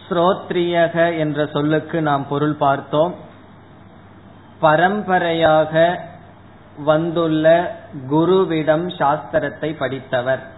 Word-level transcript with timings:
ஸ்ரோத்ரியக 0.09 1.17
என்ற 1.17 1.45
சொல்லுக்கு 1.45 2.01
நாம் 2.01 2.27
பொருள் 2.27 2.53
பார்த்தோம். 2.53 3.15
பரம்பரையாக 4.59 6.01
வந்துள்ள 6.77 7.75
குருவிடம் 8.11 8.89
சாஸ்திரத்தை 8.97 9.75
படித்தவர். 9.77 10.53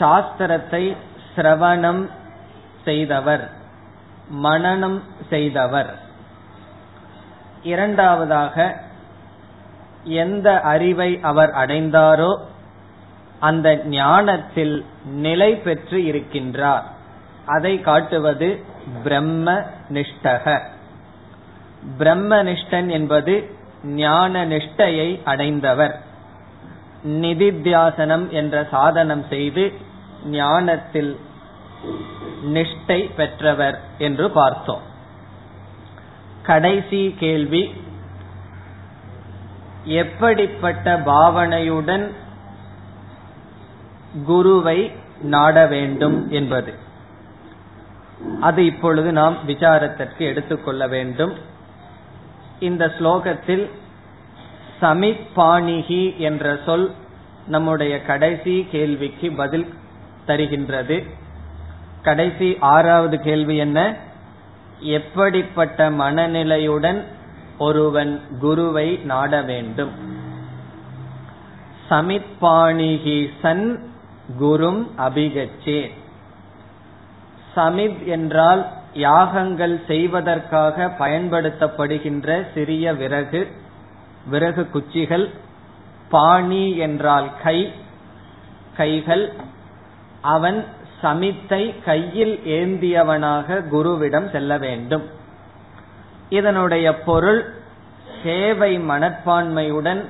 சாஸ்திரத்தை 0.00 0.96
சிரவணம் 1.36 2.02
செய்தவர் 2.84 3.44
மனனம் 4.44 5.02
செய்தவர். 5.28 5.90
இரண்டாவதாக 7.62 8.56
எந்த 10.04 10.48
அறிவை 10.60 11.10
அவர் 11.22 11.50
அடைந்தாரோ 11.50 12.32
அந்த 13.40 13.68
ஞானத்தில் 13.84 14.84
நிலை 15.04 15.50
பெற்று 15.54 15.98
இருக்கின்றார். 16.00 16.86
அதை 17.46 17.80
காட்டுவது 17.80 18.48
பிரம்ம 19.02 19.64
நிஷ்டக 19.92 20.60
பிரம்மனிஷ்டன் 21.98 22.88
என்பது 22.88 23.34
ஞான 23.84 24.44
நிஷ்டையை 24.46 25.08
அடைந்தவர். 25.24 25.94
நிதித்தியாசனம் 27.04 28.26
என்ற 28.30 28.56
சாதனம் 28.70 29.24
செய்து 29.28 29.64
ஞானத்தில் 30.24 31.18
நிஷ்டை 32.44 33.14
பெற்றவர் 33.14 33.80
என்று 33.98 34.30
பார்த்தோம். 34.30 34.80
கடைசி 36.42 37.14
கேள்வி 37.18 37.72
எப்படிப்பட்ட 39.84 40.98
பாவனையுடன் 40.98 42.10
குருவை 44.24 44.92
நாட 45.20 45.66
வேண்டும் 45.66 46.30
என்பது. 46.30 46.74
அது 48.40 48.64
இப்பொழுது 48.64 49.12
நாம் 49.12 49.36
விசாரத்திற்கு 49.46 50.18
எடுத்துக்கொள்ள 50.18 50.88
வேண்டும். 50.88 51.34
இந்த 52.60 52.86
ஸ்லோகத்தில் 52.86 53.70
சமிப்பாணிகி 54.80 56.16
என்ற 56.16 56.58
சொல் 56.66 56.94
நம்முடைய 57.46 58.02
கடைசி 58.02 58.66
கேள்விக்கு 58.70 59.32
பதில் 59.32 59.74
தருகின்றது. 60.30 61.10
கடைசி 62.02 62.56
ஆறாவது 62.60 63.20
கேள்வி 63.20 63.56
என்ன? 63.56 63.96
எப்படிப்பட்ட 64.78 65.90
மனநிலையுடன் 65.90 67.04
ஒருவன் 67.58 68.20
குருவை 68.40 69.00
நாட 69.04 69.42
வேண்டும்? 69.42 69.90
சமிப்பாணிகி 71.90 73.30
சன் 73.42 73.90
குரும் 74.40 74.86
அபிகச்சே. 74.98 75.90
சமித் 77.56 78.04
என்றால் 78.04 78.66
யாகங்கள் 78.94 79.82
செய்வதற்காக 79.86 80.94
பயன்படுத்தப்படுகின்ற 80.98 82.46
சிறிய 82.54 82.94
விறகு 82.94 83.48
விறகு 84.26 84.70
குச்சிகள். 84.70 85.30
பாணி 86.10 86.76
என்றால் 86.76 87.30
கை 87.42 87.72
கைகள். 88.76 89.32
அவன் 90.20 90.66
சமித்தை 91.02 91.84
கையில் 91.84 92.40
ஏந்தியவனாக 92.44 93.64
குருவிடம் 93.72 94.30
செல்ல 94.30 94.58
வேண்டும். 94.58 95.02
இதனுடைய 96.28 96.98
பொருள் 96.98 97.54
சேவை 98.22 98.78
மனப்பான்மையுடன் 98.78 100.04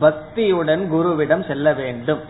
பக்தியுடன் 0.00 0.82
குருவிடம் 0.90 1.46
செல்ல 1.46 1.72
வேண்டும். 1.72 2.20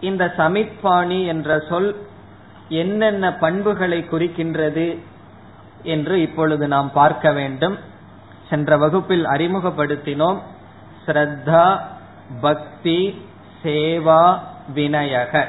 இந்த 0.00 0.34
சமிப்பாணி 0.36 1.26
என்ற 1.26 1.58
சொல் 1.68 1.96
என்னென்ன 2.68 3.34
பண்புகளை 3.34 4.04
குறிக்கின்றது 4.10 4.98
என்று 5.82 6.20
இப்பொழுது 6.20 6.68
நாம் 6.68 6.90
பார்க்க 6.92 7.32
வேண்டும். 7.32 7.78
சென்ற 8.48 8.76
வகுப்பில் 8.76 9.24
அறிமுகப்படுத்தினோம். 9.24 10.38
ஸ்ரத்தா 11.06 11.80
பக்தி 12.40 13.22
சேவா 13.62 14.38
வினயக 14.74 15.46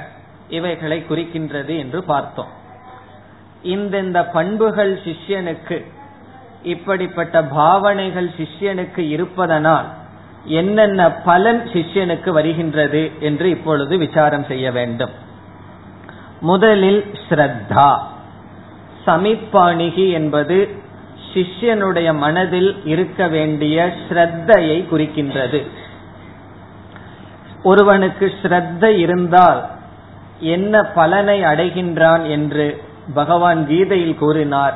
இவைகளை 0.50 1.06
குறிக்கின்றது 1.09 1.78
என்று 1.78 2.03
பார்த்தோம். 2.03 2.47
இந்தெந்த 3.63 4.31
பண்புகள் 4.33 5.00
சிஷ்யனுக்கு 5.03 5.85
இப்படிப்பட்ட 6.63 7.44
பாவனைகள் 7.44 8.29
சிஷ்யனுக்கு 8.29 9.00
இருப்பதனால் 9.00 9.85
என்னென்ன 10.45 11.11
பலன் 11.11 11.69
சிஷ்யனுக்கு 11.73 12.29
வருகின்றது 12.29 13.11
என்று 13.19 13.50
இப்பொழுது 13.50 13.97
விசாரம் 13.97 14.44
செய்ய 14.44 14.72
வேண்டும். 14.72 15.09
முதலில் 16.41 17.13
ஸ்ரத்தா. 17.29 17.97
சமிப்பாணிகி 19.06 20.12
என்பது 20.12 20.69
சிஷ்யனுடைய 21.33 22.17
மனதில் 22.17 22.81
இருக்க 22.85 23.27
வேண்டிய 23.27 23.94
ஸ்ரத்தையை 24.09 24.85
குறிக்கின்றது. 24.91 25.67
ஒருவனுக்கு 27.63 28.33
ஸ்ரத்த 28.44 28.85
இருந்தால் 28.85 29.73
என்ன 30.40 30.84
பலனை 30.84 31.41
அடைகின்றான் 31.41 32.29
என்று 32.29 32.84
பகவான் 33.13 33.68
கீதையில் 33.68 34.16
கூறினார். 34.16 34.73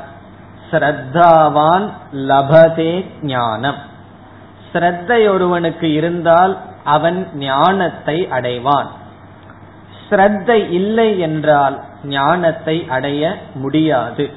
ஸ்ரத்தாவான் 0.72 1.90
லபதே 2.14 3.06
ஞானம். 3.22 3.76
ஸ்ரத்தை 4.74 5.30
ஒருவனுக்கு 5.30 5.92
இருந்தால் 5.92 6.58
அவன் 6.84 7.28
ஞானத்தை 7.34 8.28
அடைவான். 8.32 8.88
ஸ்ரத்தை 10.10 10.72
இல்லை 10.72 11.20
என்றால் 11.20 11.84
ஞானத்தை 12.04 12.86
அடைய 12.90 13.38
முடியாது. 13.54 14.30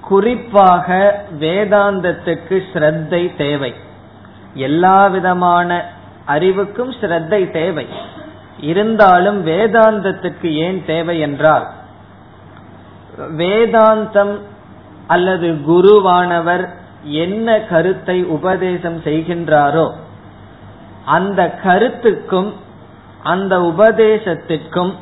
குறிப்பாக 0.00 1.18
வேதாந்தத்துக்கு 1.40 2.62
ஸ்ரத்தை 2.72 3.36
தேவை. 3.36 3.74
எல்லா 4.54 5.06
விதமான 5.06 5.84
அறிவுக்கும் 6.26 6.92
ஸ்ரத்தை 6.92 7.50
தேவை. 7.50 7.88
இருந்தாலும் 8.64 9.38
வேதாந்தத்துக்கு 9.46 10.48
ஏன் 10.66 10.80
தேவை 10.84 11.16
என்றால் 11.18 11.66
வேதாந்தம் 13.40 14.34
அல்லது 15.06 15.48
குருவானவர் 15.68 16.64
என்ன 17.24 17.56
கருத்தை 17.70 18.18
உபதேசம் 18.36 18.98
செய்கின்றாரோ 19.04 19.86
அந்த 21.16 21.40
கருத்துக்கும் 21.64 22.50
அந்த 23.22 23.54
உபதேசத்திற்கும் 23.72 24.92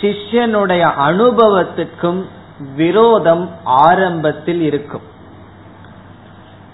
சிஷ்யனுடைய 0.00 0.82
அனுபவத்திற்கும் 1.06 2.20
விரோதம் 2.76 3.42
ஆரம்பத்தில் 3.64 4.60
இருக்கும். 4.60 5.06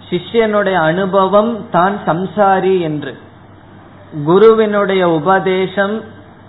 சிஷ்யனுடைய 0.08 0.76
அனுபவம் 0.90 1.52
தான் 1.70 1.96
சம்சாரி 2.06 2.74
என்று. 2.80 3.12
குருவினுடைய 4.24 5.10
உபதேசம் 5.10 6.02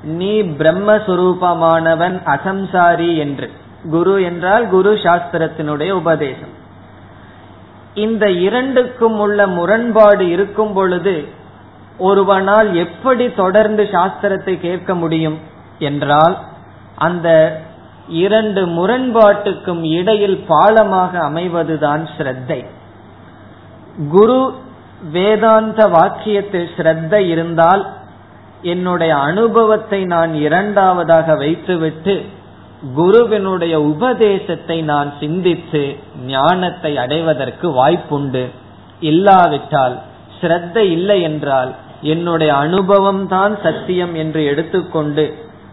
நீ 0.03 0.41
பிரம்மஸ்வரூபமானவன் 0.41 2.17
அசம்சாரி 2.25 3.17
என்று. 3.17 3.51
குரு 3.89 4.23
என்றால் 4.23 4.69
குரு 4.69 4.93
சாஸ்திரத்தினுடைய 4.93 5.91
உபதேசம். 5.91 6.53
இந்த 7.93 8.29
இரண்டுக்கும் 8.29 9.19
உள்ள 9.19 9.47
முரண்பாடு 9.47 10.29
இருக்கும் 10.29 10.73
பொழுது 10.73 11.27
ஒருவனால் 11.97 12.73
எப்படி 12.73 13.33
தொடர்ந்து 13.33 13.83
சாஸ்திரத்தை 13.83 14.59
கேட்க 14.59 14.95
முடியும் 14.95 15.39
என்றால் 15.79 16.37
அந்த 16.95 17.59
இரண்டு 18.07 18.65
முரண்பாட்டுக்கும் 18.65 19.83
இடையில் 19.83 20.45
பாலமாக 20.47 21.19
அமைவதுதான் 21.19 22.07
ஸ்ரத்தை. 22.17 22.65
குரு 24.09 24.53
வேதாந்த 25.01 25.87
வாக்கியத்தில் 25.87 26.69
ஸ்ரத்த 26.77 27.13
இருந்தால் 27.13 27.83
என்னுடைய 28.61 29.15
அனுபவத்தை 29.15 30.05
நான் 30.05 30.33
இரண்டாவதாக 30.33 31.35
வைத்துவிட்டு 31.35 32.25
குருவினுடைய 32.95 33.81
உபதேசத்தை 33.81 34.81
நான் 34.81 35.13
சிந்தித்து 35.19 35.95
ஞானத்தை 36.25 36.97
அடைவதற்கு 36.97 37.67
வாய்ப்புண்டு. 37.69 38.45
இல்லாவிட்டால் 38.99 39.95
ஸ்ரத்த 40.41 40.77
இல்லை 40.77 41.21
என்றால் 41.21 41.75
என்னுடைய 42.01 42.55
அனுபவம் 42.55 43.27
தான் 43.27 43.57
சத்தியம் 43.63 44.15
என்று 44.15 44.45
எடுத்துக்கொண்டு 44.45 45.25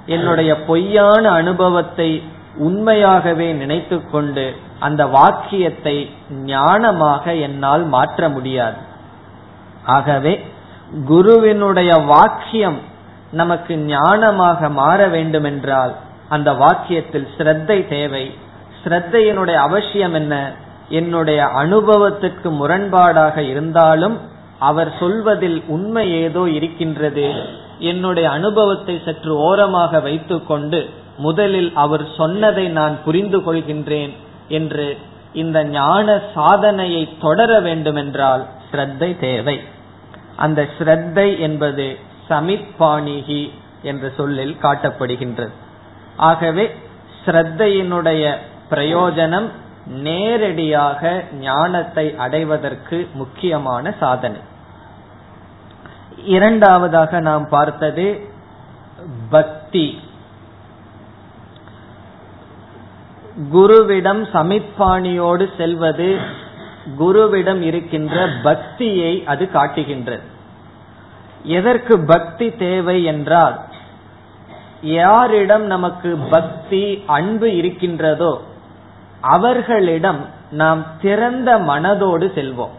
என்னுடைய 0.06 0.56
பொய்யான 0.56 1.30
அனுபவத்தை 1.30 2.22
உண்மையாகவே 2.58 3.52
நினைத்துக்கொண்டு 3.52 4.54
அந்த 4.78 5.06
வாக்கியத்தை 5.06 6.10
ஞானமாக 6.46 7.40
என்னால் 7.40 7.84
மாற்ற 7.84 8.28
முடியாது. 8.28 8.92
ஆகவே 9.84 10.44
குருவினுடைய 11.04 11.94
வாக்கியம் 11.94 12.78
நமக்கு 13.30 13.76
ஞானமாக 13.76 14.70
மாற 14.70 15.08
வேண்டுமென்றால் 15.08 15.94
அந்த 16.28 16.52
வாக்கியத்தில் 16.52 17.28
ஸ்ரத்தை 17.38 17.88
தேவை. 17.88 18.34
ஸ்ரத்தையினுடைய 18.84 19.54
அவசியம் 19.54 20.14
என்ன? 20.14 20.52
என்னுடைய 20.88 21.44
அனுபவத்துக்கு 21.44 22.44
முரண்பாடாக 22.44 23.36
இருந்தாலும் 23.36 24.20
அவர் 24.58 24.92
சொல்வதில் 24.98 25.62
உண்மை 25.66 26.22
ஏதோ 26.22 26.48
இருக்கின்றது. 26.48 27.32
என்னுடைய 27.78 28.30
அனுபவத்தை 28.30 29.00
சற்று 29.04 29.36
ஓரமாக 29.36 30.00
வைத்துக்கொண்டு 30.00 30.88
முதலில் 31.18 31.72
அவர் 31.74 32.04
சொன்னதை 32.16 32.68
நான் 32.68 33.02
புரிந்து 33.04 33.38
கொள்கின்றேன் 33.38 34.12
என்று 34.48 34.96
இந்த 35.32 35.64
ஞான 35.64 36.20
சாதனையை 36.34 37.16
தொடர 37.20 37.60
வேண்டுமென்றால் 37.60 38.46
ஸ்ரத்தை 38.72 39.18
தேவை. 39.18 39.60
அந்த 40.36 40.68
ஸ்ரத்தை 40.78 41.38
என்பது 41.38 41.98
சமிப்பாணிகி 42.28 43.50
என்ற 43.82 44.10
சொல்லில் 44.16 44.56
காட்டப்படுகின்றது. 44.62 45.50
ஆகவே 46.16 46.76
ஸ்ரத்தையினுடைய 47.26 48.36
பிரயோஜனம் 48.70 49.50
நேரடியாக 49.86 51.24
ஞானத்தை 51.40 52.16
அடைவதற்கு 52.16 53.08
முக்கியமான 53.14 53.94
சாதனை. 54.00 54.40
இரண்டாவதாக 56.24 57.20
நாம் 57.20 57.48
பார்த்தது 57.48 58.28
பக்தி. 59.30 60.00
குருவிடம் 63.52 64.22
சமிப்பாணியோடு 64.32 65.56
செல்வது 65.56 66.18
குருவிடம் 66.98 67.60
இருக்கின்ற 67.60 68.28
பக்தியை 68.42 69.22
அது 69.26 69.50
காட்டுகின்றது. 69.50 70.22
எதற்கு 71.42 71.98
பக்தி 71.98 72.50
தேவை 72.50 73.04
என்றால் 73.04 73.60
யாரிடம் 74.82 75.62
நமக்கு 75.62 76.16
பக்தி 76.30 77.02
அன்பு 77.06 77.56
இருக்கின்றதோ 77.56 78.42
அவர்களிடம் 79.20 80.26
நாம் 80.50 80.84
திறந்த 81.00 81.58
மனதோடு 81.58 82.26
செல்வோம். 82.26 82.74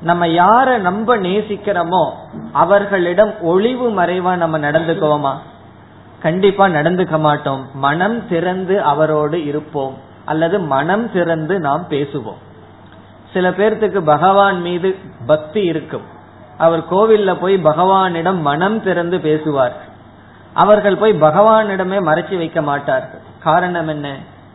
நம்ம 0.00 0.26
யார 0.26 0.78
நம்ப 0.78 1.16
நேசிக்கிறோமோ 1.16 2.12
அவர்களிடம் 2.52 3.40
ஒளிவு 3.40 3.90
மறைவா 3.90 4.36
நம்ம 4.36 4.58
நடந்துக்குவோமா? 4.58 5.36
கண்டிப்பா 6.20 6.66
நடந்துக்க 6.66 7.18
மாட்டோம். 7.18 7.66
மனம் 7.74 8.28
திறந்து 8.28 8.82
அவரோடு 8.82 9.44
இருப்போம். 9.44 9.94
அல்லது 10.24 10.60
மனம் 10.60 11.12
திறந்து 11.12 11.60
நாம் 11.60 11.86
பேசுவோம். 11.90 12.42
சில 13.34 13.50
பேர்த்துக்கு 13.50 14.00
பகவான் 14.04 14.60
மீது 14.60 14.96
பக்தி 15.26 15.62
இருக்கும். 15.62 16.06
அவர் 16.58 16.82
கோவில்ல 16.90 17.40
போய் 17.40 17.56
பகவானிடம் 17.56 18.40
மனம் 18.40 18.82
திறந்து 18.82 19.20
பேசுவார். 19.20 19.76
அவர்கள் 20.54 20.96
போய் 20.96 21.12
பகவானிடமே 21.12 21.98
மறைச்சு 22.08 22.36
வைக்க 22.36 22.62
மாட்டார்கள். 22.62 23.20
காரணம் 23.42 23.88
என்ன? 23.88 24.08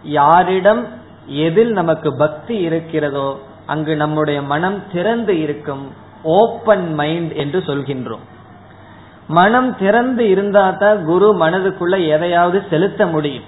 யாரிடம் 0.03 0.87
எதில் 1.25 1.71
நமக்கு 1.71 2.17
பக்தி 2.17 2.57
இருக்கிறதோ 2.57 3.39
அங்கு 3.65 3.95
நம்முடைய 3.95 4.41
மனம் 4.41 4.83
திறந்து 4.91 5.39
இருக்கும் 5.39 5.83
ஓப்பன் 6.23 6.93
மைண்ட் 6.93 7.31
என்று 7.31 7.59
சொல்கின்றோம். 7.59 8.25
மனம் 9.27 9.77
திறந்து 9.77 10.29
இருந்தா 10.29 10.69
தான் 10.71 11.05
குரு 11.05 11.27
மனதுக்குள்ள 11.39 12.07
எதையாவது 12.07 12.63
செலுத்த 12.69 13.05
முடியும். 13.05 13.43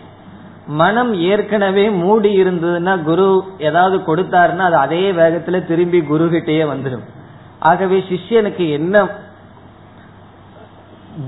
மனம் 0.68 1.13
ஏற்கனவே 1.13 1.90
மூடி 1.90 2.44
இருந்ததுன்னா 2.44 3.02
குரு 3.02 3.44
ஏதாவது 3.58 3.98
கொடுத்தாருன்னா 3.98 4.58
அது 4.58 4.75
அதே 4.75 5.12
வேகத்துல 5.12 5.66
திரும்பி 5.66 6.02
குரு 6.02 6.25
கிட்டேயே 6.25 6.66
வந்துடும் 6.66 7.04
ஆகவே 7.60 8.04
சிஷ்யனுக்கு 8.10 8.69
என்ன 8.69 9.08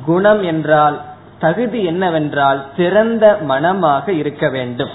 குணம் 0.05 0.43
என்றால் 0.43 1.01
தகுதி 1.39 1.83
என்னவென்றால் 1.83 2.65
திறந்த 2.75 3.37
மனமாக 3.41 4.11
இருக்க 4.11 4.49
வேண்டும். 4.49 4.89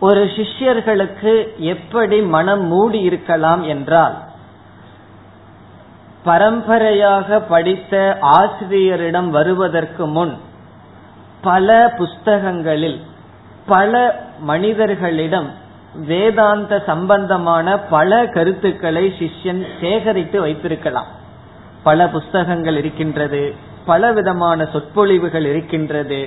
ஒரு 0.00 0.24
சிஷ்யர்களுக்கு 0.24 1.56
எப்படி 1.56 2.22
மனம் 2.22 2.62
மூடி 2.62 2.98
இருக்கலாம் 2.98 3.62
என்றால் 3.62 4.22
பரம்பரையாக 6.24 7.40
படித்த 7.40 8.18
ஆசிரியரிடம் 8.20 9.30
வருவதற்கு 9.30 10.06
முன் 10.06 10.38
பல 11.44 11.68
புஸ்தகங்களில் 11.98 12.98
பல 13.66 13.92
மனிதர்களிடம் 14.40 15.48
வேதாந்த 16.06 16.72
சம்பந்தமான 16.86 17.76
பல 17.94 18.10
கருத்துக்களை 18.26 19.04
சிஷ்யன் 19.18 19.62
சேகரித்து 19.80 20.38
வைத்திருக்கலாம். 20.40 21.10
பல 21.82 22.08
புஸ்தகங்கள் 22.08 22.76
இருக்கின்றது 22.76 23.42
பல 23.86 24.12
விதமான 24.12 24.64
சொற்பொழிவுகள் 24.72 25.46
இருக்கின்றது 25.52 26.20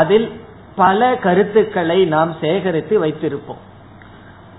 அதில் 0.00 0.28
பல 0.76 1.16
கருத்துக்களை 1.16 1.98
நாம் 2.14 2.32
சேகரித்து 2.40 2.94
வைத்திருப்போம். 3.04 3.62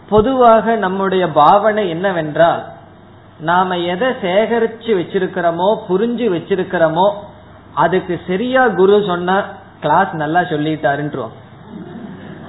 பொதுவாக 0.10 0.76
நம்முடைய 0.76 1.24
பாவனை 1.32 1.84
என்னவென்றால் 1.90 2.62
நாம 3.40 3.78
எதை 3.94 4.08
சேகரிச்சு 4.24 4.92
வச்சிருக்கிறோமோ 5.00 5.68
புரிஞ்சு 5.90 6.28
வச்சிருக்கிறோமோ 6.36 7.08
அதுக்கு 7.74 8.16
சரியா 8.28 8.64
குரு 8.80 8.96
சொன்ன 9.08 9.36
கிளாஸ் 9.80 10.12
நல்லா 10.14 10.40
சொல்லிட்டாருன்றோம் 10.40 11.34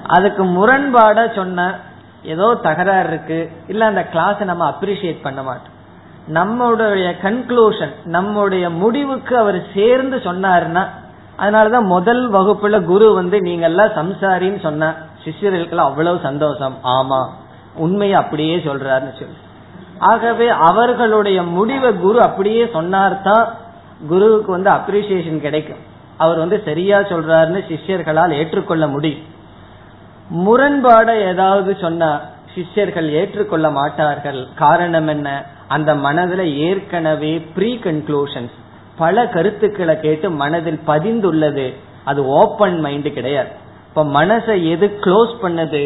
அதுக்கு 0.07 0.45
முரண்பாட 0.45 1.35
சொன்ன 1.35 1.75
ஏதோ 2.23 2.55
தகராறு 2.55 3.09
இருக்கு. 3.09 3.51
இல்ல 3.69 3.87
அந்த 3.87 4.05
கிளாஸ் 4.05 4.39
நம்ம 4.39 4.71
அப்ரிசியேட் 4.71 5.23
பண்ண 5.23 5.43
மாட்டோம். 5.43 5.79
நம்மளுடைய 6.33 7.15
கன்க்ளூஷன் 7.23 7.93
நம்முடைய 8.05 8.71
முடிவுக்கு 8.71 9.37
அவர் 9.37 9.63
சேர்ந்து 9.75 10.17
சொன்னாருன்னா 10.17 10.87
அதனாலதான் 11.39 11.85
முதல் 11.85 12.33
வகுப்புல 12.33 12.85
குரு 12.85 13.15
வந்து 13.15 13.41
நீங்க 13.41 13.67
எல்லாம் 13.67 13.89
சம்சாரின்னு 13.89 14.61
சொன்ன 14.61 14.95
சிஷ்யர்களுக்கெல்லாம் 15.25 15.89
அவ்வளவு 15.91 16.19
சந்தோஷம். 16.23 16.77
ஆமா 16.85 17.29
உண்மையை 17.75 18.17
அப்படியே 18.17 18.57
சொல்றாருன்னு 18.57 19.19
சொல்லி. 19.19 19.39
ஆகவே 19.99 20.49
அவர்களுடைய 20.49 21.43
முடிவை 21.43 21.95
குரு 21.95 22.23
அப்படியே 22.23 22.65
சொன்னார்தான் 22.65 23.49
குருவுக்கு 24.09 24.51
வந்து 24.51 24.71
அப்ரிசியேஷன் 24.71 25.41
கிடைக்கும். 25.41 25.89
அவர் 26.21 26.39
வந்து 26.39 26.57
சரியா 26.65 26.99
சொல்றாருன்னு 27.01 27.61
சிஷ்யர்களால் 27.69 28.33
ஏற்றுக்கொள்ள 28.33 28.85
முடியும். 28.87 29.23
முரண்பாட 30.47 31.09
ஏதாவது 31.31 31.77
சொன்னா 31.81 32.11
சிஷ்யர்கள் 32.55 33.09
ஏற்றுக்கொள்ள 33.11 33.67
மாட்டார்கள். 33.71 34.41
காரணம் 34.55 35.07
என்ன? 35.07 35.29
அந்த 35.69 35.91
மனதில் 35.95 36.45
ஏற்கனவே 36.59 37.33
ப்ரீ 37.55 37.71
கன்க்ளூஷன்ஸ் 37.85 38.57
பல 38.99 39.27
கருத்துக்களை 39.29 39.95
கேட்டு 40.01 40.31
மனதில் 40.43 40.81
பதிந்துள்ளது. 40.87 41.67
அது 42.05 42.21
ஓப்பன் 42.41 42.81
மைண்ட் 42.81 43.15
கிடையாது. 43.15 43.53
இப்ப 43.89 44.05
மனசை 44.19 44.57
எது 44.71 44.87
க்ளோஸ் 45.05 45.35
பண்ணது? 45.43 45.85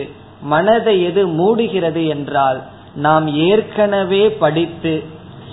மனதை 0.52 0.94
எது 1.02 1.22
மூடுகிறது 1.36 2.02
என்றால் 2.08 2.58
நாம் 2.94 3.26
ஏற்கனவே 3.50 4.24
படித்து 4.42 4.94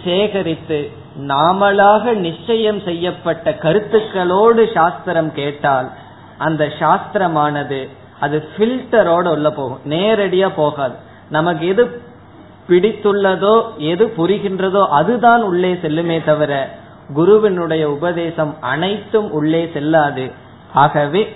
சேகரித்து 0.03 0.79
நாமளாக 1.19 2.13
நிச்சயம் 2.13 2.81
செய்யப்பட்ட 2.81 3.51
கருத்துக்களோடு 3.51 4.71
சாஸ்திரம் 4.73 5.33
கேட்டால் 5.33 5.89
அந்த 6.37 6.65
சாஸ்திரமானது 6.79 7.87
அது 8.19 8.49
பில்டரோட 8.57 9.27
உள்ள 9.27 9.51
போகும். 9.51 9.79
நேரடியா 9.89 10.51
போகாது. 10.55 10.95
நமக்கு 11.29 11.67
எது 11.67 12.01
பிடித்துள்ளதோ 12.69 13.77
எது 13.77 14.13
புரிகின்றதோ 14.17 14.87
அதுதான் 14.87 15.41
உள்ளே 15.41 15.73
செல்லுமே 15.73 16.23
தவிர 16.23 16.69
குருவினுடைய 17.13 17.91
உபதேசம் 17.91 18.55
அனைத்தும் 18.61 19.31
உள்ளே 19.31 19.69
செல்லாது. 19.73 20.31
ஆகவே 20.73 21.35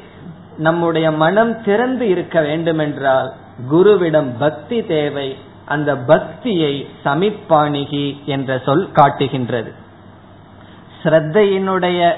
நம்முடைய 0.58 1.12
மனம் 1.12 1.64
திறந்து 1.64 2.08
இருக்க 2.08 2.42
வேண்டுமென்றால் 2.42 3.34
குருவிடம் 3.72 4.30
பக்தி 4.40 4.84
தேவை 4.84 5.38
அந்த 5.66 5.96
பக்தியை 5.96 6.88
சமிப்பாணிகி 7.04 8.26
என்ற 8.26 8.62
சொல் 8.66 8.92
காட்டுகின்றது. 8.92 9.74
ஸ்ரத்தையினுடைய 11.04 12.14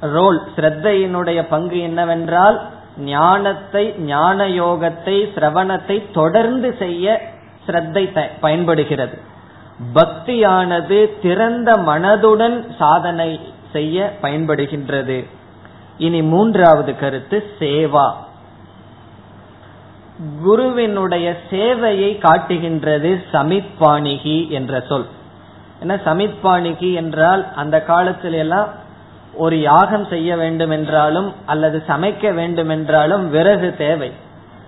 ரோல் 0.00 0.42
ஸ்ரத்தையினுடைய 0.56 1.42
பங்கு 1.48 1.78
என்னவென்றால் 1.78 2.68
ஞானத்தை 2.98 3.94
ஞான 3.98 4.48
யோகத்தை 4.48 5.16
சிரவணத்தை 5.34 6.12
தொடர்ந்து 6.12 6.76
செய்ய 6.78 7.32
ஸ்ரத்தை 7.66 8.30
பயன்படுகிறது. 8.40 9.16
பக்தியானது 9.94 11.18
திறந்த 11.22 11.72
மனதுடன் 11.72 12.66
சாதனை 12.78 13.40
செய்ய 13.72 14.16
பயன்படுகின்றது. 14.22 15.26
இனி 15.98 16.22
மூன்றாவது 16.22 16.96
கருத்து 16.96 17.50
சேவா. 17.58 18.25
குருவினுடைய 20.44 21.36
சேவையை 21.50 22.18
காட்டுகின்றது 22.18 23.24
சமித்பாணிகி 23.32 24.48
என்ற 24.48 24.80
சொல். 24.80 25.06
என்ன 25.80 25.94
சமித்பாணிகி 26.04 26.94
என்றால் 26.94 27.46
அந்த 27.54 27.82
காலத்தில் 27.82 28.32
எல்லாம் 28.32 28.68
ஒரு 29.34 29.60
யாகம் 29.60 30.06
செய்ய 30.06 30.36
வேண்டும் 30.36 30.70
என்றாலும் 30.70 31.32
அல்லது 31.46 31.82
சமைக்க 31.88 32.34
வேண்டும் 32.34 32.68
என்றாலும் 32.68 33.30
விறகு 33.30 33.74
தேவை. 33.76 34.12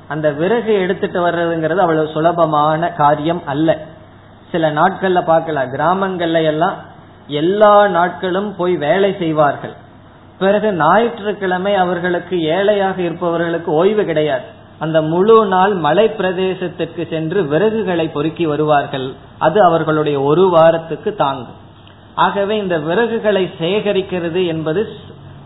அந்த 0.08 0.30
விறகு 0.30 0.74
எடுத்துட்டு 0.74 1.26
வர்றதுங்கிறது 1.26 1.76
அவ்வளவு 1.76 2.08
சுலபமான 2.08 2.88
காரியம் 2.88 3.42
அல்ல. 3.46 3.78
சில 4.52 4.70
நாட்கள்ல 4.70 5.24
பார்க்கலாம். 5.24 5.72
கிராமங்கள்ல 5.72 6.44
எல்லாம் 6.44 6.74
எல்லா 7.26 7.86
நாட்களும் 7.88 8.56
போய் 8.56 8.76
வேலை 8.76 9.16
செய்வார்கள். 9.18 9.72
பிறகு 10.38 10.72
ஞாயிற்றுக்கிழமை 10.72 11.74
அவர்களுக்கு 11.74 12.42
ஏழையாக 12.42 13.02
இருப்பவர்களுக்கு 13.02 13.72
ஓய்வு 13.72 14.04
கிடையாது. 14.04 14.56
அந்த 14.78 15.02
முழு 15.02 15.46
நாள் 15.46 15.72
மலை 15.72 16.06
பிரதேசத்திற்கு 16.08 17.08
சென்று 17.08 17.42
விறகுகளை 17.42 18.10
பொறுக்கி 18.12 18.46
வருவார்கள். 18.46 19.12
அது 19.38 19.64
அவர்களுடைய 19.64 20.20
ஒரு 20.20 20.48
வாரத்துக்கு 20.48 21.14
தாங்கும். 21.14 21.66
ஆகவே 22.14 22.58
இந்த 22.58 22.78
விறகுகளை 22.78 23.50
சேகரிக்கிறது 23.60 24.46
என்பது 24.46 24.88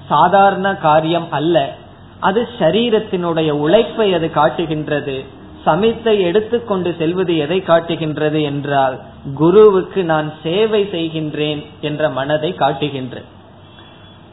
சாதாரண 0.08 0.74
காரியம் 0.74 1.30
அல்ல. 1.30 1.74
அது 2.20 2.48
சரீரத்தினுடைய 2.58 3.50
உழைப்பை 3.50 4.14
அது 4.14 4.30
காட்டுகின்றது. 4.30 5.24
சமித்தை 5.66 6.20
எடுத்துக்கொண்டு 6.20 6.94
செல்வது 6.98 7.36
எதை 7.36 7.60
காட்டுகின்றது 7.60 8.42
என்றால் 8.42 9.00
குருவுக்கு 9.34 10.04
நான் 10.04 10.32
சேவை 10.42 10.82
செய்கின்றேன் 10.84 11.66
என்ற 11.80 12.08
மனதை 12.08 12.54
காட்டுகின்ற. 12.54 13.20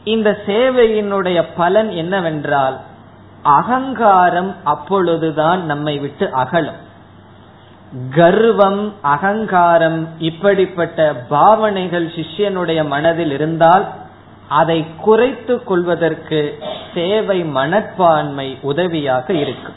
இந்த 0.04 0.38
சேவையினுடைய 0.46 1.44
பலன் 1.56 1.90
என்னவென்றால் 1.90 2.76
அகங்காரம் 3.42 4.54
அப்பொழுதுதான் 4.64 5.64
நம்மை 5.64 5.98
விட்டு 5.98 6.28
அகலும். 6.32 6.88
கர்வம் 8.10 8.92
அகங்காரம் 9.00 10.08
இப்படிப்பட்ட 10.18 11.14
பாவனைகள் 11.28 12.06
சிஷ்யனுடைய 12.06 12.86
மனதில் 12.86 13.30
இருந்தால் 13.30 13.86
அதை 14.48 14.86
குறைத்து 15.00 15.64
கொள்வதற்கு 15.64 16.58
சேவை 16.94 17.44
மனப்பான்மை 17.44 18.58
உதவியாக 18.62 19.32
இருக்கும். 19.32 19.74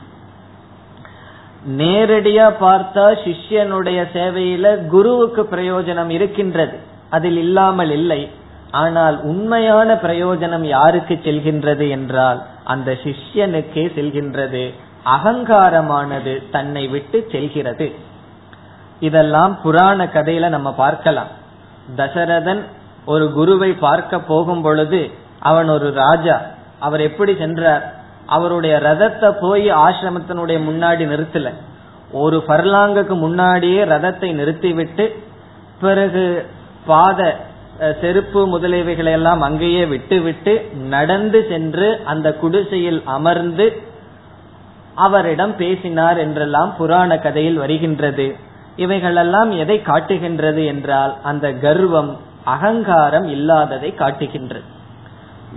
நேரடியா 1.77 2.53
பார்த்தா 2.59 3.05
சிஷ்யனுடைய 3.25 4.05
சேவையில 4.13 4.87
குருவுக்கு 4.87 5.47
பிரயோஜனம் 5.51 6.09
இருக்கின்றது. 6.09 6.77
அதில் 7.09 7.37
இல்லாமல் 7.37 7.91
இல்லை. 7.91 8.29
ஆனால் 8.71 9.21
உண்மையான 9.21 9.93
பிரயோஜனம் 9.93 10.61
யாருக்கு 10.61 11.19
செல்கின்றது 11.23 11.89
என்றால் 11.89 12.43
அந்த 12.63 12.91
சிஷ்யனுக்கே 12.91 13.85
செல்கின்றது. 13.95 14.73
அகங்காரமானது 15.05 16.49
தன்னை 16.51 16.87
விட்டு 16.87 17.27
செல்கிறது. 17.31 17.95
இதெல்லாம் 18.99 19.61
புராண 19.61 20.05
கதையில 20.05 20.49
நம்ம 20.49 20.73
பார்க்கலாம். 20.73 21.27
தசரதன் 21.95 22.63
ஒரு 23.05 23.31
குருவை 23.31 23.73
பார்க்க 23.73 24.19
போகும் 24.19 24.61
பொழுது 24.61 25.11
அவன் 25.39 25.69
ஒரு 25.69 25.91
ராஜா. 25.91 26.41
அவர் 26.79 27.01
எப்படி 27.01 27.35
சென்றார்? 27.35 27.93
அவருடைய 28.25 28.79
ரதத்தை 28.83 29.35
போய் 29.41 29.71
ஆசிரமத்தினுடைய 29.71 30.57
முன்னாடி 30.69 31.05
நிறுத்தல. 31.05 31.53
ஒரு 32.11 32.43
பர்லாங்குக்கு 32.47 33.17
முன்னாடியே 33.17 33.83
ரதத்தை 33.83 34.33
நிறுத்திவிட்டு 34.33 35.23
பிறகு 35.79 36.47
பாத 36.85 37.37
செருப்பு 37.79 38.59
முதலியவைகளை 38.59 39.11
எல்லாம் 39.11 39.41
அங்கேயே 39.41 39.85
விட்டுவிட்டு 39.85 40.71
நடந்து 40.73 41.45
சென்று 41.49 41.99
அந்த 42.05 42.33
குடிசையில் 42.33 43.01
அமர்ந்து 43.05 43.81
அவரிடம் 44.95 45.55
பேசினார் 45.55 46.17
என்றெல்லாம் 46.17 46.75
புராண 46.77 47.17
கதையில் 47.17 47.57
வருகின்றது. 47.57 48.35
இவைகளெல்லாம் 48.75 49.51
எதை 49.51 49.81
காட்டுகின்றது 49.81 50.65
என்றால் 50.65 51.13
அந்த 51.23 51.51
கர்வம் 51.53 52.17
அகங்காரம் 52.43 53.27
இல்லாததை 53.27 53.93
காட்டுகின்றது 53.93 54.63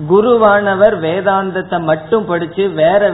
குருவானவர் 0.08 0.94
வேதாந்தத்தை 1.00 1.82
மட்டும் 1.82 2.24
படிச்சு 2.24 2.70
வேற 2.70 3.12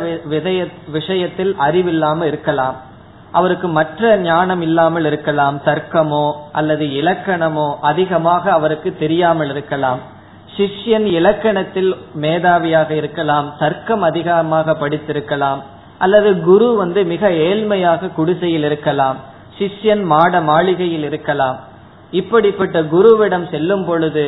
விஷயத்தில் 0.87 1.55
அறிவில்லாம 1.59 2.23
இருக்கலாம். 2.23 2.77
அவருக்கு 3.39 3.69
மற்ற 3.79 4.17
ஞானம் 4.29 4.63
இல்லாமல் 4.69 5.07
இருக்கலாம் 5.11 5.57
தர்க்கமோ 5.69 6.25
அல்லது 6.59 6.85
இலக்கணமோ 7.01 7.69
அதிகமாக 7.91 8.45
அவருக்கு 8.59 8.91
தெரியாமல் 9.03 9.51
இருக்கலாம். 9.55 10.01
சிஷ்யன் 10.57 11.07
இலக்கணத்தில் 11.19 11.91
மேதாவியாக 12.23 12.91
இருக்கலாம் 13.01 13.47
தர்க்கம் 13.59 14.03
அதிகமாக 14.09 14.75
படித்திருக்கலாம் 14.83 15.61
அல்லது 16.05 16.31
குரு 16.49 16.69
வந்து 16.83 17.01
மிக 17.13 17.31
ஏழ்மையாக 17.49 18.11
குடிசையில் 18.19 18.67
இருக்கலாம் 18.71 19.19
சிஷ்யன் 19.59 20.03
மாட 20.13 20.41
மாளிகையில் 20.51 21.07
இருக்கலாம். 21.11 21.59
இப்படிப்பட்ட 22.21 22.79
குருவிடம் 22.95 23.47
செல்லும் 23.53 23.85
பொழுது 23.85 24.25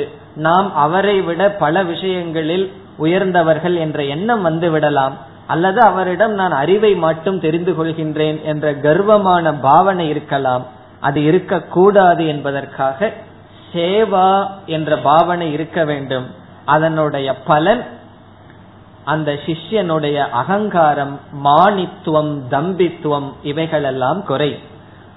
நாம் 0.47 0.69
அவரை 0.85 1.17
விட 1.29 1.43
பல 1.63 1.83
விஷயங்களில் 1.93 2.67
உயர்ந்தவர்கள் 3.05 3.77
என்ற 3.85 3.99
எண்ணம் 4.15 4.43
வந்து 4.49 4.69
விடலாம். 4.75 5.15
அல்லது 5.47 5.81
அவரிடம் 5.81 6.33
நான் 6.33 6.53
அறிவை 6.53 6.95
மட்டும் 6.95 7.41
தெரிந்து 7.41 7.73
கொள்கின்றேன் 7.73 8.43
என்ற 8.43 8.75
கர்வமான 8.75 9.55
பாவனை 9.55 10.09
இருக்கலாம். 10.09 10.67
அது 11.01 11.25
இருக்கக்கூடாது 11.25 12.27
என்பதற்காக 12.27 13.13
சேவா 13.73 14.51
என்ற 14.67 14.99
பாவனை 14.99 15.53
இருக்க 15.53 15.85
வேண்டும். 15.85 16.27
அதனுடைய 16.65 17.37
பலன் 17.37 17.85
அந்த 19.05 19.33
சிஷ்யனுடைய 19.33 20.29
அகங்காரம் 20.29 21.21
மானித்துவம் 21.45 22.43
தம்பித்துவம் 22.51 23.33
இவைகளெல்லாம் 23.43 24.25
குறை 24.25 24.59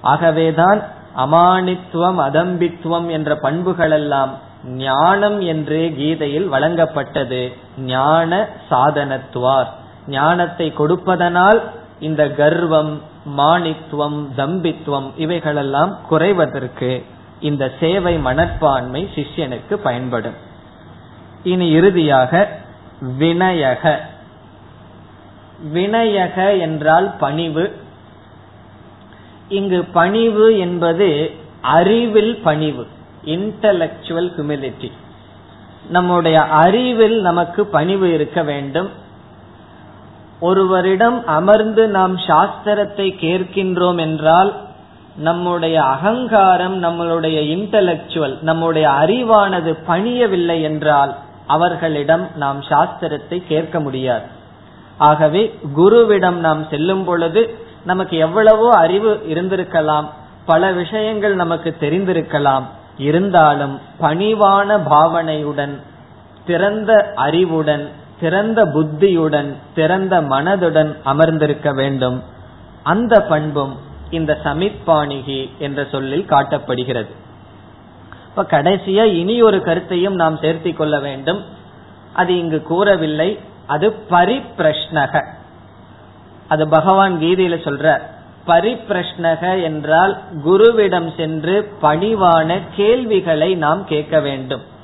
ஆகவேதான் 0.00 0.82
அமானித்துவம் 1.16 2.18
அதம்பித்துவம் 2.18 3.08
என்ற 3.08 3.34
பண்புகளெல்லாம் 3.34 4.28
ஞானம் 4.64 5.40
என்றே 5.40 5.92
கீதையில் 5.92 6.52
வழங்கப்பட்டது. 6.52 7.52
ஞான 7.78 8.48
சாதனத்துவார். 8.70 9.66
ஞானத்தை 10.08 10.66
கொடுப்பதனால் 10.72 11.60
இந்த 11.98 12.22
கர்வம் 12.40 12.92
மானித்துவம் 13.38 14.18
தம்பித்துவம் 14.36 15.08
இவைகளெல்லாம் 15.16 15.92
குறைவதற்கு 16.10 16.90
இந்த 17.40 17.64
சேவை 17.80 18.14
மனப்பான்மை 18.18 19.02
சிஷ்யனுக்கு 19.14 19.74
பயன்படும். 19.74 20.38
இனி 21.42 21.66
இறுதியாக 21.70 22.32
வினயக 23.18 23.84
வினயக 25.74 26.36
என்றால் 26.58 27.08
பணிவு. 27.20 27.64
இங்கு 29.48 29.84
பணிவு 29.98 30.46
என்பது 30.58 31.08
அறிவில் 31.60 32.34
பணிவு 32.42 32.86
இன்டலக்சுவல் 33.24 34.30
ஹியூமிலிட்டி 34.36 34.90
நம்முடைய 35.88 36.38
அறிவில் 36.62 37.18
நமக்கு 37.20 37.60
பணிவு 37.66 38.06
இருக்க 38.14 38.42
வேண்டும். 38.42 38.90
ஒருவரிடம் 40.40 41.24
அமர்ந்து 41.26 41.88
நாம் 41.88 42.16
சாஸ்திரத்தை 42.16 43.06
கேட்கின்றோம் 43.24 43.98
என்றால் 43.98 44.54
நம்முடைய 45.16 45.82
அகங்காரம் 45.82 46.82
நம்மளுடைய 46.82 47.38
இன்டலக்சுவல் 47.54 48.36
நம்முடைய 48.40 48.88
அறிவானது 48.88 49.72
பணியவில்லை 49.86 50.62
என்றால் 50.62 51.14
அவர்களிடம் 51.46 52.28
நாம் 52.36 52.60
சாஸ்திரத்தை 52.60 53.46
கேட்க 53.48 53.80
முடியாது. 53.80 54.26
ஆகவே 54.98 55.42
குருவிடம் 55.76 56.38
நாம் 56.38 56.66
செல்லும் 56.70 57.04
பொழுது 57.04 57.58
நமக்கு 57.84 58.16
எவ்வளவோ 58.16 58.68
அறிவு 58.76 59.22
இருந்திருக்கலாம் 59.28 60.06
பல 60.46 60.72
விஷயங்கள் 60.72 61.34
நமக்கு 61.34 61.76
தெரிந்திருக்கலாம். 61.80 62.62
இருந்தாலும் 62.96 63.80
பணிவான 64.00 64.78
பாவனையுடன் 64.90 65.74
திறந்த 66.46 67.12
அறிவுடன் 67.14 67.84
திறந்த 68.20 68.64
புத்தியுடன் 68.64 69.56
திறந்த 69.74 70.20
மனதுடன் 70.20 70.96
அமர்ந்திருக்க 71.04 71.72
வேண்டும். 71.72 72.22
அந்த 72.82 73.20
பண்பும் 73.20 73.76
இந்த 74.10 74.38
சமிப்பாணிகி 74.44 75.50
என்ற 75.58 75.86
சொல்லில் 75.90 76.26
காட்டப்படுகிறது. 76.28 77.08
இப்ப 78.28 78.42
கடைசியா 78.42 79.04
இனி 79.04 79.42
ஒரு 79.42 79.62
கருத்தையும் 79.62 80.14
நாம் 80.14 80.36
சேர்த்தி 80.36 80.76
கொள்ள 80.76 80.98
வேண்டும். 80.98 81.44
அது 82.12 82.38
இங்கு 82.38 82.62
கூறவில்லை. 82.62 83.38
அது 83.66 83.94
பரிப்பிரஷ்னக. 84.10 85.26
அது 86.48 86.68
பகவான் 86.68 87.18
கீதையில 87.20 87.56
சொல்ற 87.56 88.00
பரிப்பிரஷ்னக 88.46 89.62
என்றால் 89.62 90.18
குருவிடம் 90.44 91.16
சென்று 91.16 91.72
பணிவான 91.82 92.60
கேள்விகளை 92.76 93.54
நாம் 93.54 93.84
கேட்க 93.84 94.20
வேண்டும். 94.20 94.76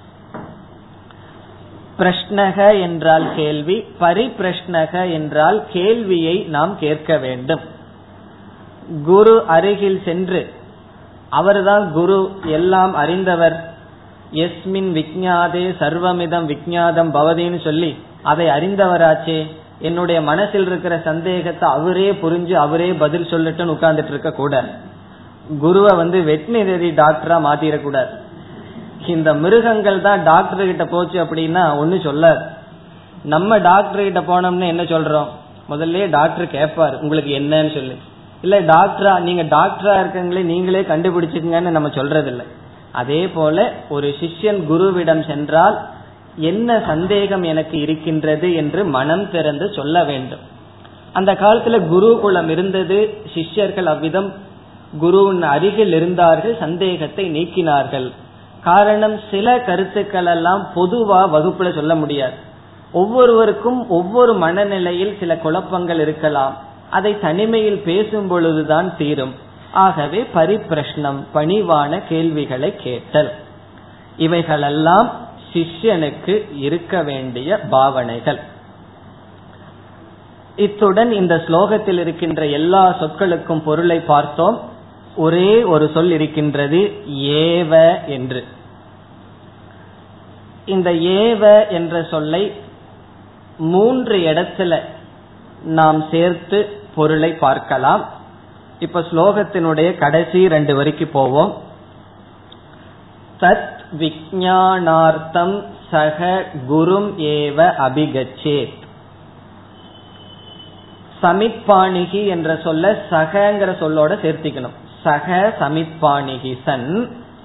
பிரஷ்னக 1.98 2.80
என்றால் 2.80 3.26
கேள்வி 3.36 3.76
பரிப்பிரஷ்னக 4.00 5.12
என்றால் 5.12 5.58
கேள்வியை 5.72 6.36
நாம் 6.56 6.72
கேட்க 6.78 7.16
வேண்டும். 7.18 7.60
குரு 9.04 9.34
அருகில் 9.46 10.00
சென்று 10.04 10.52
அவர்தான் 11.30 11.92
குரு 11.92 12.18
எல்லாம் 12.44 12.94
அறிந்தவர். 12.94 13.56
எஸ்மின் 14.32 14.90
விக்ஞாதே 14.98 15.64
சர்வமிதம் 15.80 16.46
விக்ஞாதம் 16.52 17.10
பவதின்னு 17.14 17.60
சொல்லி 17.62 17.90
அதை 18.22 18.46
அறிந்தவராச்சே. 18.46 19.46
என்னுடைய 19.78 20.18
மனசில் 20.20 20.66
இருக்கிற 20.66 20.94
சந்தேகத்தை 21.04 21.70
அவரே 21.70 22.08
புரிஞ்சு 22.12 22.52
அவரே 22.52 22.92
பதில் 22.92 23.30
சொல்லட்டுன்னு 23.30 23.74
உட்கார்ந்துட்டு 23.76 24.12
இருக்க 24.14 24.32
கூடாது 24.32 24.70
குருவை 25.58 25.92
வந்து 25.96 26.18
வெட்டினரி 26.20 26.90
டாக்டரா 27.00 27.36
மாத்திரக்கூடாது. 27.46 28.12
இந்த 29.08 29.34
மிருகங்கள் 29.34 30.00
தான் 30.00 30.22
டாக்டர் 30.22 30.66
கிட்ட 30.66 30.84
போச்சு 30.84 31.24
அப்படின்னா 31.24 31.76
ஒன்னு 31.78 31.96
சொல்லாது 31.96 32.42
நம்ம 33.22 33.58
டாக்டர் 33.58 34.02
கிட்ட 34.02 34.20
போனோம்னு 34.20 34.66
என்ன 34.66 34.82
சொல்றோம்? 34.82 35.26
முதல்ல 35.70 36.10
டாக்டர் 36.10 36.46
கேட்பாரு 36.46 37.00
உங்களுக்கு 37.00 37.38
என்னன்னு 37.38 37.74
சொல்லி. 37.74 37.94
இல்ல 38.42 38.60
டாக்டரா 38.60 39.20
நீங்க 39.20 39.42
டாக்டரா 39.42 39.94
இருக்கீங்களே 40.00 40.42
நீங்களே 40.42 40.80
கண்டுபிடிச்சுக்கங்கன்னு 40.80 41.70
நம்ம 41.70 41.88
சொல்றது 41.88 42.30
இல்லை 42.30 42.46
அதே 42.92 43.28
போல 43.28 43.72
ஒரு 43.88 44.14
சிஷ்யன் 44.20 44.60
குருவிடம் 44.70 45.26
சென்றால் 45.26 45.80
என்ன 46.36 46.82
சந்தேகம் 46.86 47.42
எனக்கு 47.42 47.80
இருக்கின்றது 47.80 48.54
என்று 48.54 48.84
மனம் 48.84 49.30
திறந்து 49.30 49.72
சொல்ல 49.72 50.04
வேண்டும். 50.04 50.40
அந்த 51.12 51.32
காலத்துல 51.32 51.88
குருகுலம் 51.88 52.48
இருந்தது. 52.48 53.18
சிஷ்யர்கள் 53.34 53.86
அவ்விதம் 53.86 54.32
குருவின் 54.98 55.42
அருகில் 55.42 55.92
இருந்தார்கள் 55.92 56.56
சந்தேகத்தை 56.58 57.30
நீக்கினார்கள். 57.30 58.12
காரணம் 58.64 59.20
சில 59.30 59.60
கருத்துக்கள் 59.60 60.26
எல்லாம் 60.26 60.66
பொதுவா 60.76 61.36
வகுப்புல 61.36 61.74
சொல்ல 61.74 61.94
முடியாது. 61.94 62.34
ஒவ்வொருவருக்கும் 62.92 63.88
ஒவ்வொரு 63.88 64.34
மனநிலையில் 64.34 65.16
சில 65.20 65.36
குழப்பங்கள் 65.36 65.98
இருக்கலாம். 65.98 66.56
அதை 66.90 67.20
தனிமையில் 67.20 67.78
பேசும் 67.78 68.28
பொழுதுதான் 68.28 68.96
தீரும். 68.96 69.34
ஆகவே 69.72 70.26
பரிப்பிரஷ்னம் 70.34 71.24
பணிவான 71.34 72.02
கேள்விகளை 72.08 72.76
கேட்டல். 72.76 73.32
இவைகளெல்லாம் 74.16 75.10
சிஷ்யனுக்கு 75.52 76.56
இருக்க 76.56 77.02
வேண்டிய 77.02 77.60
பாவனைகள். 77.60 78.38
இத்துடன் 80.56 81.12
இந்த 81.12 81.42
ஸ்லோகத்தில் 81.46 81.98
இருக்கின்ற 81.98 82.46
எல்லா 82.46 82.96
சொற்களுக்கும் 83.00 83.62
பொருளை 83.64 84.00
பார்த்தோம். 84.00 84.72
ஒரே 85.16 85.62
ஒரு 85.62 85.90
சொல் 85.94 86.10
இருக்கின்றது 86.10 87.02
ஏவ 87.08 88.04
என்று. 88.04 88.44
இந்த 90.66 90.90
ஏவ 90.90 91.68
என்ற 91.68 92.06
சொல்லை 92.10 92.52
மூன்று 93.58 94.16
இடத்துல 94.16 94.80
நாம் 95.62 96.04
சேர்த்து 96.10 96.80
பொருளை 96.94 97.32
பார்க்கலாம். 97.34 98.08
இப்ப 98.78 99.00
ஸ்லோகத்தினுடைய 99.00 99.98
கடைசி 99.98 100.48
ரெண்டு 100.48 100.82
வரைக்கு 100.82 101.04
போவோம். 101.04 101.62
தத் 103.40 103.82
விஜானார்த்தம் 103.98 105.64
சக 105.90 106.44
குரும் 106.68 107.10
ஏவ 107.18 107.72
அபிகச்சேத். 107.78 108.82
சமிப்பாணிகி 111.22 112.26
என்ற 112.26 112.60
சொல்ல 112.64 113.04
சகங்கிற 113.10 113.70
சொல்லோட 113.80 114.14
சேர்த்திக்கணும். 114.22 114.82
சக 115.04 115.56
சமிப்பாணிகி 115.60 116.52
சன் 116.64 116.90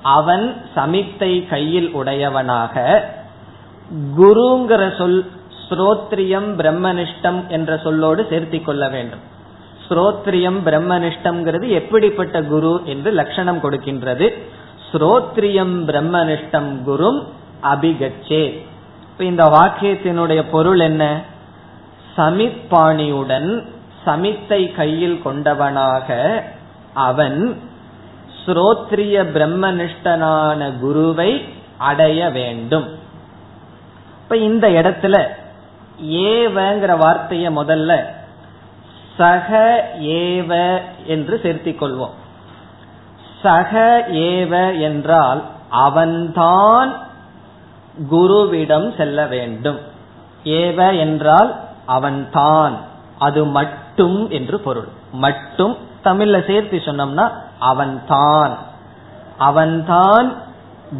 அவன் 0.02 0.46
சமித்தை 0.76 1.48
கையில் 1.50 1.90
உடையவனாக 1.92 2.76
குருங்கிற 4.18 4.98
சொல் 4.98 5.20
ஸ்ரோத்ரியம் 5.70 6.48
பிரம்மனிஷ்டம் 6.58 7.48
என்ற 7.48 7.76
சொல்லோடு 7.76 8.22
சேர்த்திக் 8.32 8.64
கொள்ள 8.64 8.90
வேண்டும். 8.90 9.24
ஸ்ரோத்ரியம் 9.90 10.60
பிரம்மனிஷ்டம்ங்கிறது 10.66 11.68
எப்படிப்பட்ட 11.70 12.42
குரு 12.44 12.82
என்று 12.86 13.12
லட்சணம் 13.12 13.62
கொடுக்கின்றது. 13.64 14.28
ஸ்ரோத்ரியம் 14.92 15.76
பிரம்மனிஷ்டம் 15.86 16.70
குரும் 16.88 17.20
அபிகச்சே. 17.64 18.44
இந்த 19.20 19.44
வாக்கியத்தினுடைய 19.46 20.44
பொருள் 20.52 20.80
என்ன? 20.80 21.22
சமிப்பாணியுடன் 22.18 23.50
சமித்தை 24.06 24.76
கையில் 24.76 25.22
கொண்டவனாக 25.26 26.08
அவன் 26.94 27.62
ஸ்ரோத்ரிய 28.46 29.24
பிரம்மனிஷ்டனான 29.34 30.80
குருவை 30.80 31.46
அடைய 31.78 32.30
வேண்டும். 32.30 32.88
இப்ப 34.24 34.38
இந்த 34.38 34.70
இடத்துல 34.70 35.28
ஏவங்கிற 36.04 36.98
வார்த்தைய 36.98 37.52
முதல்ல 37.56 38.04
சக 39.18 39.90
ஏவ 40.00 40.82
என்று 41.06 41.40
சேர்த்திக் 41.44 41.84
கொள்வோம் 41.84 42.18
சக 43.42 44.06
ஏவ 44.12 44.82
என்றால் 44.82 45.44
அவன்தான் 45.70 47.08
குருவிடம் 48.12 48.98
செல்ல 48.98 49.26
வேண்டும். 49.26 49.80
ஏவ 50.44 51.00
என்றால் 51.00 51.60
அவன்தான். 51.86 52.78
அது 53.20 53.46
மட்டும் 53.46 54.30
என்று 54.30 54.60
பொருள். 54.60 54.88
மட்டும் 55.12 55.78
தமிழ்ல 56.04 56.46
சேர்த்து 56.48 56.82
சொன்னோம்னா 56.86 57.32
அவன்தான். 57.60 58.58
அவன்தான் 59.38 60.34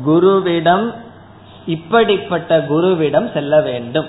குருவிடம் 0.08 0.94
இப்படிப்பட்ட 1.66 2.58
குருவிடம் 2.58 3.34
செல்ல 3.34 3.62
வேண்டும். 3.62 4.06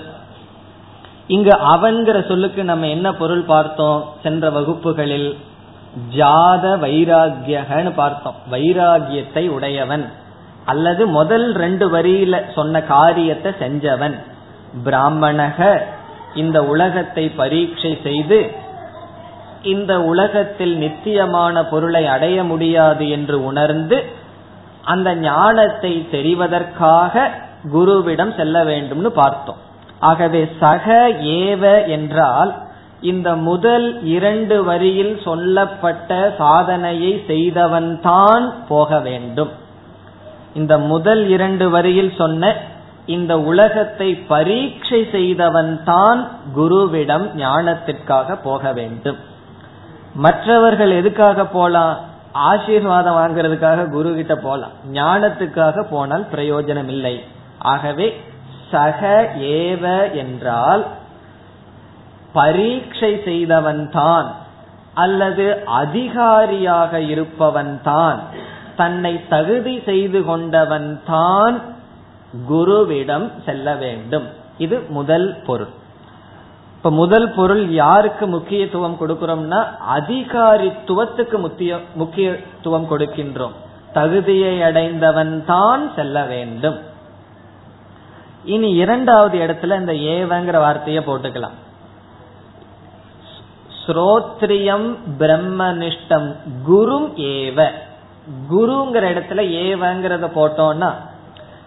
இங்கு 1.27 1.49
அவன்கிற 1.49 2.27
சொல்லுக்கு 2.27 2.63
நம்ம 2.63 2.87
என்ன 2.87 3.13
பொருள் 3.13 3.41
பார்த்தோம்? 3.41 4.13
சென்ற 4.23 4.49
வகுப்புகளில் 4.49 5.37
ஜாத 6.15 6.77
வைராகியகன்னு 6.77 7.93
பார்த்தோம். 7.93 8.35
வைராகியத்தை 8.51 9.49
உடையவன். 9.49 10.11
அல்லது 10.65 11.07
முதல் 11.07 11.53
ரெண்டு 11.53 11.91
வரியில 11.91 12.53
சொன்ன 12.53 12.81
காரியத்தை 12.81 13.51
செஞ்சவன். 13.59 14.23
பிராமணக 14.85 15.81
இந்த 16.35 16.63
உலகத்தை 16.63 17.29
பரீட்சை 17.29 17.99
செய்து 18.03 18.60
இந்த 19.63 20.01
உலகத்தில் 20.01 20.77
நித்தியமான 20.77 21.65
பொருளை 21.65 22.05
அடைய 22.05 22.43
முடியாது 22.43 23.09
என்று 23.09 23.45
உணர்ந்து 23.45 24.03
அந்த 24.83 25.15
ஞானத்தை 25.15 26.07
தெரிவதற்காக 26.11 27.29
குருவிடம் 27.73 28.35
செல்ல 28.35 28.63
வேண்டும்னு 28.63 29.07
பார்த்தோம். 29.07 29.57
ஆகவே 29.99 30.49
சக 30.59 31.09
ஏவ 31.21 31.87
என்றால் 31.87 32.53
இந்த 33.01 33.35
முதல் 33.35 34.03
இரண்டு 34.03 34.63
வரியில் 34.63 35.21
சொல்லப்பட்ட 35.23 36.35
சாதனையை 36.37 37.23
செய்தவன்தான் 37.27 38.53
போக 38.67 38.99
வேண்டும். 38.99 39.49
இந்த 40.53 40.77
முதல் 40.77 41.27
இரண்டு 41.27 41.69
வரியில் 41.69 42.13
சொன்ன 42.17 42.55
இந்த 43.05 43.39
உலகத்தை 43.39 44.15
பரீட்சை 44.15 45.07
செய்தவன்தான் 45.11 46.27
குருவிடம் 46.55 47.27
ஞானத்திற்காக 47.35 48.35
போக 48.43 48.71
வேண்டும். 48.71 49.17
மற்றவர்கள் 50.13 50.91
எதுக்காக 50.91 51.45
போலாம்? 51.45 51.97
ஆசீர்வாதம் 52.31 53.15
வாங்குறதுக்காக 53.15 53.89
குரு 53.89 54.15
கிட்ட 54.15 54.35
போலாம். 54.35 54.71
ஞானத்துக்காக 54.93 55.85
போனால் 55.89 56.25
பிரயோஜனம் 56.35 56.87
இல்லை 56.87 57.23
ஆகவே 57.59 58.21
சக 58.71 59.29
ஏவ 59.37 60.13
என்றால் 60.13 60.85
பரீட்சை 62.33 63.15
செய்தவன்தான் 63.25 64.25
அல்லது 64.93 65.63
அதிகாரியாக 65.65 66.99
இருப்பவன்தான் 66.99 68.19
தன்னை 68.75 69.27
தகுதி 69.29 69.81
செய்து 69.85 70.19
கொண்டவன்தான் 70.19 71.61
குருவிடம் 72.49 73.31
செல்ல 73.45 73.75
வேண்டும். 73.75 74.27
இது 74.57 74.85
முதல் 74.89 75.41
பொருள். 75.45 75.79
இப்ப 76.81 76.91
முதல் 76.91 77.29
பொருள் 77.29 77.69
யாருக்கு 77.69 78.27
முக்கியத்துவம் 78.27 78.95
கொடுக்கிறோம்னா 78.99 79.59
அதிகாரித்துவத்துக்கு 79.97 81.37
முக்கியத்துவம் 81.95 82.87
கொடுக்கின்றோம். 82.89 83.51
தகுதியை 83.93 84.61
அடைந்தவன் 84.61 85.45
தான் 85.45 85.91
செல்ல 85.95 86.23
வேண்டும். 86.23 86.79
இனி 88.43 88.71
இரண்டாவது 88.71 89.39
இடத்துல 89.39 89.79
இந்த 89.79 89.91
ஏவங்கிற 89.91 90.59
வார்த்தையை 90.59 91.03
போட்டுக்கலாம். 91.03 91.57
ஸ்ரோத்ரியம் 93.81 94.95
பிரம்மனிஷ்டம் 95.19 96.35
குரும் 96.67 97.09
ஏவ. 97.15 97.71
குருங்கிற 98.51 99.03
இடத்துல 99.13 99.41
ஏவங்கிறத 99.65 100.27
போட்டோம்னா 100.35 100.93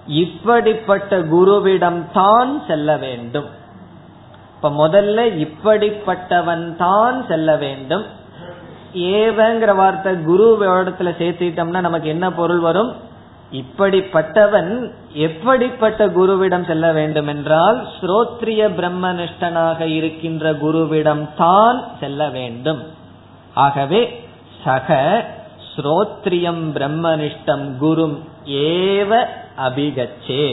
இப்படிப்பட்ட 0.07 1.19
குருவிடம் 1.19 2.05
தான் 2.13 2.63
செல்ல 2.67 2.97
வேண்டும். 2.97 3.63
இப்ப 4.65 4.77
முதல்ல 4.83 5.23
இப்படிப்பட்டவன் 5.45 6.63
தான் 6.83 7.17
செல்ல 7.31 7.49
வேண்டும். 7.63 8.05
ஏவங்கிற 9.17 9.71
வார்த்தை 9.81 10.13
குரு 10.29 10.45
இடத்துல 10.75 11.11
சேர்த்திட்டோம்னா 11.19 11.81
நமக்கு 11.87 12.09
என்ன 12.13 12.27
பொருள் 12.39 12.63
வரும்? 12.67 12.91
இப்படிப்பட்டவன் 13.61 14.71
எப்படிப்பட்ட 15.27 16.07
குருவிடம் 16.15 16.65
செல்ல 16.71 16.93
வேண்டும் 16.99 17.29
என்றால் 17.33 17.79
ஸ்ரோத்ரிய 17.97 18.69
பிரம்மனிஷ்டனாக 18.79 19.81
இருக்கின்ற 19.97 20.53
குருவிடம் 20.63 21.25
தான் 21.43 21.81
செல்ல 22.03 22.29
வேண்டும். 22.37 22.81
ஆகவே 23.65 24.01
சக 24.63 24.99
ஸ்ரோத்ரியம் 25.73 26.65
பிரம்மனிஷ்டம் 26.79 27.67
குரும் 27.83 28.17
ஏவ 28.71 29.11
அபிகச்சே 29.67 30.47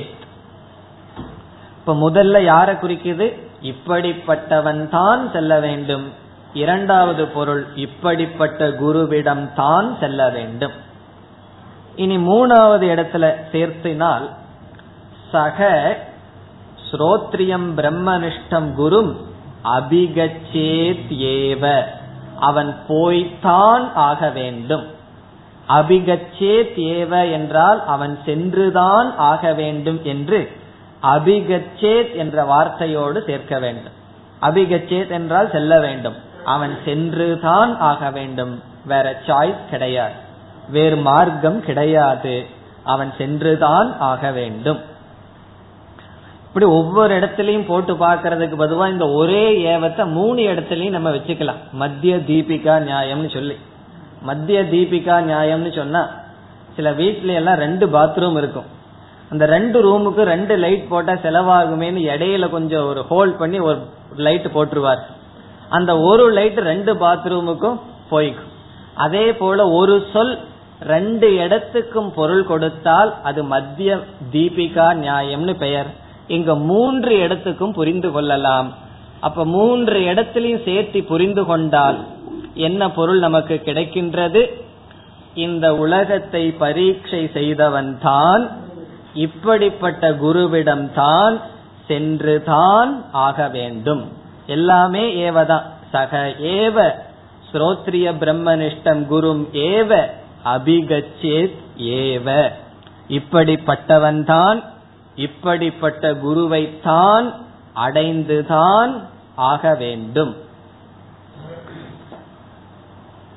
இப்ப 1.79 1.95
முதல்ல 2.03 2.43
யார 2.49 2.69
குறிக்குது? 2.83 3.29
இப்படிப்பட்டவன் 3.63 4.89
தான் 4.89 5.31
செல்ல 5.31 5.59
வேண்டும். 5.59 6.11
இரண்டாவது 6.53 7.27
பொருள் 7.27 7.67
இப்படிப்பட்ட 7.75 8.67
குருவிடம் 8.67 9.53
தான் 9.53 9.97
செல்ல 9.99 10.29
வேண்டும். 10.29 10.71
இனி 11.95 12.17
மூணாவது 12.17 12.85
இடத்துல 12.93 13.33
சேர்த்தினால் 13.51 14.29
சக 15.31 15.97
ஸ்ரோத்ரியம் 16.91 17.67
பிரம்மனிஷ்டம் 17.75 18.69
குரும் 18.77 19.15
அபிகச்சேத் 19.63 21.09
ஏவ. 21.09 21.83
அவன் 22.39 22.75
போய்த்தான் 22.87 23.93
ஆக 23.93 24.29
வேண்டும். 24.29 24.85
அபிகச்சேத் 25.69 26.75
ஏவ 26.75 27.31
என்றால் 27.31 27.85
அவன் 27.85 28.19
சென்றுதான் 28.25 29.15
ஆக 29.17 29.53
வேண்டும் 29.53 29.99
என்று 30.03 30.59
அபிகச்சேத் 31.03 32.15
என்ற 32.15 32.43
வார்த்தையோடு 32.43 33.25
சேர்க்க 33.25 33.59
வேண்டும். 33.59 33.93
அபிகச்சேத் 34.41 35.09
என்றால் 35.09 35.51
செல்ல 35.51 35.79
வேண்டும். 35.79 36.15
அவன் 36.45 36.77
சென்றுதான் 36.85 37.79
ஆக 37.79 38.11
வேண்டும். 38.11 38.63
வேற 38.85 39.21
சாய்ஸ் 39.27 39.69
கிடையாது. 39.69 40.13
வேறு 40.69 40.95
மார்க்கம் 40.95 41.61
கிடையாது. 41.61 42.45
அவன் 42.83 43.13
சென்றுதான் 43.17 43.99
ஆக 43.99 44.31
வேண்டும். 44.31 44.79
இப்படி 46.47 46.65
ஒவ்வொரு 46.65 47.19
இடத்துலயும் 47.19 47.65
போட்டு 47.65 47.93
பாக்கிறதுக்கு 47.93 48.55
பதுவா 48.57 48.89
இந்த 48.89 49.07
ஒரே 49.07 49.75
ஏவத்தை 49.75 50.05
மூணு 50.05 50.41
இடத்துலயும் 50.41 50.89
நம்ம 50.89 51.09
வச்சுக்கலாம். 51.09 51.71
மத்திய 51.71 52.15
தீபிகா 52.15 52.79
நியாயம்னு 52.79 53.33
சொல்லி. 53.33 53.57
மத்திய 54.21 54.61
தீபிகா 54.61 55.23
நியாயம்னு 55.23 55.75
சொன்னா 55.75 56.09
சில 56.75 56.91
வீட்ல 56.91 57.33
எல்லாம் 57.33 57.55
ரெண்டு 57.55 57.87
பாத்ரூம் 57.87 58.37
இருக்கும். 58.37 58.79
அந்த 59.31 59.43
ரெண்டு 59.55 59.77
ரூமுக்கு 59.85 60.21
ரெண்டு 60.33 60.53
லைட் 60.63 60.85
போட்டா 60.91 61.13
செலவாகுமேன்னு 61.25 62.01
இடையில 62.13 62.45
கொஞ்சம் 62.55 62.85
ஒரு 62.91 63.01
ஹோல்ட் 63.11 63.35
பண்ணி 63.41 63.59
ஒரு 63.69 63.79
லைட் 64.25 64.47
போட்டுருவார். 64.55 65.01
அந்த 65.77 65.91
ஒரு 66.09 66.25
லைட் 66.37 66.59
ரெண்டு 66.71 66.93
பாத்ரூமுக்கும் 67.03 67.77
போய்க்கும். 68.11 68.49
அதே 69.05 69.25
போல 69.41 69.67
ஒரு 69.79 69.95
சொல் 70.13 70.33
ரெண்டு 70.93 71.27
இடத்துக்கும் 71.43 72.09
பொருள் 72.17 72.43
கொடுத்தால் 72.51 73.11
அது 73.29 73.41
மத்திய 73.53 73.99
தீபிகா 74.33 74.87
நியாயம்னு 75.03 75.53
பெயர். 75.63 75.89
இங்க 76.37 76.55
மூன்று 76.71 77.13
இடத்துக்கும் 77.25 77.75
புரிந்து 77.79 78.09
கொள்ளலாம். 78.11 78.69
அப்ப 79.27 79.45
மூன்று 79.55 79.97
இடத்திலையும் 80.11 80.65
சேர்த்து 80.67 80.99
புரிந்து 81.11 81.45
கொண்டால் 81.45 81.99
என்ன 82.67 82.81
பொருள் 82.97 83.19
நமக்கு 83.19 83.55
கிடைக்கின்றது? 83.65 84.41
இந்த 85.45 85.65
உலகத்தை 85.83 86.43
பரீட்சை 86.63 87.21
செய்தவன் 87.37 87.91
தான் 88.07 88.43
இப்படிப்பட்ட 89.13 90.09
குருவிடம் 90.09 90.93
தான் 90.93 91.39
சென்று 91.87 92.43
தான் 92.43 93.05
ஆக 93.11 93.47
வேண்டும். 93.47 94.11
எல்லாமே 94.47 95.29
ஏவதான் 95.29 95.63
சக 95.91 96.33
ஏவ 96.39 96.91
ஸ்ரோத்ரிய 97.51 98.13
பிரம்மனிஷ்டம் 98.19 99.01
குரும் 99.11 99.47
ஏவ 99.53 100.05
அபிகச்சேத் 100.45 101.57
ஏவ. 101.77 102.49
இப்படிப்பட்டவன்தான் 103.09 104.63
இப்படிப்பட்ட 105.15 106.13
குருவைத்தான் 106.13 107.33
அடைந்துதான் 107.75 109.01
ஆக 109.35 109.75
வேண்டும். 109.75 110.35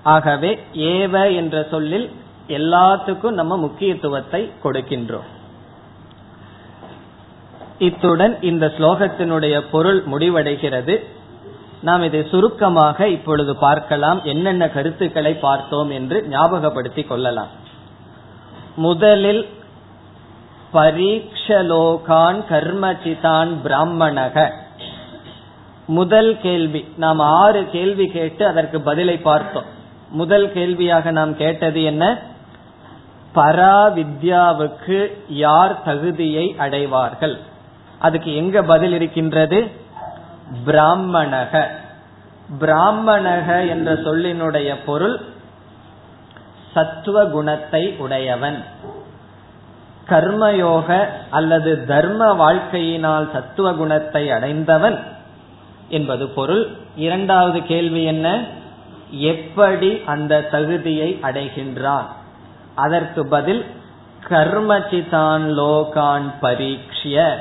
ஆகவே 0.02 0.58
ஏவ 0.72 1.34
என்ற 1.34 1.66
சொல்லில் 1.70 2.12
எல்லாத்துக்கும் 2.48 3.30
நம்ம 3.30 3.56
முக்கியத்துவத்தை 3.56 4.52
கொடுக்கின்றோம். 4.64 5.28
இத்துடன் 7.78 8.42
இந்த 8.42 8.72
ஸ்லோகத்தினுடைய 8.78 9.64
பொருள் 9.70 10.04
முடிவடைகிறது. 10.12 11.04
நாம் 11.82 12.02
இதை 12.02 12.26
சுருக்கமாக 12.30 13.08
இப்பொழுது 13.08 13.56
பார்க்கலாம். 13.56 14.20
என்னென்ன 14.24 14.68
கருத்துக்களை 14.68 15.34
பார்த்தோம் 15.34 15.90
என்று 15.90 16.26
ஞாபகப்படுத்திக் 16.30 17.06
கொள்ளலாம். 17.06 17.48
முதலில் 18.76 19.48
பரீட்சலோகான் 20.72 22.44
கர்மசிதான் 22.50 23.48
பிராமணக. 23.64 24.50
முதல் 25.86 26.40
கேள்வி 26.40 26.88
நாம் 26.96 27.18
ஆறு 27.18 27.66
கேள்வி 27.72 28.06
கேட்டு 28.06 28.46
அதற்கு 28.46 28.80
பதிலை 28.80 29.18
பார்த்தோம். 29.18 29.64
முதல் 30.10 30.52
கேள்வியாக 30.52 31.10
நாம் 31.10 31.36
கேட்டது 31.36 31.82
என்ன? 31.82 32.18
பராவித்யாவுக்கு 33.34 35.12
யார் 35.28 35.82
தகுதியை 35.82 36.54
அடைவார்கள்? 36.58 37.38
அதுக்கு 38.04 38.36
எங்க 38.36 38.62
பதில் 38.62 38.92
இருக்கின்றது? 38.92 39.70
பிராமணக. 40.66 41.66
பிராமணக 42.60 43.68
என்ற 43.68 43.92
சொல்லினுடைய 43.92 44.74
பொருள் 44.86 45.16
சத்துவ 46.74 47.24
குணத்தை 47.24 47.94
உடையவன். 47.98 48.64
கர்மயோக 50.08 51.06
அல்லது 51.30 51.84
தர்ம 51.86 52.26
வாழ்க்கையினால் 52.34 53.32
சத்துவ 53.32 53.72
குணத்தை 53.72 54.30
அடைந்தவன் 54.30 54.98
என்பது 55.88 56.28
பொருள். 56.28 56.68
இரண்டாவது 56.96 57.62
கேள்வி 57.62 58.04
என்ன? 58.04 58.44
எப்படி 59.10 60.02
அந்த 60.06 60.42
தகுதியை 60.42 61.18
அடைகின்றான்? 61.22 62.06
அதற்கு 62.74 63.28
பதில் 63.28 63.64
கர்மச்சிதான் 64.28 65.44
லோகான் 65.58 66.28
பரீட்சிய 66.42 67.36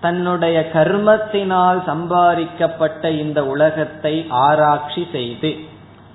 தன்னுடைய 0.00 0.70
கர்மத்தினால் 0.72 1.84
சம்பாதிக்கப்பட்ட 1.84 3.10
இந்த 3.10 3.46
உலகத்தை 3.46 4.26
ஆராய்ச்சி 4.28 5.08
செய்து 5.12 5.50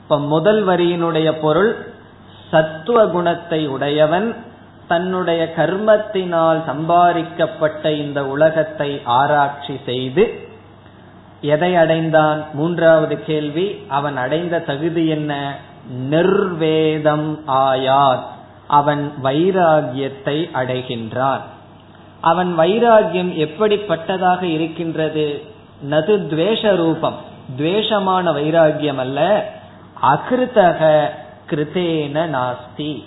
இப்ப 0.02 0.20
முதல் 0.20 0.68
வரியினுடைய 0.68 1.32
பொருள் 1.42 1.86
சத்துவ 2.52 3.08
குணத்தை 3.08 3.68
உடையவன் 3.68 4.36
தன்னுடைய 4.88 5.54
கர்மத்தினால் 5.58 6.66
சம்பாதிக்கப்பட்ட 6.66 7.92
இந்த 7.92 8.26
உலகத்தை 8.26 9.02
ஆராய்ச்சி 9.04 9.80
செய்து 9.86 10.50
எதை 11.42 11.76
அடைந்தான்? 11.76 12.44
மூன்றாவது 12.54 13.24
கேள்வி 13.24 13.86
அவன் 13.88 14.18
அடைந்த 14.18 14.60
தகுதி 14.60 15.08
என்ன? 15.08 15.56
நிர்வேதம் 16.10 17.44
ஆயார் 17.46 18.22
அவன் 18.68 19.12
வைராகியத்தை 19.24 20.38
அடைகின்றான். 20.54 21.42
அவன் 22.22 22.60
வைராகியம் 22.60 23.32
எப்படிப்பட்டதாக 23.38 24.42
இருக்கின்றது? 24.42 25.42
நது 25.90 26.14
துவேஷ 26.30 26.76
ரூபம் 26.76 27.16
துவேஷமான 27.58 28.32
வைராகியம் 28.32 28.96
அல்ல. 28.96 29.50
அகிருத்தக 30.02 31.10
கிருத்தேன 31.50 32.30
நாஸ்தி. 32.30 33.04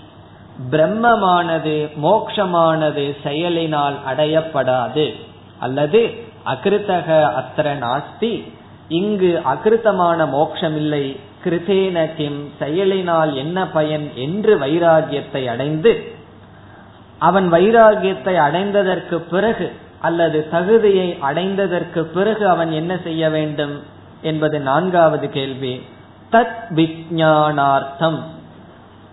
பிரம்மமானது 0.71 1.89
மோக்ஷமானது 2.03 3.17
செயலினால் 3.23 3.95
அடையப்படாது. 4.17 5.15
அல்லது 5.59 6.15
அகிருத்தக 6.47 7.35
அத்திர 7.35 7.79
நாஸ்தி. 7.79 8.53
இங்கு 8.89 9.43
அகிருத்தமான 9.55 10.31
மோக்ஷம் 10.31 10.77
இல்லை 10.77 11.17
கிருத்தேன 11.45 12.15
கிம் 12.17 12.53
செயலினால் 12.59 13.37
என்ன 13.37 13.67
பயன் 13.67 14.11
என்று 14.15 14.59
வைராகியத்தை 14.59 15.47
அடைந்து 15.47 16.14
அவன் 17.19 17.53
வைராகியத்தை 17.53 18.35
அடைந்ததற்கு 18.37 19.15
பிறகு 19.15 19.73
அல்லது 20.01 20.49
தகுதியை 20.49 21.19
அடைந்ததற்கு 21.23 22.01
பிறகு 22.01 22.49
அவன் 22.49 22.73
என்ன 22.73 22.99
செய்ய 23.05 23.31
வேண்டும் 23.31 23.83
என்பது 24.21 24.61
நான்காவது 24.61 25.31
கேள்வி. 25.31 25.87
தத் 26.33 26.63
விஜானார்த்தம் 26.75 28.19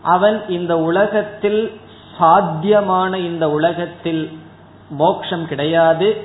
அவன் 0.02 0.44
இந்த 0.48 0.78
உலகத்தில் 0.78 1.80
சாத்தியமான 2.18 3.18
இந்த 3.18 3.50
உலகத்தில் 3.50 4.38
மோக்ஷம் 4.90 5.48
கிடையாது. 5.48 6.24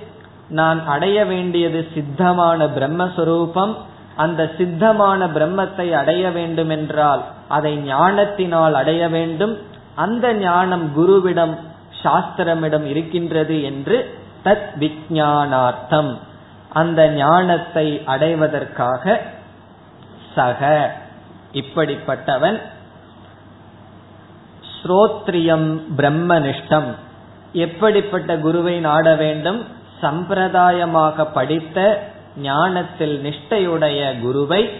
நான் 0.48 0.86
அடைய 0.86 1.24
வேண்டியது 1.24 1.86
சித்தமான 1.94 2.68
பிரம்மஸ்வரூபம். 2.78 3.74
அந்த 4.16 4.50
சித்தமான 4.58 5.28
பிரம்மத்தை 5.34 5.92
அடைய 5.92 6.30
வேண்டும் 6.30 6.68
என்றால் 6.68 7.22
அதை 7.48 7.76
ஞானத்தினால் 7.76 8.74
அடைய 8.74 9.08
வேண்டும். 9.08 9.56
அந்த 9.94 10.34
ஞானம் 10.34 10.92
குருவிடம் 10.96 11.56
சாஸ்திரமிடம் 12.02 12.84
இருக்கின்றது 12.84 13.62
என்று 13.62 14.18
தத் 14.44 14.70
விஜயானார்த்தம் 14.80 16.16
அந்த 16.68 17.08
ஞானத்தை 17.08 18.02
அடைவதற்காக 18.04 19.22
சக 20.34 20.94
இப்படிப்பட்டவன் 21.52 22.60
ஸ்ரோத்ரியம் 24.82 25.80
பிரம்மனிஷ்டம். 25.96 26.94
எப்படிப்பட்ட 27.52 28.36
குருவை 28.36 28.80
நாட 28.80 29.14
வேண்டும்? 29.14 29.66
சம்பிரதாயமாக 30.02 31.26
படித்த 31.32 32.08
ஞானத்தில் 32.36 33.24
நிஷ்டையுடைய 33.24 34.20
குருவை 34.20 34.70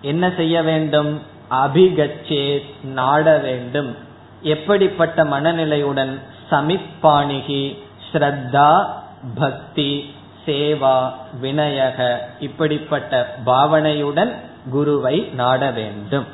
என்ன 0.00 0.32
செய்ய 0.36 0.62
வேண்டும்? 0.62 1.22
அபிகச்சே 1.50 2.62
நாட 2.84 3.38
வேண்டும். 3.38 3.96
எப்படிப்பட்ட 4.40 5.24
மனநிலையுடன் 5.24 6.20
சமிப்பாணிகி 6.50 7.76
ஸ்ரத்தா 8.12 8.86
பக்தி 9.34 10.14
சேவா 10.46 11.12
வினயக 11.42 12.16
இப்படிப்பட்ட 12.40 13.36
பாவனையுடன் 13.46 14.32
குருவை 14.70 15.20
நாட 15.20 15.70
வேண்டும். 15.70 16.24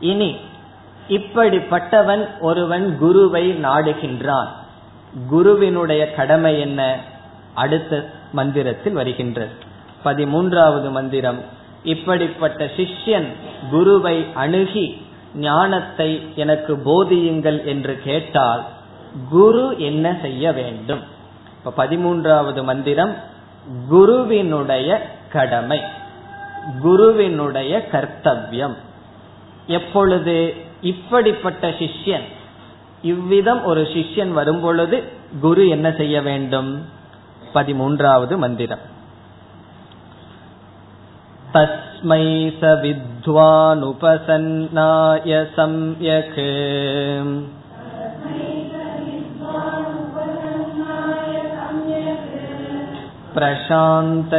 இனி 0.00 0.36
இப்படிப்பட்டவன் 1.08 2.28
ஒருவன் 2.40 2.98
குருவை 2.98 3.52
நாடுகின்றான். 3.52 4.48
குருவினுடைய 5.28 6.14
கடமை 6.14 6.60
என்ன? 6.60 6.96
அடுத்த 7.54 8.10
மந்திரத்தில் 8.32 8.92
வருகின்றது. 8.92 9.50
பதிமூன்றாவது 10.04 10.90
மந்திரம் 10.90 11.40
இப்படிப்பட்ட 11.84 12.64
சிஷ்யன் 12.64 13.26
குருவை 13.70 14.26
அணுகி 14.34 15.08
ஞானத்தை 15.34 16.28
எனக்கு 16.36 16.76
போதியுங்கள் 16.76 17.64
என்று 17.64 18.00
கேட்டால் 18.04 18.64
குரு 19.30 19.74
என்ன 19.78 20.16
செய்ய 20.22 20.52
வேண்டும்? 20.52 21.00
இப்ப 21.64 21.86
பதிமூன்றாவது 21.86 22.62
மந்திரம் 22.62 23.16
குருவினுடைய 23.88 25.10
கடமை 25.32 25.80
குருவினுடைய 26.82 27.88
கர்த்தவியம். 27.92 28.74
எப்பொழுது? 29.66 30.54
இப்படிப்பட்ட 30.80 31.70
சிஷ்யன் 31.70 32.24
இவ்விதம் 33.02 33.64
ஒரு 33.64 33.82
சிஷ்யன் 33.82 34.30
வரும்பொழுது 34.30 35.04
குரு 35.40 35.68
என்ன 35.68 35.92
செய்ய 35.92 36.22
வேண்டும்? 36.22 36.86
பதிமூன்றாவது 37.54 38.36
மந்திரம். 38.36 38.98
तस्मै 41.55 42.25
स 42.59 42.71
विद्वानुपसन्नाय 42.83 43.65
सम्यक् 45.55 46.39
प्रशान्तचित्ताय 53.35 54.35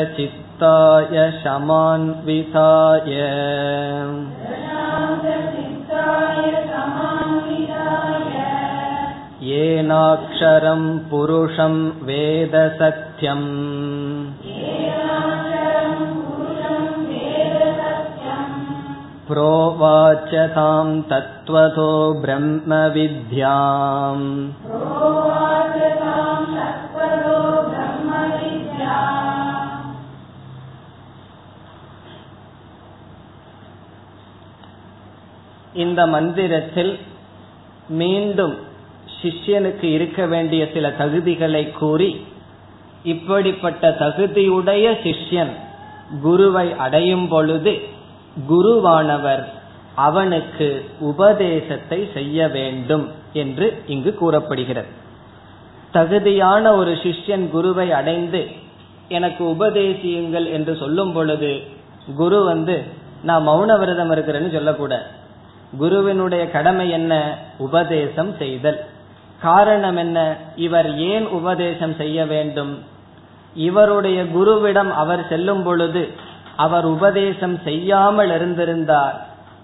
शमान्विताय 1.43 3.11
येनाक्षरं 9.49 10.83
पुरुषं 11.11 11.75
वेद 12.09 12.55
सत्यम् 12.79 13.45
प्रोवाच 19.31 20.31
तां 20.55 21.03
तत्त्वतो 21.09 21.91
ब्रह्मविद्याम् 22.23 24.25
இந்த 35.75 36.07
மந்திரத்தில் 36.07 36.99
மீண்டும் 37.89 38.55
சிஷ்யனுக்கு 39.23 39.85
இருக்க 39.85 40.27
வேண்டிய 40.27 40.69
சில 40.75 40.93
தகுதிகளை 40.99 41.73
கூறி 41.73 42.27
இப்படிப்பட்ட 43.05 43.97
தகுதியுடைய 43.99 44.99
சிஷ்யன் 45.03 45.51
குருவை 46.23 46.77
அடையும் 46.77 47.29
பொழுது 47.29 47.90
குருவானவர் 48.50 49.44
அவனுக்கு 49.96 50.86
உபதேசத்தை 51.00 52.10
செய்ய 52.14 52.48
வேண்டும் 52.48 53.12
என்று 53.34 53.84
இங்கு 53.88 54.14
கூறப்படுகிறது. 54.14 54.88
தகுதியான 55.92 56.76
ஒரு 56.76 56.92
சிஷ்யன் 56.92 57.50
குருவை 57.50 57.92
அடைந்து 57.92 58.48
எனக்கு 59.08 59.44
உபதேசியுங்கள் 59.46 60.52
என்று 60.52 60.76
சொல்லும் 60.76 61.14
பொழுது 61.14 61.62
குரு 62.16 62.44
வந்து 62.44 62.84
நான் 63.24 63.48
மௌன 63.48 63.80
விரதம் 63.80 64.12
இருக்கிறேன்னு 64.12 64.52
சொல்லக்கூடாது 64.52 65.20
குருவினுடைய 65.78 66.52
கடமை 66.52 66.90
என்ன? 66.90 67.38
உபதேசம் 67.58 68.36
செய்தல். 68.38 68.86
காரணம் 69.40 69.98
என்ன? 69.98 70.36
இவர் 70.56 70.98
ஏன் 70.98 71.28
உபதேசம் 71.28 71.96
செய்ய 71.96 72.26
வேண்டும்? 72.26 72.84
இவருடைய 73.54 74.24
குருவிடம் 74.24 74.92
அவர் 74.92 75.28
செல்லும் 75.30 75.64
பொழுது 75.64 76.10
அவர் 76.64 76.86
உபதேசம் 76.86 77.58
செய்யாமல் 77.64 78.32
இருந்திருந்தார். 78.36 79.16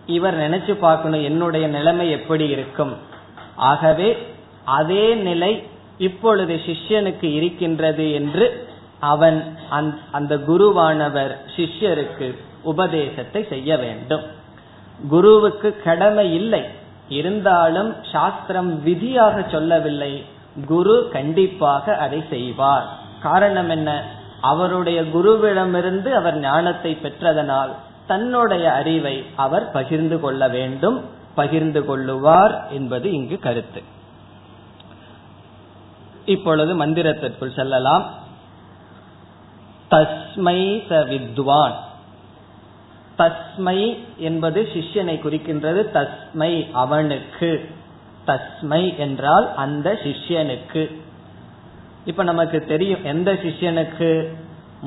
இவர் 0.06 0.38
நினைச்சு 0.38 0.74
பார்க்கணும் 0.74 1.24
என்னுடைய 1.24 1.66
நிலைமை 1.68 2.12
எப்படி 2.12 2.46
இருக்கும்? 2.48 2.94
ஆகவே 3.56 4.10
அதே 4.80 5.06
நிலை 5.28 5.52
இப்பொழுது 5.98 6.56
சிஷ்யனுக்கு 6.66 7.28
இருக்கின்றது 7.34 8.06
என்று 8.12 8.46
அவன் 9.00 9.40
அந்த 10.12 10.34
குருவானவர் 10.50 11.34
சிஷ்யருக்கு 11.56 12.28
உபதேசத்தை 12.64 13.42
செய்ய 13.50 13.78
வேண்டும். 13.78 14.26
குருவுக்கு 15.10 15.70
கடமை 15.84 16.28
இல்லை. 16.34 16.64
இருந்தாலும் 17.10 17.96
சாஸ்திரம் 18.12 18.72
விதியாக 18.84 19.44
சொல்லவில்லை. 19.52 20.14
குரு 20.68 20.96
கண்டிப்பாக 21.12 21.96
அதை 22.06 22.20
செய்வார். 22.30 22.88
காரணம் 23.22 23.70
என்ன? 23.70 23.92
அவருடைய 24.42 25.02
குருவிடமிருந்து 25.02 26.12
அவர் 26.12 26.40
ஞானத்தை 26.40 26.98
பெற்றதனால் 27.04 27.70
தன்னுடைய 28.08 28.72
அறிவை 28.72 29.26
அவர் 29.36 29.72
பகிர்ந்து 29.72 30.20
கொள்ள 30.20 30.48
வேண்டும் 30.48 31.16
பகிர்ந்து 31.36 31.82
கொள்ளுவார் 31.82 32.70
என்பது 32.70 33.12
இங்கு 33.12 33.40
கருத்து. 33.40 33.82
இப்பொழுது 36.26 36.86
மந்திரத்திற்குள் 36.86 37.56
செல்லலாம். 37.56 38.14
தஸ்மை 39.92 40.84
ச 40.90 41.08
வித்வான். 41.08 41.76
தஸ்மை 43.18 43.98
என்பது 44.18 44.70
சிஷ்யனை 44.74 45.20
குறிக்கின்றது. 45.20 45.92
தஸ்மை 45.92 46.72
அவனுக்கு. 46.72 47.70
தஸ்மை 48.28 48.98
என்றால் 48.98 49.56
அந்த 49.56 50.00
சிஷ்யனுக்கு. 50.04 50.96
இப்ப 52.08 52.24
நமக்கு 52.24 52.66
தெரியும் 52.66 53.04
எந்த 53.04 53.34
சிஷ்யனுக்கு 53.34 54.36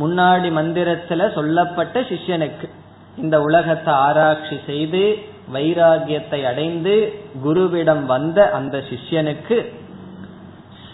முன்னாடி 0.00 0.50
மந்திரத்துல 0.50 1.34
சொல்லப்பட்ட 1.34 2.00
சிஷ்யனுக்கு. 2.00 2.68
இந்த 3.16 3.42
உலகத்தை 3.42 3.94
ஆராய்ச்சி 3.94 4.60
செய்து 4.66 5.18
வைராகியத்தை 5.54 6.46
அடைந்து 6.46 7.14
குருவிடம் 7.44 8.04
வந்த 8.04 8.50
அந்த 8.50 8.78
சிஷ்யனுக்கு 8.78 9.74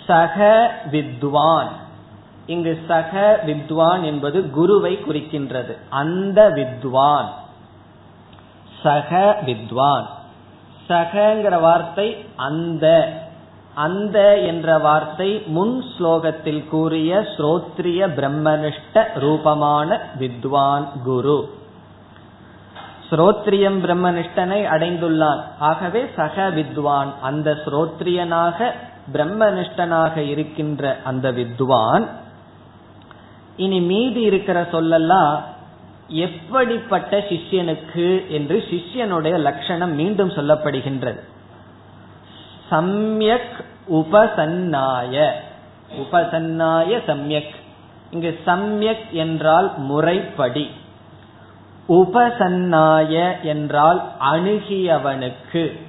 சக 0.07 0.71
வித்வான். 0.91 1.69
இங்கு 2.47 2.79
சக 2.89 3.41
வித்வான் 3.47 4.03
என்பது 4.03 4.51
குருவை 4.51 4.97
குறிக்கின்றது. 4.97 5.77
அந்த 5.91 6.51
வித்வான். 6.51 7.35
சக 8.83 9.39
வித்வான். 9.45 10.07
சகங்கிற 10.89 11.61
வார்த்தை 11.61 12.25
அந்த. 12.37 13.13
அந்த 13.77 14.19
என்ற 14.41 14.79
வார்த்தை 14.79 15.43
முன் 15.47 15.85
ஸ்லோகத்தில் 15.93 16.69
கூறிய 16.69 17.19
ஸ்ரோத்ரிய 17.33 18.01
பிரம்மனிஷ்ட 18.19 19.03
ரூபமான 19.15 19.99
வித்வான் 20.19 20.87
குரு. 21.05 21.39
ஸ்ரோத்ரியம் 23.11 23.79
பிரம்மனிஷ்டனை 23.85 24.61
அடைந்துள்ளான். 24.75 25.41
ஆகவே 25.59 26.03
சக 26.17 26.51
வித்வான் 26.51 27.11
அந்த 27.23 27.59
ஸ்ரோத்ரியனாக 27.65 28.69
பிரம்மனிஷ்டனாக 29.13 30.17
இருக்கின்ற 30.17 30.97
அந்த 31.05 31.33
வித்வான் 31.33 32.07
இனி 33.57 33.81
மீதி 33.81 34.21
இருக்கிற 34.21 34.59
சொல்லெல்லாம் 34.73 35.37
எப்படிப்பட்ட 36.09 37.19
சிஷ்யனுக்கு 37.19 38.09
என்று 38.29 38.65
சிஷ்யனுடைய 38.71 39.37
லட்சணம் 39.39 39.95
மீண்டும் 39.95 40.31
சொல்லப்படுகின்றது. 40.31 41.21
சம்யக் 42.71 43.65
உபசன்னாய. 43.93 45.31
உபசன்னாய 45.99 46.99
சம்யக். 47.07 47.55
இங்கு 48.11 48.41
சம்யக் 48.47 49.11
என்றால் 49.11 49.79
முறைப்படி. 49.79 50.71
உபசன்னாய 51.89 53.43
என்றால் 53.43 54.03
அணுகியவனுக்கு. 54.21 55.81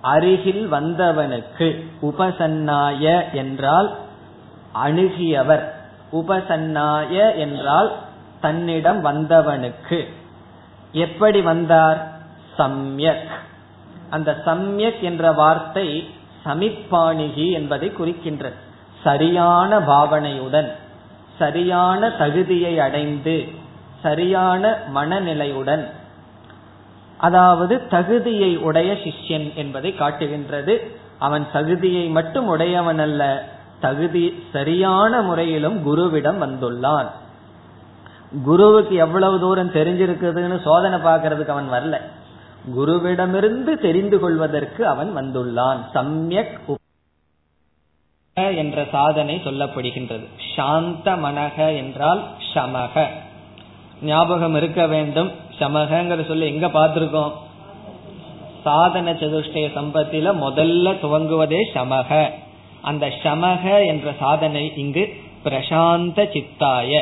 அருகில் 0.00 0.72
வந்தவனுக்கு. 0.72 1.86
உபசன்னாய 2.02 3.32
என்றால் 3.32 3.96
அணுகியவர். 4.84 5.64
உபசன்னாய 6.12 7.36
என்றால் 7.36 7.92
தன்னிடம் 8.40 9.04
வந்தவனுக்கு. 9.04 10.08
எப்படி 10.92 11.42
வந்தார்? 11.42 12.12
சம்யக். 12.58 13.28
அந்த 14.14 14.30
சம்யக் 14.46 15.02
என்ற 15.08 15.24
வார்த்தை 15.40 15.88
சமிப்பாணிகி 16.44 17.46
என்பதை 17.52 17.88
குறிக்கின்றது. 17.98 18.58
சரியான 19.04 19.78
பாவனையுடன் 19.90 20.70
சரியான 21.38 22.10
தகுதியை 22.22 22.72
அடைந்து 22.86 23.36
சரியான 24.02 24.62
மனநிலையுடன் 24.94 25.84
அதாவது 27.26 27.74
தகுதியை 27.88 28.50
உடைய 28.68 28.90
சிஷ்யன் 29.04 29.48
என்பதை 29.54 29.90
காட்டுகின்றது. 29.94 30.74
அவன் 31.18 31.44
தகுதியை 31.52 32.04
மட்டும் 32.16 32.46
உடையவன் 32.46 33.02
அல்ல 33.06 33.22
தகுதி 33.80 34.24
சரியான 34.52 35.22
முறையிலும் 35.28 35.78
குருவிடம் 35.86 36.40
வந்துள்ளான். 36.44 37.08
குருவுக்கு 38.44 38.94
எவ்வளவு 39.04 39.36
தூரம் 39.40 39.74
தெரிஞ்சிருக்குதுன்னு 39.78 40.58
சோதனை 40.66 40.98
பார்க்கறதுக்கு 40.98 41.54
அவன் 41.54 41.72
வரல. 41.74 41.96
குருவிடமிருந்து 42.70 43.74
தெரிந்து 43.74 44.20
கொள்வதற்கு 44.20 44.86
அவன் 44.86 45.16
வந்துள்ளான். 45.16 45.78
சம்யக் 45.94 46.74
என்ற 48.56 48.86
சாதனை 48.92 49.40
சொல்லப்படுகின்றது. 49.44 50.24
சாந்த 50.56 51.16
மனக 51.16 51.76
என்றால் 51.76 52.24
சமக 52.54 53.06
ஞாபகம் 54.02 54.54
இருக்க 54.54 54.86
வேண்டும். 54.86 55.30
சமகங்கிற 55.58 56.26
சொல்லி 56.26 56.46
எங்க 56.46 56.66
பார்த்திருக்கோம்? 56.66 57.32
சாதன 58.64 59.12
சதுஷ்டய 59.12 59.68
சம்பத்தில 59.76 60.32
முதல்ல 60.36 60.94
துவங்குவதே 61.02 61.60
சமக 61.74 62.30
அந்த 62.82 63.06
சமக 63.06 63.86
என்ற 63.86 64.14
சாதனை 64.18 64.72
இங்கு 64.76 65.08
பிரசாந்த 65.44 66.24
சித்தாய. 66.32 67.00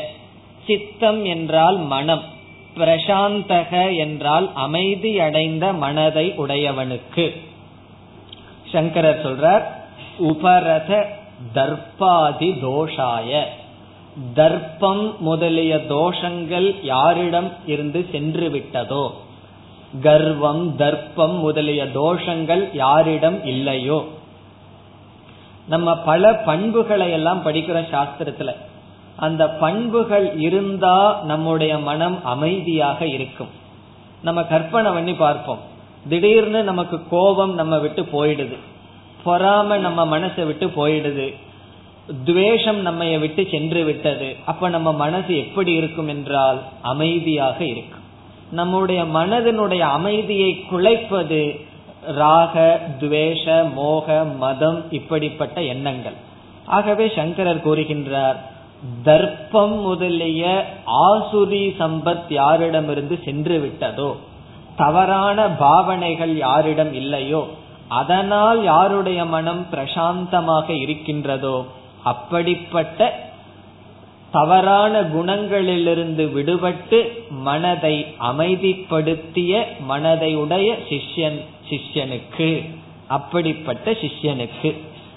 சித்தம் 0.66 1.24
என்றால் 1.24 1.76
மனம். 1.76 2.22
பிரசாந்தக 2.76 3.96
என்றால் 3.96 4.50
அமைதி 4.54 5.20
அடைந்த 5.20 5.72
மனதை 5.72 6.34
உடையவனுக்கு. 6.38 7.26
சங்கரர் 8.72 9.24
சொல்றார் 9.24 9.64
உபரத 10.18 11.06
தர்ப்பாதி 11.54 12.50
தோஷாய. 12.62 13.42
தர்ப்பம் 14.34 15.20
முதலிய 15.20 15.76
தோஷங்கள் 15.76 16.74
யாரிடம் 16.82 17.52
இருந்து 17.66 18.06
சென்று 18.12 18.48
விட்டதோ 18.48 19.04
கர்வம் 20.02 20.76
தர்ப்பம் 20.76 21.36
முதலிய 21.38 21.84
தோஷங்கள் 21.84 22.68
யாரிடம் 22.72 23.44
இல்லையோ? 23.44 24.04
நம்ம 25.68 25.96
பல 25.96 26.32
பண்புகளை 26.34 27.10
எல்லாம் 27.10 27.46
படிக்கிற 27.46 27.78
சாஸ்திரத்துல 27.92 28.50
அந்த 29.16 29.48
பண்புகள் 29.48 30.38
இருந்தா 30.38 31.20
நம்முடைய 31.22 31.78
மனம் 31.78 32.24
அமைதியாக 32.24 33.06
இருக்கும். 33.06 33.48
நம்ம 34.22 34.42
கற்பனை 34.42 34.92
பண்ணி 34.92 35.14
பார்ப்போம். 35.14 35.58
திடீர்னு 36.08 36.62
நமக்கு 36.62 37.08
கோபம் 37.10 37.54
நம்ம 37.54 37.78
விட்டு 37.78 38.02
போயிடுது. 38.02 38.56
பொறாம 39.26 39.78
நம்ம 39.78 40.18
மனசை 40.18 40.46
விட்டு 40.46 40.66
போயிடுது. 40.66 41.34
துவேஷம் 42.24 42.80
நம்ம 42.80 43.04
விட்டு 43.04 43.48
சென்று 43.50 43.84
விட்டது. 43.84 44.36
அப்ப 44.44 44.68
நம்ம 44.68 44.92
மனசு 44.92 45.38
எப்படி 45.38 45.72
இருக்கும் 45.72 46.08
என்றால் 46.08 46.62
அமைதியாக 46.82 47.64
இருக்கும். 47.64 48.00
நம்முடைய 48.50 49.02
மனதினுடைய 49.02 49.78
அமைதியை 49.78 50.64
குலைப்பது 50.72 51.66
ராக 52.06 52.80
துவேஷ 53.00 53.72
மோக 53.72 54.24
மதம் 54.24 54.84
இப்படிப்பட்ட 54.90 55.62
எண்ணங்கள். 55.62 56.12
ஆகவே 56.66 57.12
சங்கரர் 57.16 57.66
கூறுகின்றார் 57.68 58.36
தர்ப்பம் 59.04 59.80
முதலிய 59.80 60.64
ஆசுரி 60.86 61.74
சம்பத் 61.78 62.22
யாரிடமிருந்து 62.28 63.24
சென்று 63.24 63.58
விட்டதோ 63.58 64.16
தவறான 64.76 65.48
பாவனைகள் 65.48 66.36
யாரிடம் 66.36 66.94
இல்லையோ? 66.94 67.48
அதனால் 67.88 68.62
யாருடைய 68.62 69.24
மனம் 69.24 69.66
பிரசாந்தமாக 69.72 70.70
இருக்கின்றதோ? 70.70 71.66
அப்படிப்பட்ட 72.02 73.30
தவறான 74.32 75.00
குணங்களிலிருந்து 75.00 76.24
விடுபட்டு 76.36 77.30
மனதை 77.30 78.14
அமைதிப்படுத்திய 78.20 79.62
மனதை 79.80 80.34
உடைய 80.34 80.76
சிஷ்யன் 80.88 81.40
சிஷ்யனுக்கு 81.70 82.68
அப்படிப்பட்ட 83.08 83.90
சிஷ்யனுக்கு. 83.90 84.76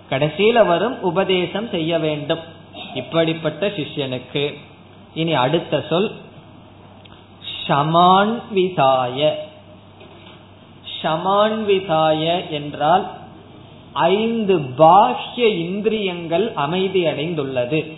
கடைசியில 0.09 0.65
வரும் 0.65 1.01
உபதேசம் 1.01 1.69
செய்ய 1.69 1.99
வேண்டும். 1.99 2.53
இப்படிப்பட்ட 2.93 3.67
சிஷ்யனுக்கு. 3.67 4.53
இனி 5.13 5.33
அடுத்த 5.33 5.85
சொல். 5.89 6.11
ஷமான்விதாய 7.67 9.33
ஷமான்விதாய 11.01 12.49
என்றால் 12.49 13.11
ஐந்து 13.93 14.59
பாஹ்ய 14.59 15.37
இந்திரியங்கள் 15.37 16.51
அமைதி 16.53 17.05
அடைந்துள்ளது. 17.05 17.93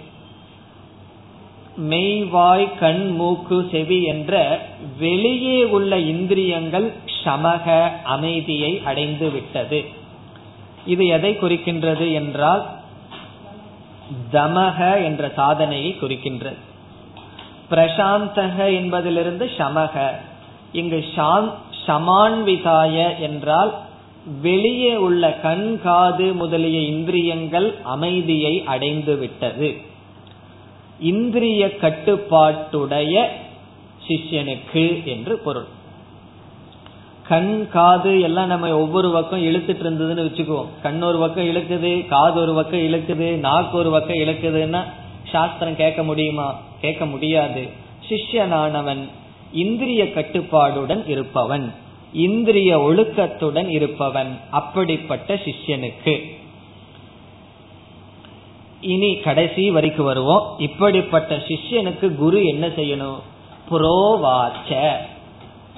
மெய்வாய் 1.89 2.77
கண் 2.79 3.11
மூக்கு 3.11 3.67
செவி 3.71 4.03
என்ற 4.03 4.59
வெளியே 4.97 5.63
உள்ள 5.63 5.97
இந்திரியங்கள் 5.97 6.93
சமக 7.23 7.91
அமைதியை 8.03 8.81
அடைந்து 8.83 9.31
விட்டது 9.31 9.85
இது 10.85 11.05
எதை 11.05 11.37
குறிக்கின்றது 11.41 12.13
என்றால் 12.13 12.76
தமக 14.31 15.03
என்ற 15.03 15.31
சாதனையை 15.35 15.97
குறிக்கின்றது. 16.01 16.59
பிரசாந்தக 17.69 18.57
என்பதிலிருந்து 18.75 19.51
சமக 19.57 20.11
இங்கு 20.71 21.05
சமான்விதாய 21.87 23.19
என்றால் 23.19 23.71
வெளியே 24.41 24.95
உள்ள 24.95 25.33
கண் 25.33 25.79
காது 25.83 26.33
முதலிய 26.33 26.79
இந்திரியங்கள் 26.79 27.75
அமைதியை 27.83 28.63
அடைந்து 28.65 29.17
விட்டது. 29.17 29.77
இந்திரிய 30.99 31.77
கட்டுப்பாட்டுடைய 31.77 33.31
சிஷ்யனுக்கு 34.07 35.03
என்று 35.03 35.37
பொருள். 35.37 35.75
கண் 37.27 37.67
காது 37.69 38.19
எல்லாம் 38.19 38.47
நம்ம 38.47 38.77
ஒவ்வொரு 38.77 39.11
பக்கம் 39.11 39.45
இழுத்துட்டு 39.45 39.83
இருந்ததுன்னு 39.83 40.27
வச்சுக்குவோம். 40.27 40.67
கண் 40.81 41.01
ஒரு 41.01 41.17
பக்கம் 41.17 41.55
இழுக்குது 41.55 42.07
காது 42.07 42.41
ஒரு 42.41 42.53
பக்கம் 42.53 42.79
இழுக்குது 42.79 43.35
நாக்கு 43.35 43.77
ஒரு 43.77 43.89
பக்கம் 43.89 44.17
இழுக்குதுன்னா 44.17 44.83
சாஸ்திரம் 45.31 45.75
கேட்க 45.75 46.03
முடியுமா? 46.03 46.55
கேட்க 46.81 47.05
முடியாது. 47.05 47.67
சிஷ்யனானவன் 48.09 49.07
இந்திரிய 49.53 50.03
கட்டுப்பாடுடன் 50.03 51.09
இருப்பவன். 51.09 51.73
இந்திரிய 52.13 52.79
ஒழுக்கத்துடன் 52.79 53.67
இருப்பவன் 53.67 54.39
அப்படிப்பட்ட 54.51 55.33
சிஷ்யனுக்கு. 55.33 56.21
இனி 58.81 59.15
கடைசி 59.15 59.71
வரைக்கு 59.71 60.01
வருவோம். 60.01 60.55
இப்படிப்பட்ட 60.57 61.35
சிஷ்யனுக்கு 61.35 62.15
குரு 62.15 62.45
என்ன 62.45 62.67
செய்யணும்? 62.67 63.19
புரோவாச்ச. 63.71 64.91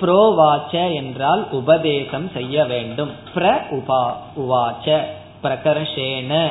புரோவாச்ச 0.02 0.94
என்றால் 0.94 1.48
உபதேசம் 1.52 2.30
செய்ய 2.30 2.66
வேண்டும். 2.66 3.12
பிர 3.36 3.60
உபா 3.72 4.12
உவாச்ச 4.38 5.02
பிரகர்ஷேன 5.44 6.48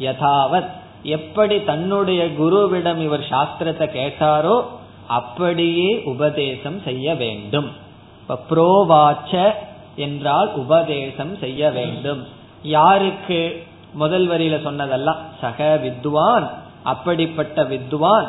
யதாவத். 0.00 0.68
எப்படி 1.02 1.64
தன்னுடைய 1.64 2.24
குருவிடம் 2.24 2.98
இவர் 2.98 3.20
சாஸ்திரத்தை 3.20 3.88
கேட்டாரோ 3.88 4.64
அப்படியே 5.08 6.02
உபதேசம் 6.04 6.80
செய்ய 6.80 7.14
வேண்டும். 7.14 7.72
இப்ப 8.20 8.38
புரோவாச்ச 8.50 9.52
என்றால் 9.96 10.54
உபதேசம் 10.54 11.36
செய்ய 11.36 11.70
வேண்டும். 11.70 12.26
யாருக்கு? 12.62 13.66
முதல் 13.92 14.28
வரியில 14.28 14.62
சொன்னதெல்லாம் 14.62 15.18
சக 15.40 15.76
வித்வான் 15.76 16.50
அப்படிப்பட்ட 16.82 17.64
வித்வான் 17.64 18.28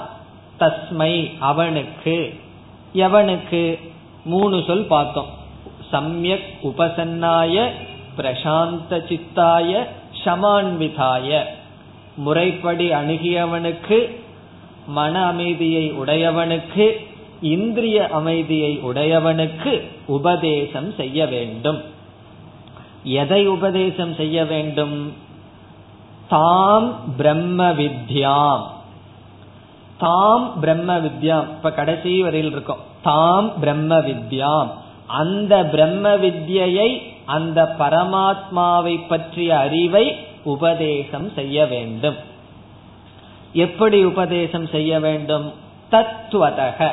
தஸ்மை 0.60 1.38
அவனுக்கு. 1.40 2.40
எவனுக்கு? 2.94 3.80
மூணு 4.30 4.64
சொல் 4.68 4.86
பார்த்தோம். 4.86 5.30
சம்யக் 5.92 6.50
உபசன்னாய 6.64 7.70
பிரசாந்த 8.18 9.00
சித்தாய 9.08 9.86
சமான்விதாய. 10.26 11.44
முறைப்படி 12.16 12.90
அணுகியவனுக்கு 12.90 14.00
மன 14.88 15.26
அமைதியை 15.26 15.92
உடையவனுக்கு 15.92 16.86
இந்திரிய 17.42 18.08
அமைதியை 18.08 18.80
உடையவனுக்கு 18.84 19.74
உபதேசம் 20.06 20.94
செய்ய 20.94 21.26
வேண்டும். 21.26 21.82
எதை 23.04 23.48
உபதேசம் 23.48 24.16
செய்ய 24.16 24.46
வேண்டும்? 24.46 25.14
தாம் 26.30 27.16
பிரம்ம 27.18 27.72
வித்யாம். 27.72 28.64
தாம் 30.00 30.60
பிரம்ம 30.60 30.98
வித்யாம். 30.98 31.50
இப்ப 31.50 31.72
கடைசி 31.72 32.22
வரையில் 32.22 32.52
இருக்கும். 32.52 32.78
தாம் 33.02 33.60
பிரம்ம 33.60 33.98
வித்யாம். 33.98 34.70
அந்த 35.08 35.66
பிரம்ம 35.66 36.16
வித்யை 36.16 37.02
அந்த 37.26 37.76
பரமாத்மாவை 37.80 39.08
பற்றிய 39.08 39.58
அறிவை 39.58 40.16
உபதேசம் 40.44 41.32
செய்ய 41.36 41.66
வேண்டும். 41.66 42.16
எப்படி 43.54 44.04
உபதேசம் 44.04 44.68
செய்ய 44.68 45.00
வேண்டும்? 45.00 45.54
தத்துவதக 45.92 46.92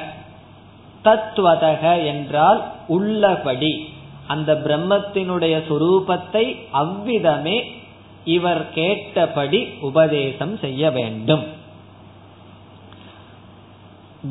தத்துவதக 1.05 2.07
என்றால் 2.07 2.65
உள்ளபடி. 2.87 3.95
அந்த 4.27 4.55
பிரம்மத்தினுடைய 4.55 5.63
சுரூபத்தை 5.69 6.45
அவ்விதமே 6.71 7.73
இவர் 8.25 8.73
கேட்டபடி 8.73 9.69
உபதேசம் 9.81 10.59
செய்ய 10.59 10.91
வேண்டும். 10.91 11.65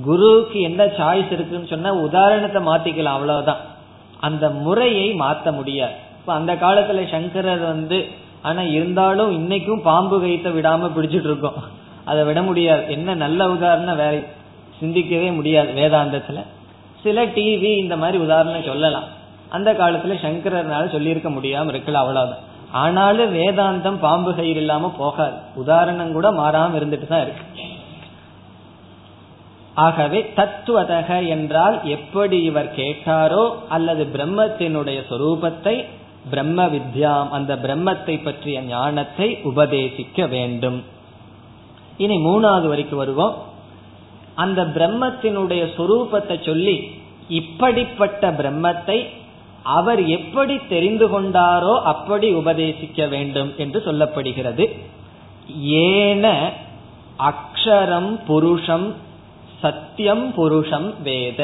குருவுக்கு 0.03 0.61
என்ன 0.61 0.85
சாய்ஸ் 0.85 1.31
இருக்குன்னு 1.31 1.67
சொன்னா 1.67 1.93
உதாரணத்தை 1.93 2.65
மாத்திக்கலாம் 2.65 3.03
அவ்வளவுதான். 3.03 3.57
அந்த 4.19 4.49
முறையை 4.49 5.13
மாத்த 5.13 5.51
முடியாது. 5.51 5.93
இப்ப 6.19 6.33
அந்த 6.33 6.55
காலத்துல 6.55 7.11
சங்கரர் 7.11 7.59
வந்து 7.59 8.07
ஆனா 8.41 8.61
இருந்தாலும் 8.61 9.31
இன்னைக்கும் 9.31 9.81
பாம்பு 9.81 10.21
கைத்த 10.21 10.47
விடாம 10.49 10.91
பிடிச்சிட்டு 10.97 11.23
இருக்கோம். 11.23 11.53
அதை 12.05 12.23
விட 12.23 12.41
முடியாது. 12.41 12.91
என்ன 12.91 13.13
நல்ல 13.13 13.49
உதாரணம் 13.49 13.95
வேற 13.95 14.21
சிந்திக்கவே 14.79 15.31
முடியாது 15.31 15.71
வேதாந்தத்துல. 15.75 16.43
சில 17.03 17.25
டிவி 17.25 17.77
இந்த 17.77 17.97
மாதிரி 17.97 18.17
உதாரணம் 18.17 18.63
சொல்லலாம். 18.63 19.03
அந்த 19.49 19.73
காலத்துல 19.73 20.15
சங்கரனால 20.21 20.91
சொல்லியிருக்க 20.91 21.29
முடியாம 21.29 21.71
இருக்கல 21.71 21.93
அவ்வளவுதான். 21.93 22.53
ஆனாலும் 22.71 23.35
வேதாந்தம் 23.35 23.99
பாம்பு 23.99 24.35
கயிறு 24.35 24.59
இல்லாம 24.59 24.93
போகாது. 24.97 25.33
உதாரணம் 25.55 26.13
கூட 26.13 26.31
மாறாம 26.31 26.77
இருந்துட்டு 26.77 27.07
தான் 27.07 27.21
இருக்கு. 27.21 27.61
ஆகவே 29.76 30.19
தத்துவதக 30.36 31.28
என்றால் 31.28 31.78
எப்படி 31.84 32.38
இவர் 32.41 32.69
கேட்டாரோ 32.76 33.43
அல்லது 33.67 34.03
பிரம்மத்தினுடைய 34.13 34.99
சொரூபத்தை 35.09 35.86
பிரம்ம 36.30 36.67
வித்யாம் 36.67 37.30
அந்த 37.30 37.55
பிரம்மத்தை 37.55 38.23
பற்றிய 38.23 38.61
ஞானத்தை 38.61 39.28
உபதேசிக்க 39.43 40.28
வேண்டும். 40.30 40.84
இனி 41.97 42.15
மூணாவது 42.17 42.67
வரைக்கும் 42.67 42.97
வருவோம். 42.97 43.36
அந்த 44.36 44.61
பிரம்மத்தினுடைய 44.63 45.63
சொரூபத்தை 45.78 46.45
சொல்லி 46.45 46.78
இப்படிப்பட்ட 47.28 48.32
பிரம்மத்தை 48.32 48.97
அவர் 49.63 50.01
எப்படி 50.07 50.55
தெரிந்து 50.67 51.05
கொண்டாரோ 51.07 51.76
அப்படி 51.91 52.28
உபதேசிக்க 52.34 53.09
வேண்டும் 53.09 53.51
என்று 53.57 53.80
சொல்லப்படுகிறது. 53.86 54.65
ஏன 55.91 56.51
அக்ஷரம் 57.32 58.11
புருஷம் 58.28 58.88
சத்தியம் 59.62 60.34
புருஷம் 60.36 60.89
வேத. 61.03 61.41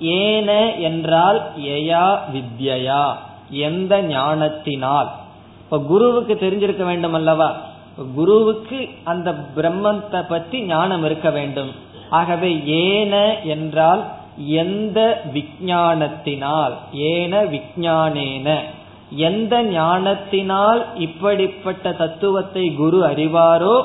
ஏன 0.00 0.76
என்றால் 0.78 1.40
ஏயா 1.56 2.06
வித்யா 2.34 3.02
எந்த 3.50 4.02
ஞானத்தினால். 4.02 5.10
இப்ப 5.64 5.78
குருவுக்கு 5.78 6.34
தெரிஞ்சிருக்க 6.34 6.84
வேண்டும் 6.84 7.12
அல்லவா? 7.12 7.50
குருவுக்கு 8.14 8.88
அந்த 9.04 9.28
பிரம்மத்தை 9.56 10.20
பற்றி 10.28 10.62
ஞானம் 10.62 11.04
இருக்க 11.04 11.30
வேண்டும். 11.30 11.70
ஆகவே 12.10 12.50
ஏன 12.64 13.14
என்றால் 13.44 14.02
எந்த 14.62 14.98
விஞ்ஞானத்தினால் 15.32 16.74
ஏன 16.92 17.42
விஜானேன 17.44 18.48
எந்த 19.28 19.62
ஞானத்தினால் 19.62 20.80
இப்படிப்பட்ட 20.96 21.92
தத்துவத்தை 21.92 22.64
குரு 22.74 22.98
அறிவாரோ 23.04 23.76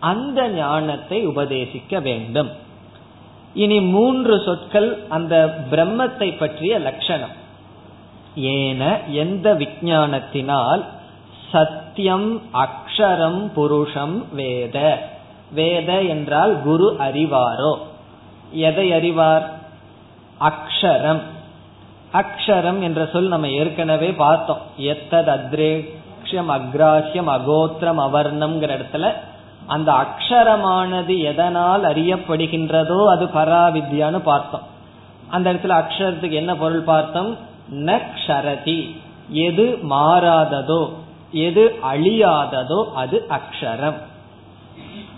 அந்த 0.00 0.48
ஞானத்தை 0.48 1.26
உபதேசிக்க 1.26 2.02
வேண்டும். 2.02 2.50
இனி 3.54 3.80
மூன்று 3.80 4.42
சொற்கள் 4.44 4.98
அந்த 5.08 5.64
பிரம்மத்தை 5.70 6.38
பற்றிய 6.38 6.78
லட்சணம். 6.78 7.46
ஏன 8.34 9.00
எந்த 9.08 9.54
விஞ்ஞானத்தினால் 9.54 10.84
சத்தியம் 11.50 12.42
அக்ஷரம் 12.54 13.50
புருஷம் 13.56 14.24
வேத. 14.32 15.02
வேத 15.52 16.02
என்றால் 16.02 16.62
குரு 16.62 16.96
அறிவாரோ? 16.98 17.78
எதை 18.50 18.92
அறிவார்? 18.92 19.50
அக்ஷரம். 20.40 21.20
அக்ஷரம் 22.12 22.80
என்ற 22.80 23.06
சொல் 23.06 23.28
நம்ம 23.28 23.48
ஏற்கனவே 23.48 24.12
பார்த்தோம். 24.12 24.58
எத்தது 24.76 25.32
அத்ரேக்ஷம் 25.32 26.50
அக்ராஹ்யம் 26.50 27.30
அகோத்திரம் 27.30 28.00
அவர்ணம்ங்கிற 28.00 28.78
இடத்துல 28.78 29.12
அந்த 29.68 29.92
அக்ஷரமானது 29.92 31.14
எதனால் 31.22 31.84
அறியப்படுகின்றதோ 31.84 32.98
அது 33.06 33.24
பராவித்யான்னு 33.34 34.18
பார்த்தோம். 34.18 34.66
அந்த 35.28 35.52
இடத்துல 35.52 35.74
அக்ஷரத்துக்கு 35.80 36.30
என்ன 36.30 36.56
பொருள் 36.56 36.80
பார்த்தோம்? 36.80 37.36
நக்ஷரதி. 37.72 38.78
எது 39.30 39.66
மாறாததோ 39.90 40.80
எது 41.32 41.64
அழியாததோ 41.92 42.78
அது 42.94 43.26
அக்ஷரம். 43.30 43.98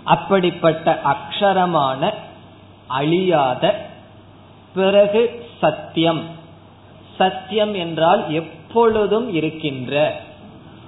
அப்படிப்பட்ட 0.03 0.99
அக்ஷரமான 1.05 2.11
அழியாத 2.87 3.63
பிறகு 4.73 5.45
சத்தியம். 5.61 6.21
சத்தியம் 7.17 7.73
என்றால் 7.73 8.23
எப்பொழுதும் 8.31 9.33
இருக்கின்ற. 9.33 10.21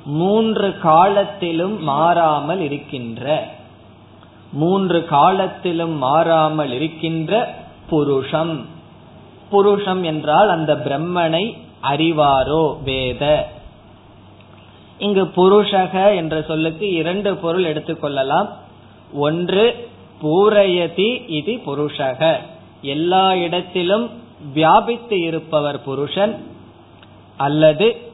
மூன்று 0.05 0.79
காலத்திலும் 0.79 1.83
மாறாமல் 1.83 2.59
இருக்கின்ற 2.59 3.47
மூன்று 4.51 5.05
காலத்திலும் 5.05 5.97
மாறாமல் 5.97 6.71
இருக்கின்ற 6.71 7.53
புருஷம். 7.89 8.65
புருஷம் 9.51 10.01
என்றால் 10.01 10.49
அந்த 10.49 10.75
பிரம்மனை 10.75 11.57
அறிவாரோ 11.83 12.83
வேத. 12.83 13.47
இங்கு 14.97 15.31
புருஷக 15.35 16.15
என்ற 16.15 16.41
சொல்லுக்கு 16.41 16.91
இரண்டு 16.91 17.35
பொருள் 17.35 17.63
எடுத்துக்கொள்ளலாம் 17.63 18.49
ஒன்று 19.13 19.89
பூரயதி 20.21 21.29
இது 21.29 21.61
புருஷக. 21.65 22.35
எல்லா 22.81 23.35
இடத்திலும் 23.35 24.09
வியாபித்து 24.53 25.21
இருப்பவர் 25.21 25.83
புருஷன் 25.83 26.43
அல்லது 27.37 28.12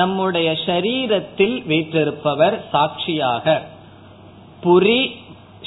நம்முடைய 0.00 0.48
சரீரத்தில் 0.66 1.56
வீற்றிருப்பவர் 1.70 2.56
சாட்சியாக. 2.72 3.56
புரி 4.64 5.00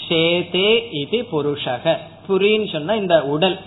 ஷேதே 0.06 0.72
இது 1.02 1.20
புருஷக. 1.34 1.96
புரின்னு 2.28 2.68
சொன்னா 2.74 2.94
இந்த 3.04 3.18
உடல் 3.34 3.58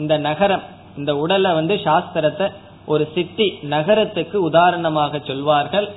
இந்த 0.00 0.14
நகரம் 0.28 0.64
இந்த 0.96 1.12
உடலை 1.24 1.50
வந்து 1.58 1.74
சாஸ்திரத்தை 1.86 2.46
ஒரு 2.92 3.04
சிட்டி 3.14 3.48
நகரத்துக்கு 3.74 4.36
உதாரணமாக 4.48 5.20
சொல்வார்கள். 5.30 5.88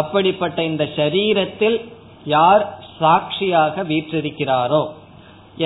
அப்படிப்பட்ட 0.00 0.58
இந்த 0.70 0.84
சரீரத்தில் 0.98 1.78
யார் 2.36 2.64
சாட்சியாக 3.00 3.82
வீற்றிருக்கிறாரோ 3.90 4.82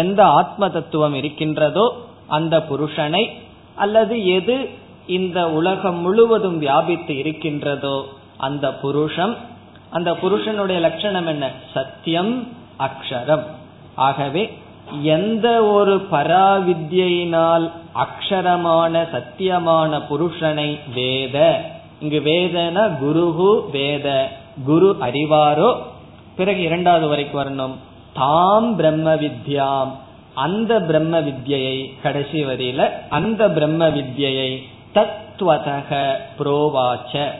எந்த 0.02 0.20
ஆத்ம 0.38 0.68
தத்துவம் 0.76 1.16
இருக்கின்றதோ 1.20 1.86
அந்த 2.36 2.54
புருஷனை 2.70 3.24
அல்லது 3.82 4.14
எது 4.38 4.56
இந்த 5.08 5.50
உலகம் 5.50 6.00
முழுவதும் 6.00 6.58
வியாபித்து 6.58 7.18
இருக்கின்றதோ 7.18 7.96
அந்த 8.36 8.74
புருஷம் 8.82 9.36
அந்த 9.90 10.14
புருஷனுடைய 10.14 10.80
லட்சணம் 10.80 11.26
என்ன? 11.26 11.50
சத்தியம் 11.74 12.48
அக்ஷரம். 12.78 13.44
ஆகவே 13.94 14.42
எந்த 15.02 15.64
ஒரு 15.64 16.06
பராவித்யினால் 16.12 17.70
அக்ஷரமான 17.94 18.94
சத்தியமான 19.14 20.00
புருஷனை 20.10 20.78
வேத 20.94 21.60
இங்கு 22.00 22.20
வேதன 22.24 22.88
குருகு 23.02 23.70
வேத 23.70 24.30
குரு 24.64 24.96
அறிவாரோ? 25.00 25.76
பிறகு 26.36 26.60
இரண்டாவது 26.62 27.06
வரைக்கு 27.06 27.36
வரணும். 27.36 27.76
தாம் 28.14 28.76
பிரம்ம 28.76 29.14
வித்யாம் 29.14 29.92
அந்த 30.34 30.80
பிரம்ம 30.80 31.20
வித்யை 31.20 31.90
கடைசி 32.02 32.44
வரியில 32.44 32.88
அந்த 33.10 33.50
பிரம்ம 33.50 33.88
வித்யை 33.88 34.62
தத்துவதக 34.98 36.16
புரோவாச்ச. 36.38 37.30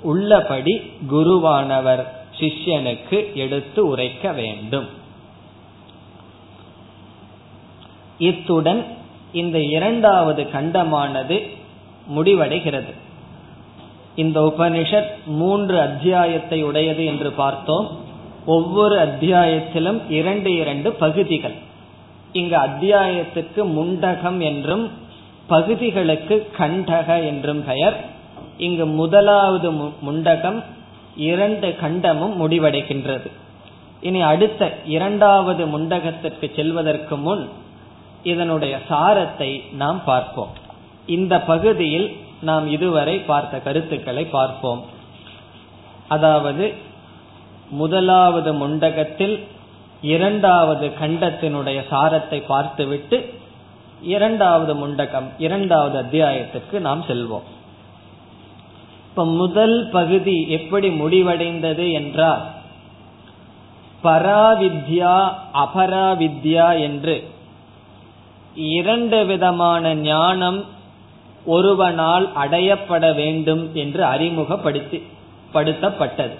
உள்ளபடி 0.00 0.82
குருவானவர் 1.12 2.06
சிஷ்யனுக்கு 2.38 3.32
எடுத்து 3.32 3.86
உரைக்க 3.86 4.32
வேண்டும். 4.32 4.88
இத்துடன் 8.18 8.84
இந்த 9.32 9.62
இரண்டாவது 9.62 10.42
கண்டமானது 10.42 11.48
முடிவடைகிறது. 12.16 12.92
இந்த 14.14 14.52
உபனிஷத் 14.56 15.10
மூன்று 15.26 15.80
அத்தியாயத்தை 15.80 16.62
உடையது 16.62 17.04
என்று 17.04 17.30
பார்த்தோம். 17.30 17.98
ஒவ்வொரு 18.46 18.98
அத்தியாயத்திலும் 18.98 20.10
இரண்டு 20.10 20.56
இரண்டு 20.56 20.92
பகுதிகள். 20.92 21.54
இங்கு 22.32 22.56
அத்தியாயத்துக்கு 22.56 23.64
முண்டகம் 23.64 24.38
என்றும் 24.38 24.90
பகுதிகளுக்கு 25.48 26.36
கண்டக 26.56 27.08
என்றும் 27.24 27.64
பெயர். 27.64 27.96
இங்கு 28.58 28.86
முதலாவது 29.00 29.68
முண்டகம் 30.06 30.58
இரண்டு 31.16 31.68
கண்டமும் 31.82 32.34
முடிவடைகின்றது. 32.40 33.28
இனி 34.00 34.20
அடுத்த 34.20 34.62
இரண்டாவது 34.84 35.62
முண்டகத்திற்கு 35.66 36.46
செல்வதற்கு 36.54 37.16
முன் 37.16 37.44
இதனுடைய 38.22 38.74
சாரத்தை 38.88 39.50
நாம் 39.72 40.00
பார்ப்போம். 40.04 40.52
இந்த 41.06 41.34
பகுதியில் 41.40 42.08
நாம் 42.40 42.66
இதுவரை 42.68 43.16
பார்த்த 43.18 43.58
கருத்துக்களை 43.58 44.24
பார்ப்போம். 44.24 44.82
அதாவது 46.08 46.66
முதலாவது 47.70 48.50
முண்டகத்தில் 48.52 49.36
இரண்டாவது 50.02 50.86
கண்டத்தினுடைய 51.00 51.78
சாரத்தை 51.90 52.38
பார்த்துவிட்டு 52.46 53.16
இரண்டாவது 54.02 54.74
முண்டகம் 54.74 55.26
இரண்டாவது 55.38 55.98
அத்தியாயத்திற்கு 55.98 56.78
நாம் 56.78 57.04
செல்வோம். 57.08 57.46
இப்ப 59.08 59.24
முதல் 59.24 59.88
பகுதி 59.92 60.48
எப்படி 60.48 60.88
முடிவடைந்தது 60.88 61.92
என்றால் 61.92 62.42
பராவித்யா 64.02 65.32
அபராவித்யா 65.54 66.80
என்று 66.80 67.30
இரண்டு 68.54 69.26
விதமான 69.26 69.94
ஞானம் 69.94 70.64
ஒருவனால் 71.46 72.28
அடையப்பட 72.36 73.14
வேண்டும் 73.14 73.70
என்று 73.74 74.04
அறிமுகப்படுத்தி 74.04 75.02
படுத்தப்பட்டது. 75.54 76.34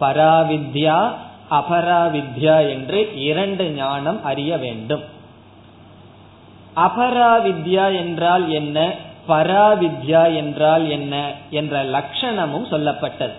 பராவித்யா 0.00 1.12
அபராவித்யா 1.50 2.68
என்று 2.68 3.24
இரண்டு 3.24 3.70
ஞானம் 3.70 4.24
அறிய 4.24 4.56
வேண்டும். 4.56 5.20
அபராவித்யா 6.76 7.96
என்றால் 7.96 8.50
என்ன? 8.50 8.94
பராவித்யா 9.28 10.34
என்றால் 10.34 10.88
என்ன? 10.88 11.32
என்ற 11.50 11.84
லட்சணமும் 11.84 12.66
சொல்லப்பட்டது. 12.70 13.32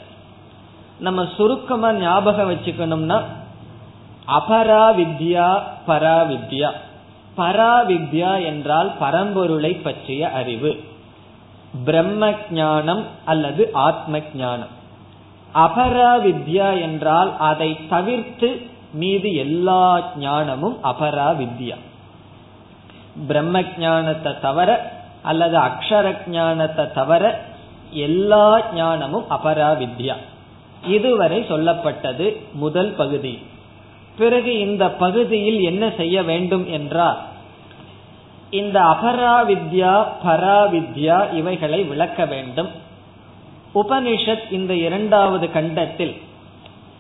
நம்ம 0.99 1.27
சுருக்கமா 1.37 1.93
ஞாபகம் 1.93 2.51
வச்சுக்கணும்னா 2.51 3.21
அபராவித்யா 4.27 5.61
பராவித்யா. 5.87 6.71
பராவித்யா 7.37 8.45
என்றால் 8.45 8.91
பரம்பொருளை 9.01 9.81
பற்றிய 9.81 10.31
அறிவு. 10.31 10.83
பிரம்ம 11.85 12.33
ஞானம் 12.51 13.05
அல்லது 13.25 13.69
ஆத்ம 13.73 14.19
ஞானம் 14.35 14.81
அபராவித்யா 15.55 16.81
என்றால் 16.81 17.37
அதை 17.37 17.87
தவிர்த்து 17.89 18.61
மீது 18.93 19.35
எல்லா 19.35 19.99
ஞானமும் 20.17 20.77
அபராவித்யா. 20.83 21.77
பிரம்ம 23.27 23.61
ஞானத்தை 23.77 24.39
தவிர 24.41 24.91
அல்லது 25.21 25.57
அக்ஷர 25.57 26.27
ஞானத்தை 26.27 26.91
தவிர 26.91 27.41
எல்லா 27.91 28.61
ஞானமும் 28.73 29.25
அபராவித்யா. 29.29 30.15
இதுவரை 30.87 31.39
சொல்லப்பட்டது 31.39 32.37
முதல் 32.53 32.91
பகுதி. 32.91 33.39
பிறகு 34.17 34.59
இந்த 34.59 34.89
பகுதியில் 34.91 35.61
என்ன 35.61 35.91
செய்ய 35.97 36.23
வேண்டும் 36.23 36.71
என்றால் 36.71 37.17
இந்த 38.49 38.79
அபராவித்யா 38.79 40.05
பராவித்யா 40.25 41.33
இவைகளை 41.33 41.83
விளக்க 41.83 42.25
வேண்டும். 42.25 42.69
உபனிஷத் 43.75 44.51
இந்த 44.51 44.75
இரண்டாவது 44.75 45.51
கண்டத்தில் 45.51 46.21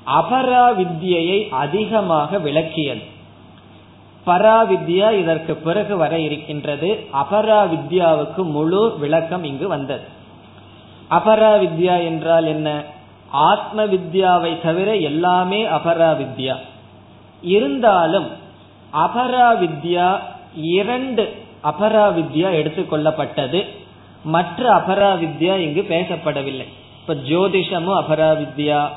அபராவித்யை 0.07 1.49
அதிகமாக 1.49 2.37
விளக்கியது. 2.37 3.12
பராவித்யா 4.27 5.11
இதற்கு 5.11 5.55
பிறகு 5.55 5.97
வர 5.97 6.19
இருக்கின்றது. 6.19 7.07
அபராவித்யாவுக்கு 7.13 8.43
முழு 8.43 8.97
விளக்கம் 8.99 9.43
இங்கு 9.43 9.67
வந்தது. 9.67 10.03
அபராவித்யா 11.09 12.03
என்றால் 12.03 12.45
என்ன? 12.45 12.83
ஆத்ம 13.29 13.85
வித்யாவை 13.85 14.61
தவிர 14.61 14.95
எல்லாமே 14.95 15.65
அபராவித்யா. 15.65 16.55
இருந்தாலும் 17.41 18.27
அபராவித்யா 18.93 20.19
இரண்டு 20.55 21.45
அபராவித்யா 21.63 22.47
எடுத்துக்கொள்ளப்பட்டது 22.61 23.65
மற்ற 24.23 24.73
அபராவித்யா 24.73 25.55
இங்கு 25.55 25.85
பேசப்படவில்லை. 25.89 26.67
இப்ப 26.99 27.13
ஜோதிஷமும் 27.13 28.03
அபராவித்யா 28.03 28.89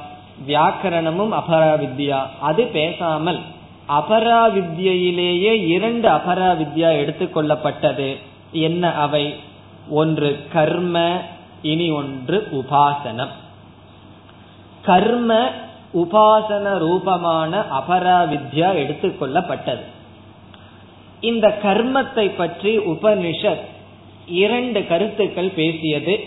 வியாக்கரணமும் 0.47 1.33
அபராவித்யா 1.33 2.18
அது 2.41 2.64
பேசாமல் 2.64 3.41
அபராவித்யிலேயே 3.89 5.66
இரண்டு 5.66 6.09
அபராவித்யா 6.09 6.91
எடுத்துக்கொள்ளப்பட்டது. 7.03 8.16
என்ன 8.53 8.93
அவை? 8.93 9.34
ஒன்று 9.89 10.47
கர்ம 10.53 11.20
இனி 11.62 11.91
ஒன்று 11.91 12.49
உபாசனம். 12.53 13.28
கர்ம 14.82 15.51
உபாசன 15.95 16.78
ரூபமான 16.78 17.61
அபராவித்யா 17.61 18.74
எடுத்துக்கொள்ளப்பட்டது. 18.74 19.80
இந்த 21.20 21.59
கர்மத்தை 21.62 22.37
பற்றி 22.37 22.78
உபனிஷத் 22.78 23.64
இரண்டு 24.26 24.87
கருத்துக்கள் 24.87 25.51
பேசியது. 25.51 26.20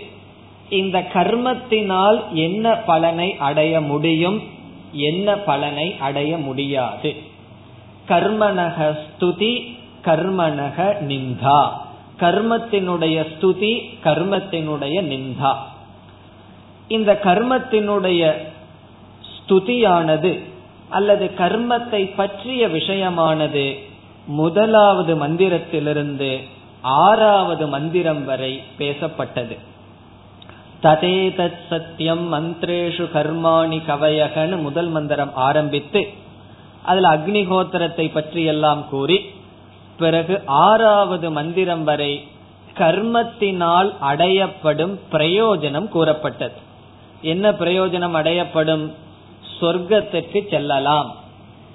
இந்த 0.70 1.00
கர்மத்தினால் 1.14 2.22
என்ன 2.32 2.76
பலனை 2.76 3.36
அடைய 3.38 3.82
முடியும்? 3.82 4.44
என்ன 4.92 5.36
பலனை 5.36 5.96
அடைய 6.00 6.38
முடியாது? 6.38 7.29
கர்மனக 8.10 8.98
ஸ்துதி 8.98 9.78
கர்மனக 10.06 10.94
நிந்தா. 11.08 11.68
கர்மத்தினுடைய 12.20 13.26
ஸ்துதி 13.26 13.80
கர்மத்தினுடைய 14.04 15.02
நிந்தா. 15.02 15.56
இந்த 16.88 17.20
கர்மத்தினுடைய 17.24 18.34
ஸ்துதியானது 19.32 20.40
அல்லது 20.90 21.32
கர்மத்தை 21.38 22.16
பற்றிய 22.16 22.68
விஷயமானது 22.68 23.78
முதலாவது 24.26 25.28
மந்திரத்திலிருந்து 25.28 26.40
ஆறாவது 26.82 27.68
மந்திரம் 27.68 28.26
வரை 28.26 28.64
பேசப்பட்டது. 28.80 29.58
ததேதத் 30.84 31.58
சத்தியம் 31.70 32.34
மந்திரேஷு 32.34 33.10
கர்மாணி 33.14 33.82
கவயகன்னு 33.88 34.62
முதல் 34.62 34.88
மந்திரம் 34.88 35.36
ஆரம்பித்து 35.36 36.28
அதுல 36.84 37.10
அக்னிஹோத்திரத்தை 37.10 38.12
பற்றி 38.12 38.44
எல்லாம் 38.44 38.90
கூறி 38.90 39.26
பிறகு 39.98 40.42
ஆறாவது 40.46 41.32
மந்திரம் 41.32 41.84
வரை 41.84 42.28
கர்மத்தினால் 42.78 43.94
அடையப்படும் 44.02 45.00
பிரயோஜனம் 45.12 45.88
கூறப்பட்டது. 45.88 46.54
என்ன 47.22 47.52
பிரயோஜனம் 47.52 48.16
அடையப்படும்? 48.16 48.92
சொர்க்கத்திற்கு 49.62 50.50
செல்லலாம். 50.50 51.16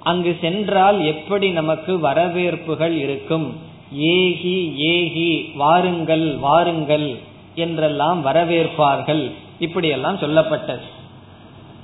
அங்கு 0.03 0.37
சென்றால் 0.41 1.05
எப்படி 1.05 1.49
நமக்கு 1.49 1.99
வரவேற்புகள் 1.99 2.93
இருக்கும்? 2.93 3.57
ஏகி 3.95 4.73
ஏகி 4.77 5.55
வாருங்கள் 5.55 6.35
வாருங்கள் 6.35 7.17
என்றெல்லாம் 7.55 8.25
வரவேற்பார்கள். 8.25 9.31
இப்படியெல்லாம் 9.59 10.17
சொல்லப்பட்டது. 10.17 10.85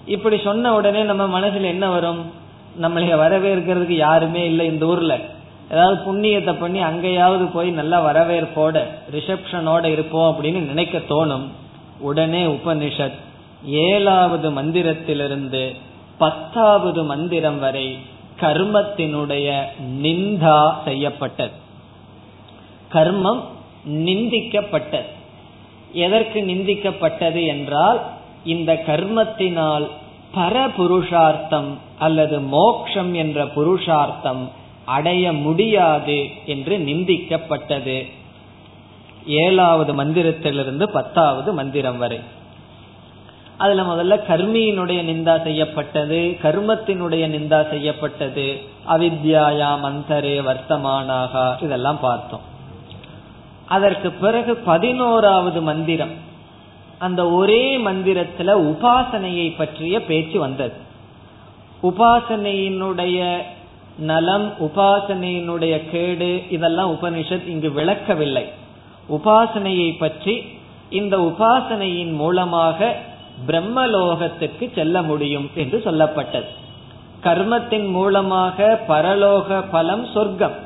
இப்படி 0.06 0.38
சொன்ன 0.38 0.74
உடனே 0.74 1.04
நம்ம 1.04 1.40
மனசுல 1.40 1.62
என்ன 1.62 1.90
வரும்? 1.90 2.32
நம்மளைய 2.80 3.16
வரவேற்கிறதுக்கு 3.18 3.90
யாருமே 3.90 4.46
இல்லை 4.46 4.66
இந்த 4.66 4.86
ஊர்ல. 4.86 5.18
ஏதாவது 5.72 6.02
புண்ணியத்தை 6.04 6.60
பண்ணி 6.60 6.84
அங்கேயாவது 6.84 7.46
போய் 7.46 7.70
நல்லா 7.70 8.06
வரவேற்போட 8.06 8.86
ரிசப்ஷனோட 9.12 9.84
இருப்போம் 9.84 10.36
அப்படின்னு 10.36 10.60
நினைக்க 10.60 10.98
தோணும். 10.98 11.48
உடனே 12.00 12.46
உபனிஷத் 12.46 13.18
ஏழாவது 13.66 14.52
மந்திரத்திலிருந்து 14.52 15.76
பத்தாவது 16.18 17.04
மந்திரம் 17.04 17.60
வரை 17.60 17.98
கர்மத்தினுடைய 18.40 19.64
நிந்தா 20.02 20.74
செய்யப்பட்டது. 20.86 21.52
கர்மம் 22.94 23.42
நிந்திக்கப்பட்டது. 23.90 25.06
எதற்கு 25.94 26.40
நிந்திக்கப்பட்டது 26.42 27.48
என்றால் 27.48 28.02
இந்த 28.44 28.74
கர்மத்தினால் 28.74 29.88
பரபுருஷார்த்தம் 30.36 31.78
அல்லது 32.00 32.40
மோக்ஷம் 32.40 33.14
என்ற 33.14 33.46
புருஷார்த்தம் 33.46 34.52
அடைய 34.86 35.34
முடியாது 35.34 36.26
என்று 36.46 36.78
நிந்திக்கப்பட்டது. 36.78 38.12
ஏழாவது 39.26 40.04
மந்திரத்திலிருந்து 40.04 40.84
பத்தாவது 40.84 41.54
மந்திரம் 41.54 41.98
வரை. 41.98 42.20
அதுல 43.58 43.82
முதல்ல 43.82 44.20
கர்மியினுடைய 44.20 45.00
நிந்தா 45.04 45.44
செய்யப்பட்டது 45.44 46.38
கர்மத்தினுடைய 46.44 47.24
நிந்தா 47.28 47.70
செய்யப்பட்டது 47.70 48.62
அவித்யாயா 48.90 49.80
மந்தரே 49.80 50.40
வர்த்தமானாக 50.40 51.64
இதெல்லாம் 51.64 52.00
பார்த்தோம். 52.00 52.42
அதற்கு 53.68 54.12
பிறகு 54.12 54.56
பதினோராவது 54.56 55.62
மந்திரம். 55.62 56.30
அந்த 57.02 57.22
ஒரே 57.30 57.78
மந்திரத்துல 57.78 58.50
உபாசனையை 58.70 59.54
பற்றிய 59.58 60.06
பேச்சு 60.06 60.40
வந்தது. 60.40 60.74
உபாசனையினுடைய 61.84 63.20
நலம் 63.98 64.48
உபாசனையினுடைய 64.60 65.90
கேடு 65.92 66.30
இதெல்லாம் 66.50 66.92
உபனிஷத் 66.94 67.48
இங்கு 67.48 67.70
விளக்கவில்லை. 67.72 68.46
உபாசனையை 69.10 69.98
பற்றி 69.98 70.36
இந்த 70.90 71.18
உபாசனையின் 71.18 72.14
மூலமாக 72.14 72.96
பிரம்மலோகத்துக்கு 73.48 74.66
செல்ல 74.76 75.02
முடியும் 75.02 75.50
என்று 75.56 75.78
சொல்லப்பட்டது. 75.86 76.50
கர்மத்தின் 77.24 77.90
மூலமாக 77.90 78.80
பரலோக 78.88 79.64
பலம் 79.72 80.06
சொர்க்கம். 80.14 80.58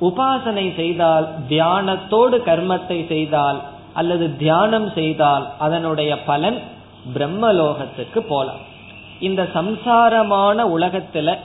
உபாசனை 0.00 0.66
செய்தால் 0.76 1.28
தியானத்தோடு 1.48 2.36
கர்மத்தை 2.50 3.06
செய்தால் 3.06 3.60
அல்லது 3.94 4.36
தியானம் 4.36 4.92
செய்தால் 4.92 5.50
அதனுடைய 5.58 6.22
பலன் 6.22 6.62
பிரம்மலோகத்துக்கு 7.14 8.18
போலாம். 8.18 8.62
இந்த 9.20 9.48
சம்சாரமான 9.54 10.64
உலகத்துல 10.78 11.36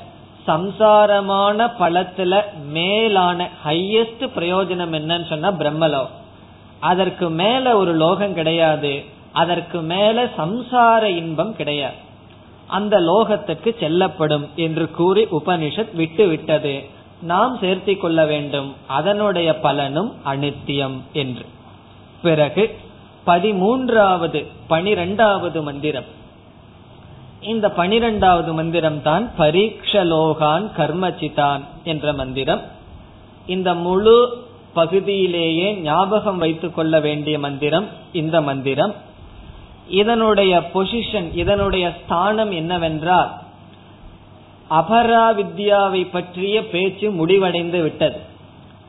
சம்சாரமான 0.48 1.72
பலத்துல 1.80 2.42
மேலான 2.70 3.50
ஹையஸ்ட் 3.66 4.30
பிரயோஜனம் 4.38 4.96
என்னன்னு 5.00 5.28
சொன்னா 5.30 5.52
பிரம்மலோகம். 5.52 6.22
அதற்கு 6.80 7.30
மேல 7.30 7.78
ஒரு 7.78 7.94
லோகம் 7.94 8.34
கிடையாது 8.34 9.04
அதற்கு 9.32 9.82
மேல 9.82 10.24
சம்சார 10.24 11.04
இன்பம் 11.04 11.56
கிடையாது. 11.56 11.96
அந்த 12.68 13.00
லோகத்துக்கு 13.00 13.80
செல்லப்படும் 13.80 14.50
என்று 14.56 14.92
கூறி 14.92 15.24
உபனிஷத் 15.24 15.96
விட்டு 15.96 16.28
விட்டது 16.28 16.90
நாம் 17.22 17.58
சேர்த்தி 17.62 17.98
கொள்ள 17.98 18.26
வேண்டும் 18.26 18.76
அதனுடைய 18.88 19.60
பலனும் 19.60 20.16
அனித்தியம் 20.26 21.02
என்று. 21.14 21.46
பிறகு 22.24 22.64
பதிமூன்றாவது 23.28 24.40
பனிரெண்டாவது 24.68 25.60
மந்திரம். 25.62 26.10
இந்த 27.42 27.70
பனிரெண்டாவது 27.70 28.52
மந்திரம் 28.54 29.02
தான் 29.02 29.24
பரீட்சலோகான் 29.38 30.66
கர்மச்சிதான் 30.78 31.62
என்ற 31.84 32.14
மந்திரம். 32.14 32.62
இந்த 33.46 33.70
முழு 33.86 34.18
பகுதியிலேயே 34.74 35.68
ஞாபகம் 35.78 36.38
வைத்துக் 36.38 36.76
கொள்ள 36.76 37.00
வேண்டிய 37.00 37.40
மந்திரம் 37.40 37.88
இந்த 38.14 38.42
மந்திரம். 38.42 38.94
இதனுடைய 40.02 40.54
பொசிஷன் 40.74 41.30
இதனுடைய 41.36 41.86
ஸ்தானம் 42.00 42.52
என்னவென்றால் 42.52 43.32
அபரா 44.70 45.26
வித்யாவை 45.40 46.04
பற்றிய 46.12 46.58
பேச்சு 46.68 47.08
முடிவடைந்து 47.12 47.82
விட்டது. 47.82 48.20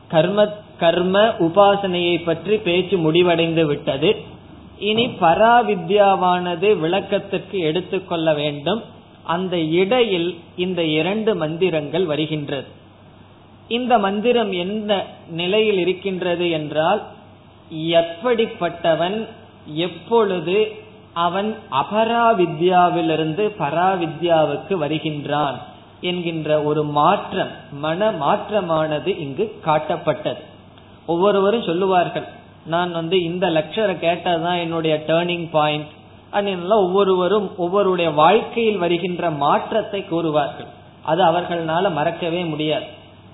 கர்ம 0.07 0.39
கர்ம 0.77 1.27
உபாசனையை 1.39 2.23
பற்றி 2.23 2.57
பேச்சு 2.57 2.97
முடிவடைந்து 2.97 3.65
விட்டது. 3.65 4.15
இனி 4.79 5.05
பராவித்யாவானது 5.05 6.79
விளக்கத்திற்கு 6.79 7.59
எடுத்துக்கொள்ள 7.59 8.33
வேண்டும். 8.33 8.83
அந்த 9.23 9.57
இடையில் 9.57 10.37
இந்த 10.55 10.83
இரண்டு 10.83 11.35
மந்திரங்கள் 11.35 12.05
வருகின்றது. 12.05 12.67
இந்த 13.67 13.97
மந்திரம் 13.97 14.51
எந்த 14.51 15.05
நிலையில் 15.29 15.77
இருக்கின்றது 15.77 16.49
என்றால் 16.49 17.01
எப்படிப்பட்டவன் 17.69 19.27
எப்பொழுது 19.65 20.71
அவன் 21.13 21.55
அபராவித்யாவிலிருந்து 21.71 23.43
பராவித்யாவுக்கு 23.59 24.73
வருகின்றான் 24.73 25.57
என்கின்ற 26.01 26.61
ஒரு 26.61 26.83
மாற்றம் 26.83 27.49
மன 27.71 28.11
மாற்றமானது 28.11 29.19
இங்கு 29.19 29.45
காட்டப்பட்டது. 29.65 30.53
ஒவ்வொருவரும் 31.05 31.63
சொல்லுவார்கள் 31.63 32.27
நான் 32.65 32.91
வந்து 32.91 33.23
இந்த 33.23 33.47
லெக்சரை 33.47 33.95
கேட்டதுதான் 33.97 34.59
என்னுடைய 34.59 35.03
டேர்னிங் 35.07 35.47
பாயிண்ட் 35.51 35.85
அப்படின்னு 36.33 36.67
ஒவ்வொருவரும் 36.67 37.51
ஒவ்வொருடைய 37.57 38.13
வாழ்க்கையில் 38.13 38.77
வருகின்ற 38.77 39.29
மாற்றத்தை 39.29 40.05
கூறுவார்கள். 40.11 40.67
அது 41.01 41.23
அவர்களால 41.23 41.91
மறக்கவே 41.91 42.43
முடியாது. 42.43 42.85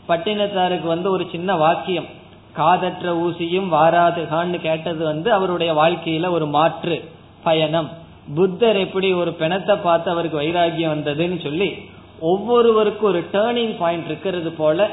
பட்டினத்தாருக்கு 0.07 0.85
வந்து 0.85 1.11
ஒரு 1.11 1.27
சின்ன 1.31 1.55
வாக்கியம் 1.55 2.05
காதற்ற 2.53 3.13
ஊசியும் 3.13 3.69
வாராதுகான்னு 3.71 4.61
கேட்டது 4.61 5.03
வந்து 5.03 5.31
அவருடைய 5.31 5.73
வாழ்க்கையில 5.73 6.29
ஒரு 6.29 6.47
மாற்று 6.47 7.09
பயணம். 7.43 7.89
புத்தர் 8.35 8.75
எப்படி 8.75 9.13
ஒரு 9.13 9.33
பிணத்தை 9.33 9.75
பார்த்து 9.75 10.11
அவருக்கு 10.11 10.41
வைராகியம் 10.41 10.93
வந்ததுன்னு 10.95 11.43
சொல்லி 11.43 11.75
ஒவ்வொருவருக்கும் 12.19 13.09
ஒரு 13.09 13.25
டேர்னிங் 13.33 13.77
பாயிண்ட் 13.77 14.05
இருக்கிறது 14.05 14.51
போல 14.51 14.89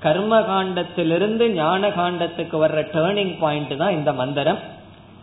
கர்ம 0.00 0.40
காண்டத்திலிருந்து 0.40 1.44
ஞான 1.52 1.88
காண்டத்துக்கு 1.88 2.56
வர்ற 2.64 2.80
டேர்னிங் 2.94 3.34
பாயிண்ட் 3.38 3.76
தான் 3.76 3.92
இந்த 3.92 4.12
மந்திரம். 4.12 4.60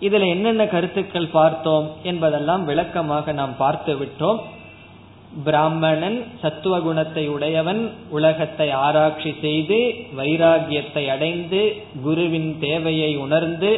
இதுல 0.01 0.27
என்னென்ன 0.27 0.63
கருத்துக்கள் 0.67 1.27
பார்த்தோம் 1.27 1.87
என்பதெல்லாம் 2.03 2.63
விளக்கமாக 2.65 3.31
நாம் 3.31 3.53
பார்த்து 3.57 3.93
விட்டோம். 3.97 4.39
பிராமணன் 5.43 6.17
சத்துவ 6.41 6.79
குணத்தை 6.79 7.23
உடையவன் 7.27 7.81
உலகத்தை 8.09 8.67
ஆராய்ச்சி 8.71 9.31
செய்து 9.41 9.79
வைராகியத்தை 10.17 11.03
அடைந்து 11.09 11.61
குருவின் 12.03 12.59
தேவையை 12.59 13.17
உணர்ந்து 13.17 13.71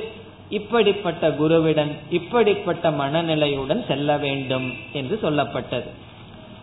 இப்படிப்பட்ட 0.49 1.31
குருவிடன் 1.31 1.93
இப்படிப்பட்ட 2.09 2.89
மனநிலையுடன் 2.91 3.81
செல்ல 3.87 4.17
வேண்டும் 4.17 4.67
என்று 4.93 5.19
சொல்லப்பட்டது. 5.23 5.89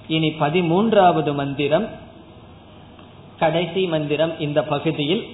இனி 0.09 0.31
பதிமூன்றாவது 0.41 1.33
மந்திரம். 1.35 1.87
கடைசி 3.39 3.87
மந்திரம் 3.87 4.41
இந்த 4.41 4.63
பகுதியில் 4.63 5.25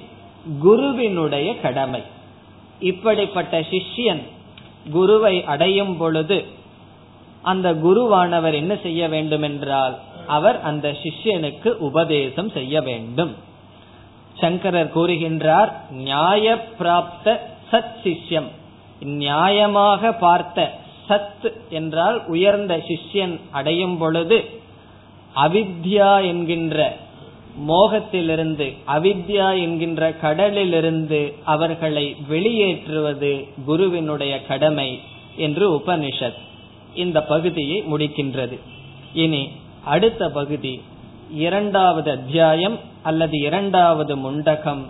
குருவினுடைய 0.60 1.60
கடமை. 1.60 2.02
இப்படிப்பட்ட 2.80 3.60
சிஷ்யன் 3.60 4.22
குருவை 4.90 5.44
அடையும் 5.44 5.96
பொழுது 5.96 6.44
அந்த 7.42 7.72
குருவானவர் 7.72 8.54
என்ன 8.54 8.76
செய்ய 8.76 9.08
வேண்டும் 9.08 9.42
என்றால் 9.42 9.98
அவர் 10.26 10.60
அந்த 10.60 10.96
சிஷ்யனுக்கு 11.02 11.68
உபதேசம் 11.68 12.50
செய்ய 12.50 12.80
வேண்டும். 12.80 13.34
சங்கரர் 14.38 14.94
கூறுகின்றார் 14.94 15.70
நியாய 15.90 16.66
பிராப்த 16.78 17.38
சத் 17.72 17.96
சிஷ்யம். 18.04 18.48
நியாயமாக 19.04 20.18
பார்த்த 20.18 20.78
சத் 21.08 21.52
என்றால் 21.70 22.26
உயர்ந்த 22.26 22.82
சிஷ்யன் 22.88 23.40
அடையும் 23.50 23.98
பொழுது 23.98 24.50
அவித்யா 25.36 26.26
என்கின்ற 26.26 26.96
மோகத்திலிருந்து 27.68 28.76
அவித்யா 28.86 29.60
என்கின்ற 29.60 30.12
கடலிலிருந்து 30.12 31.34
அவர்களை 31.44 32.16
வெளியேற்றுவது 32.28 33.48
குருவினுடைய 33.64 34.46
கடமை 34.46 35.00
என்று 35.36 35.74
உபனிஷத் 35.74 36.38
இந்த 36.94 37.22
பகுதியை 37.22 37.82
முடிக்கின்றது. 37.82 38.58
இனி 39.12 39.48
அடுத்த 39.84 40.30
பகுதி 40.30 40.82
இரண்டாவது 41.30 42.10
அத்தியாயம் 42.10 42.78
அல்லது 43.02 43.38
இரண்டாவது 43.38 44.16
முண்டகம் 44.16 44.82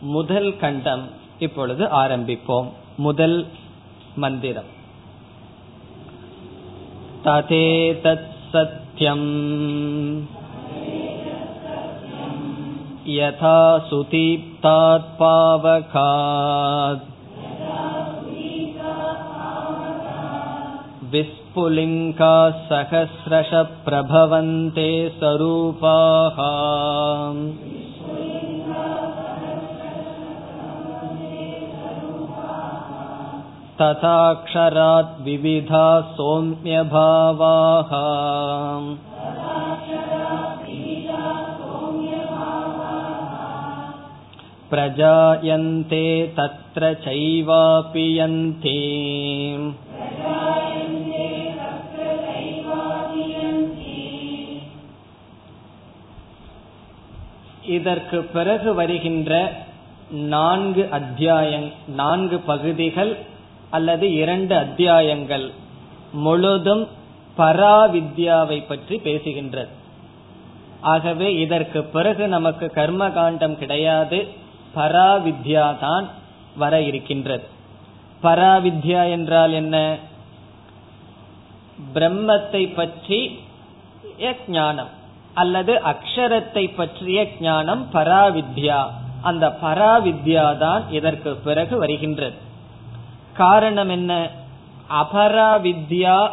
முதல் 0.00 0.56
கண்டம். 0.56 1.08
இப்பொழுது 1.38 1.84
ஆரம்பிப்போம். 1.84 2.68
முதல் 2.96 3.46
மந்திரம். 4.16 4.78
ததே 7.24 7.96
தத் 8.02 8.26
சத்யம். 8.52 10.20
यथा 13.07 13.57
सुदीप्तात् 13.89 15.11
पावकात् 15.19 17.03
विस्फुलिङ्गाः 21.11 22.61
सहस्रश 22.69 23.51
प्रभवन्ते 23.85 24.87
स्वरूपाः 25.19 26.39
तथाक्षरात् 33.81 35.15
विविधा 35.23 35.87
सौम्यभावाः 36.17 37.91
प्रजायन्ते 44.69 46.05
तत्र 46.37 46.93
चैवापि 47.05 48.05
यन्ति 48.17 48.79
இதற்கு 57.67 58.17
பிறகு 58.33 58.69
வருகின்ற 58.73 59.31
நான்கு 60.29 60.83
அத்தியாயங் 60.91 61.69
நான்கு 61.95 62.37
பகுதிகள் 62.45 63.13
அல்லது 63.69 64.05
இரண்டு 64.13 64.53
அத்தியாயங்கள் 64.55 65.45
முழுதும் 66.17 66.83
பராவித்யாவை 67.37 68.59
பற்றி 68.67 68.97
பேசுகின்றது 68.97 69.73
ஆகவே 70.85 71.27
இதற்கு 71.35 71.79
பிறகு 71.83 72.27
நமக்கு 72.27 72.65
கர்ம 72.71 73.09
காண்டம் 73.09 73.57
கிடையாது 73.57 74.19
பராவித்யா 74.74 75.78
தான் 75.78 76.08
வர 76.56 76.82
இருக்கின்றது. 76.82 77.48
பராவித்யா 78.22 79.10
என்றால் 79.10 79.52
என்ன? 79.52 79.96
பிரம்மத்தை 81.94 82.74
பற்றி 82.74 83.40
ஞானம் 84.48 84.88
அல்லது 85.34 85.80
அக்ஷரத்தை 85.84 86.74
பற்றிய 86.74 87.28
ஞானம் 87.40 87.88
பராவித்யா. 87.92 88.86
அந்த 89.22 89.58
பராவித்யா 89.62 90.56
தான் 90.58 90.82
இதற்கு 90.90 91.36
பிறகு 91.36 91.78
வருகின்றது. 91.78 92.36
காரணம் 93.34 93.88
என்ன? 93.88 94.30
அபராவித்யா 94.90 96.30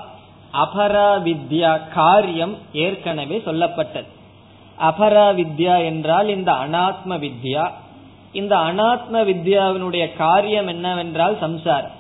அபராவித்யா 0.54 1.80
காரியம் 1.94 2.58
ஏற்கனவே 2.74 3.38
சொல்லப்பட்டது. 3.46 4.10
அபராவித்யா 4.80 5.86
என்றால் 5.86 6.28
இந்த 6.28 6.52
அனாத்ம 6.52 7.20
வித்யா 7.20 7.72
இந்த 8.40 8.54
அனாத்ம 8.70 9.16
வித்யாவினுடைய 9.30 10.06
காரியம் 10.18 10.68
என்னவென்றால் 10.68 11.36
சம்சாரம். 11.40 11.96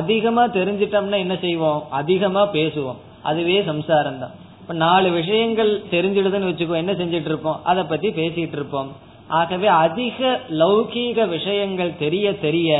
அதிகமா 0.00 0.44
தெரிஞ்சிட்டோம்னா 0.58 1.18
என்ன 1.24 1.36
செய்வோம்? 1.40 1.80
அதிகமா 1.90 2.42
பேசுவோம். 2.52 3.00
அதுவே 3.22 3.56
சம்சாரம் 3.62 4.20
தான் 4.22 4.34
இப்ப 4.60 4.74
நாலு 4.84 5.08
விஷயங்கள் 5.10 5.70
தெரிஞ்சிடுதுன்னு 5.90 6.50
வச்சுக்கோ 6.50 6.76
என்ன 6.82 6.92
செஞ்சிட்டு 6.92 7.30
இருப்போம் 7.30 7.60
அதை 7.64 7.82
பத்தி 7.84 8.08
பேசிட்டு 8.20 8.56
இருப்போம் 8.58 8.90
ஆகவே 9.28 9.68
அதிக 9.84 10.40
லௌகீக 10.62 11.28
விஷயங்கள் 11.28 11.92
தெரிய 11.98 12.26
தெரிய 12.46 12.70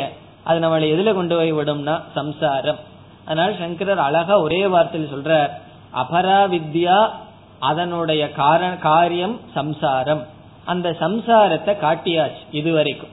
அது 0.44 0.56
நம்மளை 0.60 0.86
எதுல 0.94 1.10
கொண்டு 1.14 1.34
போய் 1.36 1.52
விடும்னா 1.52 1.94
சம்சாரம். 2.14 2.80
அதனால 3.26 3.48
சங்கரர் 3.58 4.06
அழகா 4.08 4.34
ஒரே 4.40 4.62
வார்த்தையில் 4.64 5.12
சொல்றார் 5.14 5.52
அபராவித்யா 6.02 6.98
அதனுடைய 7.70 8.22
காரியம் 8.80 9.36
சம்சாரம். 9.54 10.22
அந்த 10.64 10.90
சம்சாரத்தை 10.90 11.72
காட்டியாச்சு 11.80 12.44
இதுவரைக்கும். 12.50 13.10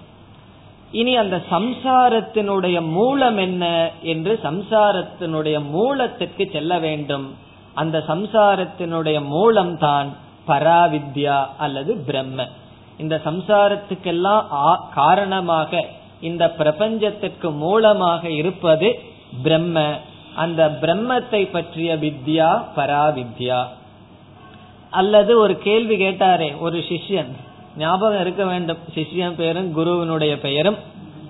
இனி 0.91 1.15
அந்த 1.15 1.41
சம்சாரத்தினுடைய 1.49 2.81
மூலம் 2.81 3.37
என்ன 3.37 3.89
என்று 4.01 4.39
சம்சாரத்தினுடைய 4.43 5.69
மூலத்திற்கு 5.69 6.49
செல்ல 6.51 6.79
வேண்டும். 6.79 7.35
அந்த 7.73 8.03
சம்சாரத்தினுடைய 8.07 9.25
மூலம் 9.25 9.77
தான் 9.77 10.13
பராவித்யா 10.47 11.47
அல்லது 11.57 11.97
பிரம்ம. 11.97 12.47
இந்த 12.97 13.21
சம்சாரத்துக்கெல்லாம் 13.25 14.77
காரணமாக 14.93 15.85
இந்த 16.21 16.53
பிரபஞ்சத்திற்கு 16.57 17.55
மூலமாக 17.55 18.29
இருப்பது 18.29 18.99
பிரம்ம. 19.43 19.83
அந்த 20.35 20.77
பிரம்மத்தை 20.81 21.51
பற்றிய 21.51 21.95
வித்யா 21.95 22.63
பராவித்யா. 22.75 23.67
அல்லது 24.91 25.39
ஒரு 25.39 25.57
கேள்வி 25.57 25.97
கேட்டாரே 25.97 26.59
ஒரு 26.59 26.77
சிஷ்யன். 26.77 27.31
ஞாபகம் 27.77 28.21
இருக்க 28.21 28.45
வேண்டும். 28.45 28.77
சிஷ்யன் 28.95 29.33
பெயரும் 29.33 29.73
குருவினுடைய 29.73 30.39
பெயரும். 30.39 30.77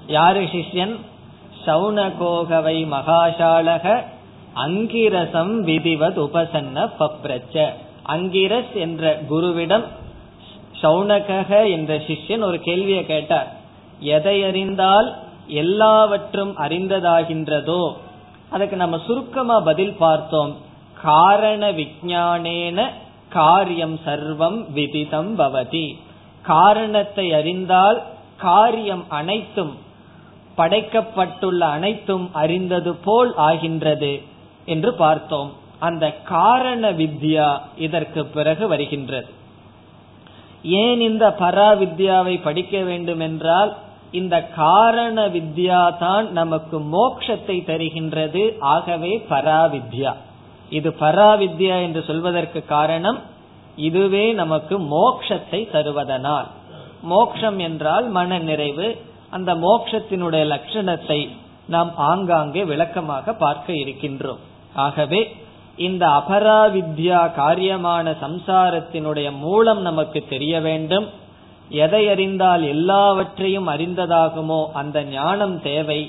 யாரு 0.07 0.41
சிஷ்யன்? 0.41 0.95
சௌனகோகவை 1.65 2.87
மகாசாலக 2.87 4.03
அங்கிரசம் 4.55 5.63
விதிவத் 5.67 6.17
உபசன்ன 6.17 6.89
பப்ரச்ச. 6.99 7.69
அங்கிரஸ் 8.07 8.73
என்ற 8.73 9.21
குருவிடம் 9.29 9.83
சௌனக 10.81 11.71
என்ற 11.71 11.97
சிஷ்யன் 11.97 12.41
ஒரு 12.41 12.59
கேள்வியை 12.59 13.05
கேட்டார். 13.05 13.55
எதை 13.99 14.43
அறிந்தால் 14.43 15.17
எல்லாவற்றும் 15.49 16.53
அறிந்ததாகின்றதோ? 16.57 17.93
அதுக்கு 18.49 18.75
நம்ம 18.75 18.99
சுருக்கமா 19.05 19.59
பதில் 19.59 19.93
பார்த்தோம். 19.93 20.57
காரண 21.01 21.71
விஜானேன 21.71 22.89
காரியம் 23.29 23.99
சர்வம் 24.05 24.71
விதிதம் 24.71 25.39
பவதி. 25.39 25.95
காரணத்தை 26.41 27.33
அறிந்தால் 27.33 28.03
காரியம் 28.37 29.05
அனைத்தும் 29.09 29.77
படைக்கப்பட்டுள்ள 30.57 31.59
அனைத்தும் 31.59 32.29
அறிந்தது 32.33 32.95
போல் 32.95 33.35
ஆகின்றது 33.35 34.21
என்று 34.65 34.93
பார்த்தோம். 34.93 35.53
அந்த 35.79 36.11
காரண 36.11 36.91
வித்யா 36.91 37.59
இதற்கு 37.77 38.25
பிறகு 38.25 38.67
வருகின்றது. 38.67 39.27
ஏன் 40.63 41.01
இந்த 41.01 41.35
பராவித்யாவை 41.39 42.41
படிக்க 42.41 42.79
வேண்டும் 42.79 43.19
என்றால் 43.19 43.77
இந்த 44.11 44.43
காரண 44.43 45.27
வித்யா 45.27 45.97
தான் 45.97 46.31
நமக்கு 46.31 46.79
மோட்சத்தை 46.79 47.57
தருகின்றது. 47.65 48.55
ஆகவே 48.59 49.25
பராவித்யா. 49.29 50.15
இது 50.69 50.89
பராவித்யா 50.99 51.75
என்று 51.81 52.01
சொல்வதற்கு 52.03 52.65
காரணம் 52.65 53.19
இதுவே 53.75 54.25
நமக்கு 54.33 54.75
மோக்ஷத்தை 54.95 55.59
தருவதனால். 55.71 56.47
மோக்ஷம் 57.01 57.57
என்றால் 57.57 58.07
மன 58.09 58.39
நிறைவு. 58.39 58.87
அந்த 59.29 59.51
மோக்ஷத்தினுடைய 59.55 60.43
லட்சணத்தை 60.45 61.19
நாம் 61.67 61.91
ஆங்காங்கே 61.95 62.65
விளக்கமாக 62.65 63.33
பார்க்க 63.33 63.73
இருக்கின்றோம். 63.73 64.41
ஆகவே 64.73 65.21
இந்த 65.77 66.07
அபராவித்யா 66.07 67.19
காரியமான 67.35 68.15
சம்சாரத்தினுடைய 68.23 69.27
மூலம் 69.37 69.81
நமக்கு 69.81 70.19
தெரிய 70.29 70.55
வேண்டும். 70.59 71.07
எதை 71.69 72.09
அறிந்தால் 72.09 72.63
எல்லாவற்றையும் 72.63 73.67
அறிந்ததாகுமோ 73.67 74.61
அந்த 74.73 75.03
ஞானம் 75.03 75.61
தேவை. 75.61 76.01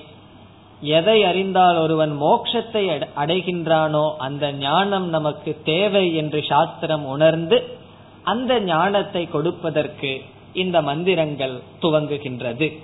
எதை 0.83 1.25
அறிந்தால் 1.25 1.77
ஒருவன் 1.77 2.23
மோட்சத்தை 2.23 3.07
அடைகின்றானோ 3.17 4.17
அந்த 4.17 4.53
ஞானம் 4.53 5.09
நமக்கு 5.09 5.61
தேவை 5.65 6.15
என்று 6.15 6.43
சாஸ்திரம் 6.43 7.05
உணர்ந்து 7.05 7.79
அந்த 8.23 8.61
ஞானத்தை 8.61 9.29
கொடுப்பதற்கு 9.29 10.21
இந்த 10.53 10.83
மந்திரங்கள் 10.83 11.61
துவங்குகின்றது. 11.83 12.79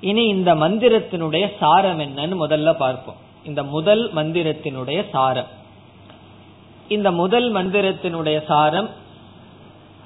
இனி 0.00 0.26
இந்த 0.26 0.54
மந்திரத்தினுடைய 0.54 1.52
சாரம் 1.58 1.98
என்னன்னு 1.98 2.36
முதல்ல 2.48 2.74
பார்ப்போம். 2.74 3.16
இந்த 3.44 3.62
முதல் 3.62 4.14
மந்திரத்தினுடைய 4.14 5.04
சாரம். 5.10 5.46
இந்த 6.88 7.10
முதல் 7.10 7.52
மந்திரத்தினுடைய 7.52 8.46
சாரம் 8.46 8.90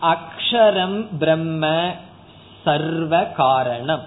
அக்ஷரம் 0.02 1.06
பிரம்ம 1.18 1.94
சர்வ 2.64 3.24
காரணம். 3.24 4.04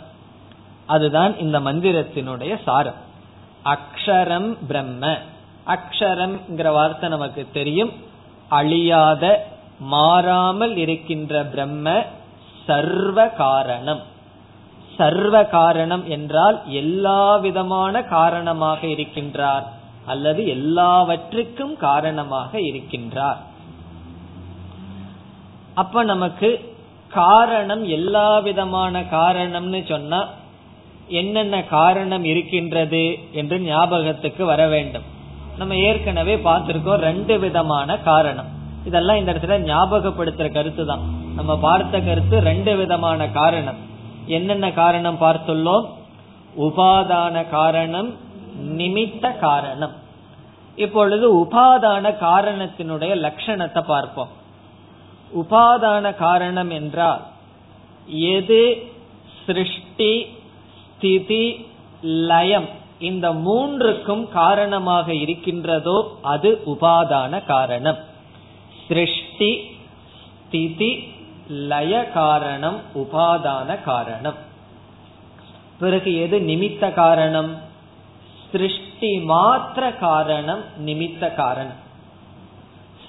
அதுதான் 0.89 1.33
இந்த 1.39 1.57
மந்திரத்தினுடைய 1.59 2.53
சாரம். 2.65 2.99
அக்ஷரம் 3.65 4.51
பிரம்ம. 4.67 5.03
அக்ஷரம்ங்கிற 5.67 6.69
வார்த்தை 6.71 7.09
நமக்கு 7.09 7.41
தெரியும். 7.53 7.91
அழியாத 8.49 9.23
மாறாமல் 9.93 10.75
இருக்கின்ற 10.75 11.33
பிரம்ம 11.51 12.05
சர்வ 12.67 13.27
காரணம் 13.41 14.01
சர்வ 14.97 15.35
காரணம் 15.57 16.05
என்றால் 16.09 16.57
எல்லா 16.81 17.21
விதமான 17.37 18.01
காரணமாக 18.15 18.81
இருக்கின்றார் 18.87 19.65
அல்லது 20.05 20.41
எல்லாவற்றுக்கும் 20.47 21.75
காரணமாக 21.77 22.51
இருக்கின்றார். 22.69 23.39
அப்ப 25.75 26.03
நமக்கு 26.03 26.49
காரணம் 27.13 27.83
எல்லா 27.97 28.29
விதமான 28.39 29.01
காரணம்னு 29.15 29.81
சொன்னா 29.89 30.19
என்னென்ன 31.10 31.64
காரணம் 31.64 32.24
இருக்கின்றது 32.24 33.18
என்று 33.32 33.60
ஞாபகத்துக்கு 33.60 34.45
வர 34.45 34.68
வேண்டும். 34.68 35.03
நம்ம 35.57 35.76
ஏற்கனவே 35.76 36.36
பார்த்திருக்கோம் 36.36 36.95
ரெண்டு 36.95 37.39
விதமான 37.39 37.97
காரணம். 37.97 38.45
இதெல்லாம் 38.86 39.18
இந்த 39.18 39.34
இடத்துல 39.34 39.60
ஞாபகப்படுத்துற 39.60 40.53
கருத்து 40.53 40.86
தான். 40.86 40.99
நம்ம 41.36 41.57
பார்த்த 41.57 41.99
கருத்து 41.99 42.39
ரெண்டு 42.39 42.76
விதமான 42.76 43.30
காரணம். 43.30 43.76
என்னென்ன 44.26 44.72
காரணம் 44.72 45.18
பார்த்துள்ளோம்? 45.22 45.86
உபாதான 46.60 47.49
காரணம் 47.49 48.16
நிமித்த 48.78 49.39
காரணம். 49.39 49.91
இப்பொழுது 50.76 51.45
உபாதான 51.45 52.16
காரணத்தினுடைய 52.22 53.16
லட்சணத்தை 53.26 53.82
பார்ப்போம். 53.82 54.28
உபாதான 55.38 56.16
காரணம் 56.16 56.70
என்றால் 56.70 57.22
எது 58.07 58.91
சிருஷ்டி 59.45 60.28
ஸ்திதி 60.99 61.65
லயம். 62.01 62.69
இந்த 62.99 63.33
மூன்றுக்கும் 63.33 64.29
காரணமாக 64.29 65.13
இருக்கின்றதோ 65.13 66.17
அது 66.21 66.61
உபாதான 66.65 67.45
காரணம். 67.45 67.97
சிருஷ்டி 68.87 69.71
ஸ்திதி 70.47 71.13
லய 71.47 72.11
காரணம் 72.13 72.81
உபாதான 72.95 73.83
காரணம். 73.83 74.35
பிறகு 75.79 76.15
எது 76.15 76.39
நிமித்த 76.39 76.93
காரணம்? 76.93 77.57
சிருஷ்டி 78.51 79.17
மாத்திர 79.17 79.99
காரணம் 79.99 80.63
நிமித்த 80.85 81.35
காரணம். 81.35 81.79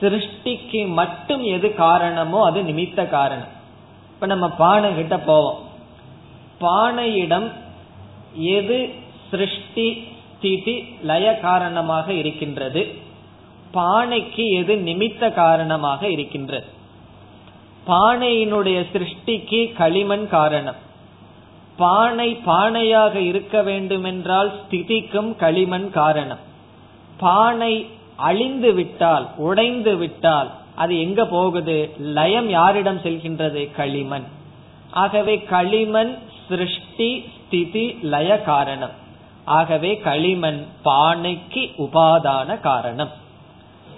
சிருஷ்டிக்கு 0.00 0.86
மட்டும் 0.86 1.42
எது 1.42 1.74
காரணமோ 1.74 2.44
அது 2.44 2.62
நிமித்த 2.62 3.08
காரணம். 3.08 3.50
இப்ப 4.14 4.26
நம்ம 4.26 4.48
பானை 4.48 4.94
கிட்ட 4.94 5.18
போவோம். 5.18 5.58
பானையிடம் 6.60 7.52
எது 8.34 8.88
சிருஷ்டி 9.30 10.04
ஸ்திதி 10.36 10.84
லய 11.02 11.38
காரணமாக 11.38 12.12
இருக்கின்றது? 12.12 12.94
பானைக்கு 13.74 14.50
எது 14.50 14.76
நிமித்த 14.76 15.34
காரணமாக 15.34 16.08
இருக்கின்றது? 16.08 16.66
பானையினுடைய 17.86 18.86
சிருஷ்டிக்கு 18.92 19.72
களிமண் 19.72 20.28
காரணம். 20.28 20.74
பானை 21.76 22.38
பானையாக 22.46 23.14
இருக்க 23.14 23.62
வேண்டுமென்றால் 23.62 24.52
ஸ்திதிக்கும் 24.52 25.36
களிமண் 25.36 25.90
காரணம். 25.90 26.38
பானை 27.16 27.86
அழிந்து 28.16 28.72
விட்டால் 28.72 29.28
உடைந்து 29.36 29.96
விட்டால் 29.96 30.50
அது 30.74 31.00
எங்க 31.00 31.26
போகுது? 31.26 31.90
லயம் 31.98 32.48
யாரிடம் 32.48 32.98
செல்கின்றது? 32.98 33.70
களிமண். 33.76 34.24
ஆகவே 34.90 35.42
களிமண் 35.42 36.18
சிருஷ்டி 36.48 37.24
ஸ்திதி 37.50 37.98
லய 38.02 38.42
காரணம். 38.42 38.90
ஆகவே 39.44 39.96
களிமண் 39.96 40.66
பானைக்கு 40.84 41.62
உபாதான 41.78 42.60
காரணம். 42.60 43.08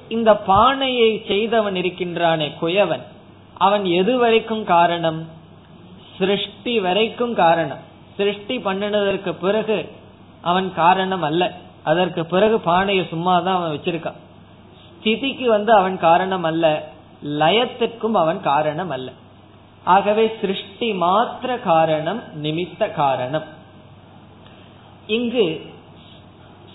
இந்த 0.08 0.36
பானையை 0.36 1.24
செய்தவன் 1.26 1.74
இருக்கின்றானே 1.74 2.52
குயவன் 2.62 3.02
அவன் 3.58 3.84
எது 3.84 4.18
வரைக்கும் 4.18 4.64
காரணம்? 4.64 5.28
சிருஷ்டி 6.18 6.80
வரைக்கும் 6.80 7.34
காரணம். 7.34 7.78
சிருஷ்டி 8.16 8.58
பண்ணினதற்கு 8.58 9.32
பிறகு 9.32 9.92
அவன் 10.40 10.74
காரணம் 10.74 11.22
அல்ல. 11.22 11.52
அதற்கு 11.82 12.26
பிறகு 12.26 12.60
பானையை 12.60 13.06
சும்மா 13.06 13.40
தான் 13.40 13.56
அவன் 13.56 13.70
வச்சிருக்கான். 13.70 14.20
ஸ்திதிக்கு 15.02 15.44
வந்து 15.44 15.72
அவன் 15.72 15.98
காரணம் 15.98 16.42
அல்ல 16.42 16.88
லயத்திற்கும் 17.24 18.14
அவன் 18.14 18.40
காரணம் 18.40 18.90
அல்ல. 18.90 19.12
ஆகவே 19.84 20.36
சிருஷ்டி 20.40 20.92
மாத்திர 20.92 21.62
காரணம் 21.62 22.22
நிமித்த 22.42 22.92
காரணம். 22.92 23.42
இங்கு 25.06 25.70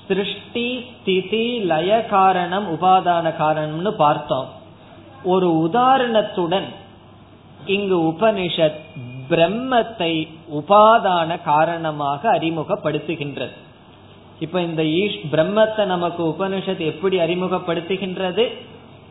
சிருஷ்டி 0.08 0.86
ஸ்திதி 1.02 1.60
லய 1.60 2.06
காரணம் 2.06 2.76
உபாதான 2.76 3.34
காரணம்னு 3.40 3.90
பார்த்தோம். 3.90 4.48
ஒரு 5.24 5.70
உதாரணத்துடன் 5.74 6.66
இங்கு 7.66 7.98
உபனிஷத் 7.98 8.80
பிரம்மத்தை 9.30 10.28
உபாதான 10.54 11.44
காரணமாக 11.44 12.38
அறிமுகப்படுத்துகின்றது. 12.38 13.52
இப்ப 14.40 14.62
இந்த 14.62 14.84
ஈஷ் 14.84 15.20
பிரம்மத்தை 15.32 15.86
நமக்கு 15.86 16.24
உபனிஷத் 16.24 16.78
எப்படி 16.78 17.18
அறிமுகப்படுத்துகின்றது? 17.18 18.58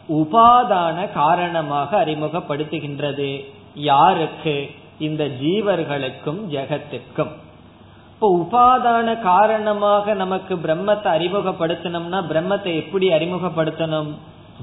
உபாதான 0.08 1.12
காரணமாக 1.12 2.04
அறிமுகப்படுத்துகின்றது. 2.04 3.54
யாருக்கு? 3.76 4.70
இந்த 4.98 5.24
ஜீவர்களுக்கும் 5.24 6.40
ஜெகத்திற்கும் 6.50 7.32
இப்போ 8.12 8.46
உபாதான 8.46 9.22
காரணமாக 9.22 10.14
நமக்கு 10.14 10.54
பிரம்மத்தை 10.54 11.08
அறிமுகப்படுத்தணும்னா 11.16 12.20
பிரம்மத்தை 12.30 12.74
எப்படி 12.74 13.08
அறிமுகப்படுத்தணும்? 13.08 14.10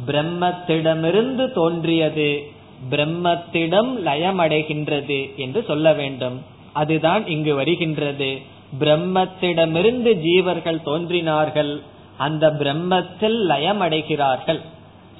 பிரம்மத்திடமிருந்து 0.08 1.52
தோன்றியது 1.52 2.52
பிரம்மத்திடம் 2.90 3.92
லயமடைகின்றது 4.06 5.36
என்று 5.36 5.64
சொல்ல 5.64 5.94
வேண்டும். 5.94 6.42
அதுதான் 6.74 7.28
இங்கு 7.28 7.56
வருகின்றது. 7.56 8.42
பிரம்மத்திடமிருந்து 8.80 10.14
ஜீவர்கள் 10.14 10.84
தோன்றினார்கள் 10.84 11.82
அந்த 12.18 12.50
பிரம்மத்தில் 12.50 13.38
லயமடைகிறார்கள். 13.50 14.60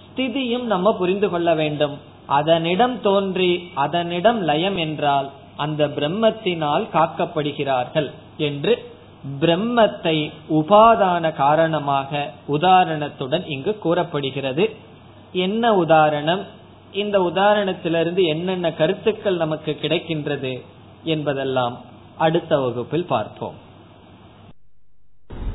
ஸ்திதியும் 0.06 0.64
நம்ம 0.64 0.98
புரிந்து 0.98 1.30
கொள்ள 1.30 1.56
வேண்டும். 1.56 2.12
அதனிடம் 2.28 3.02
தோன்றி 3.02 3.72
அதனிடம் 3.74 4.42
லயம் 4.42 4.78
என்றால் 4.78 5.30
அந்த 5.56 5.88
பிரம்மத்தினால் 5.88 6.86
காக்கப்படுகிறார்கள் 6.94 8.12
என்று 8.38 8.92
பிரம்மத்தை 9.40 10.32
உபாதான 10.50 11.34
காரணமாக 11.34 12.32
உதாரணத்துடன் 12.48 13.48
இங்கு 13.48 13.78
கூறப்படுகிறது. 13.78 14.76
என்ன 15.34 15.74
உதாரணம்? 15.74 16.46
இந்த 16.92 17.20
உதாரணத்திலிருந்து 17.20 18.24
என்னென்ன 18.24 18.74
கருத்துக்கள் 18.74 19.36
நமக்கு 19.36 19.78
கிடைக்கின்றது 19.82 20.62
என்பதெல்லாம் 21.04 21.82
அடுத்த 22.18 22.60
வகுப்பில் 22.60 23.06
பார்ப்போம். 23.06 23.72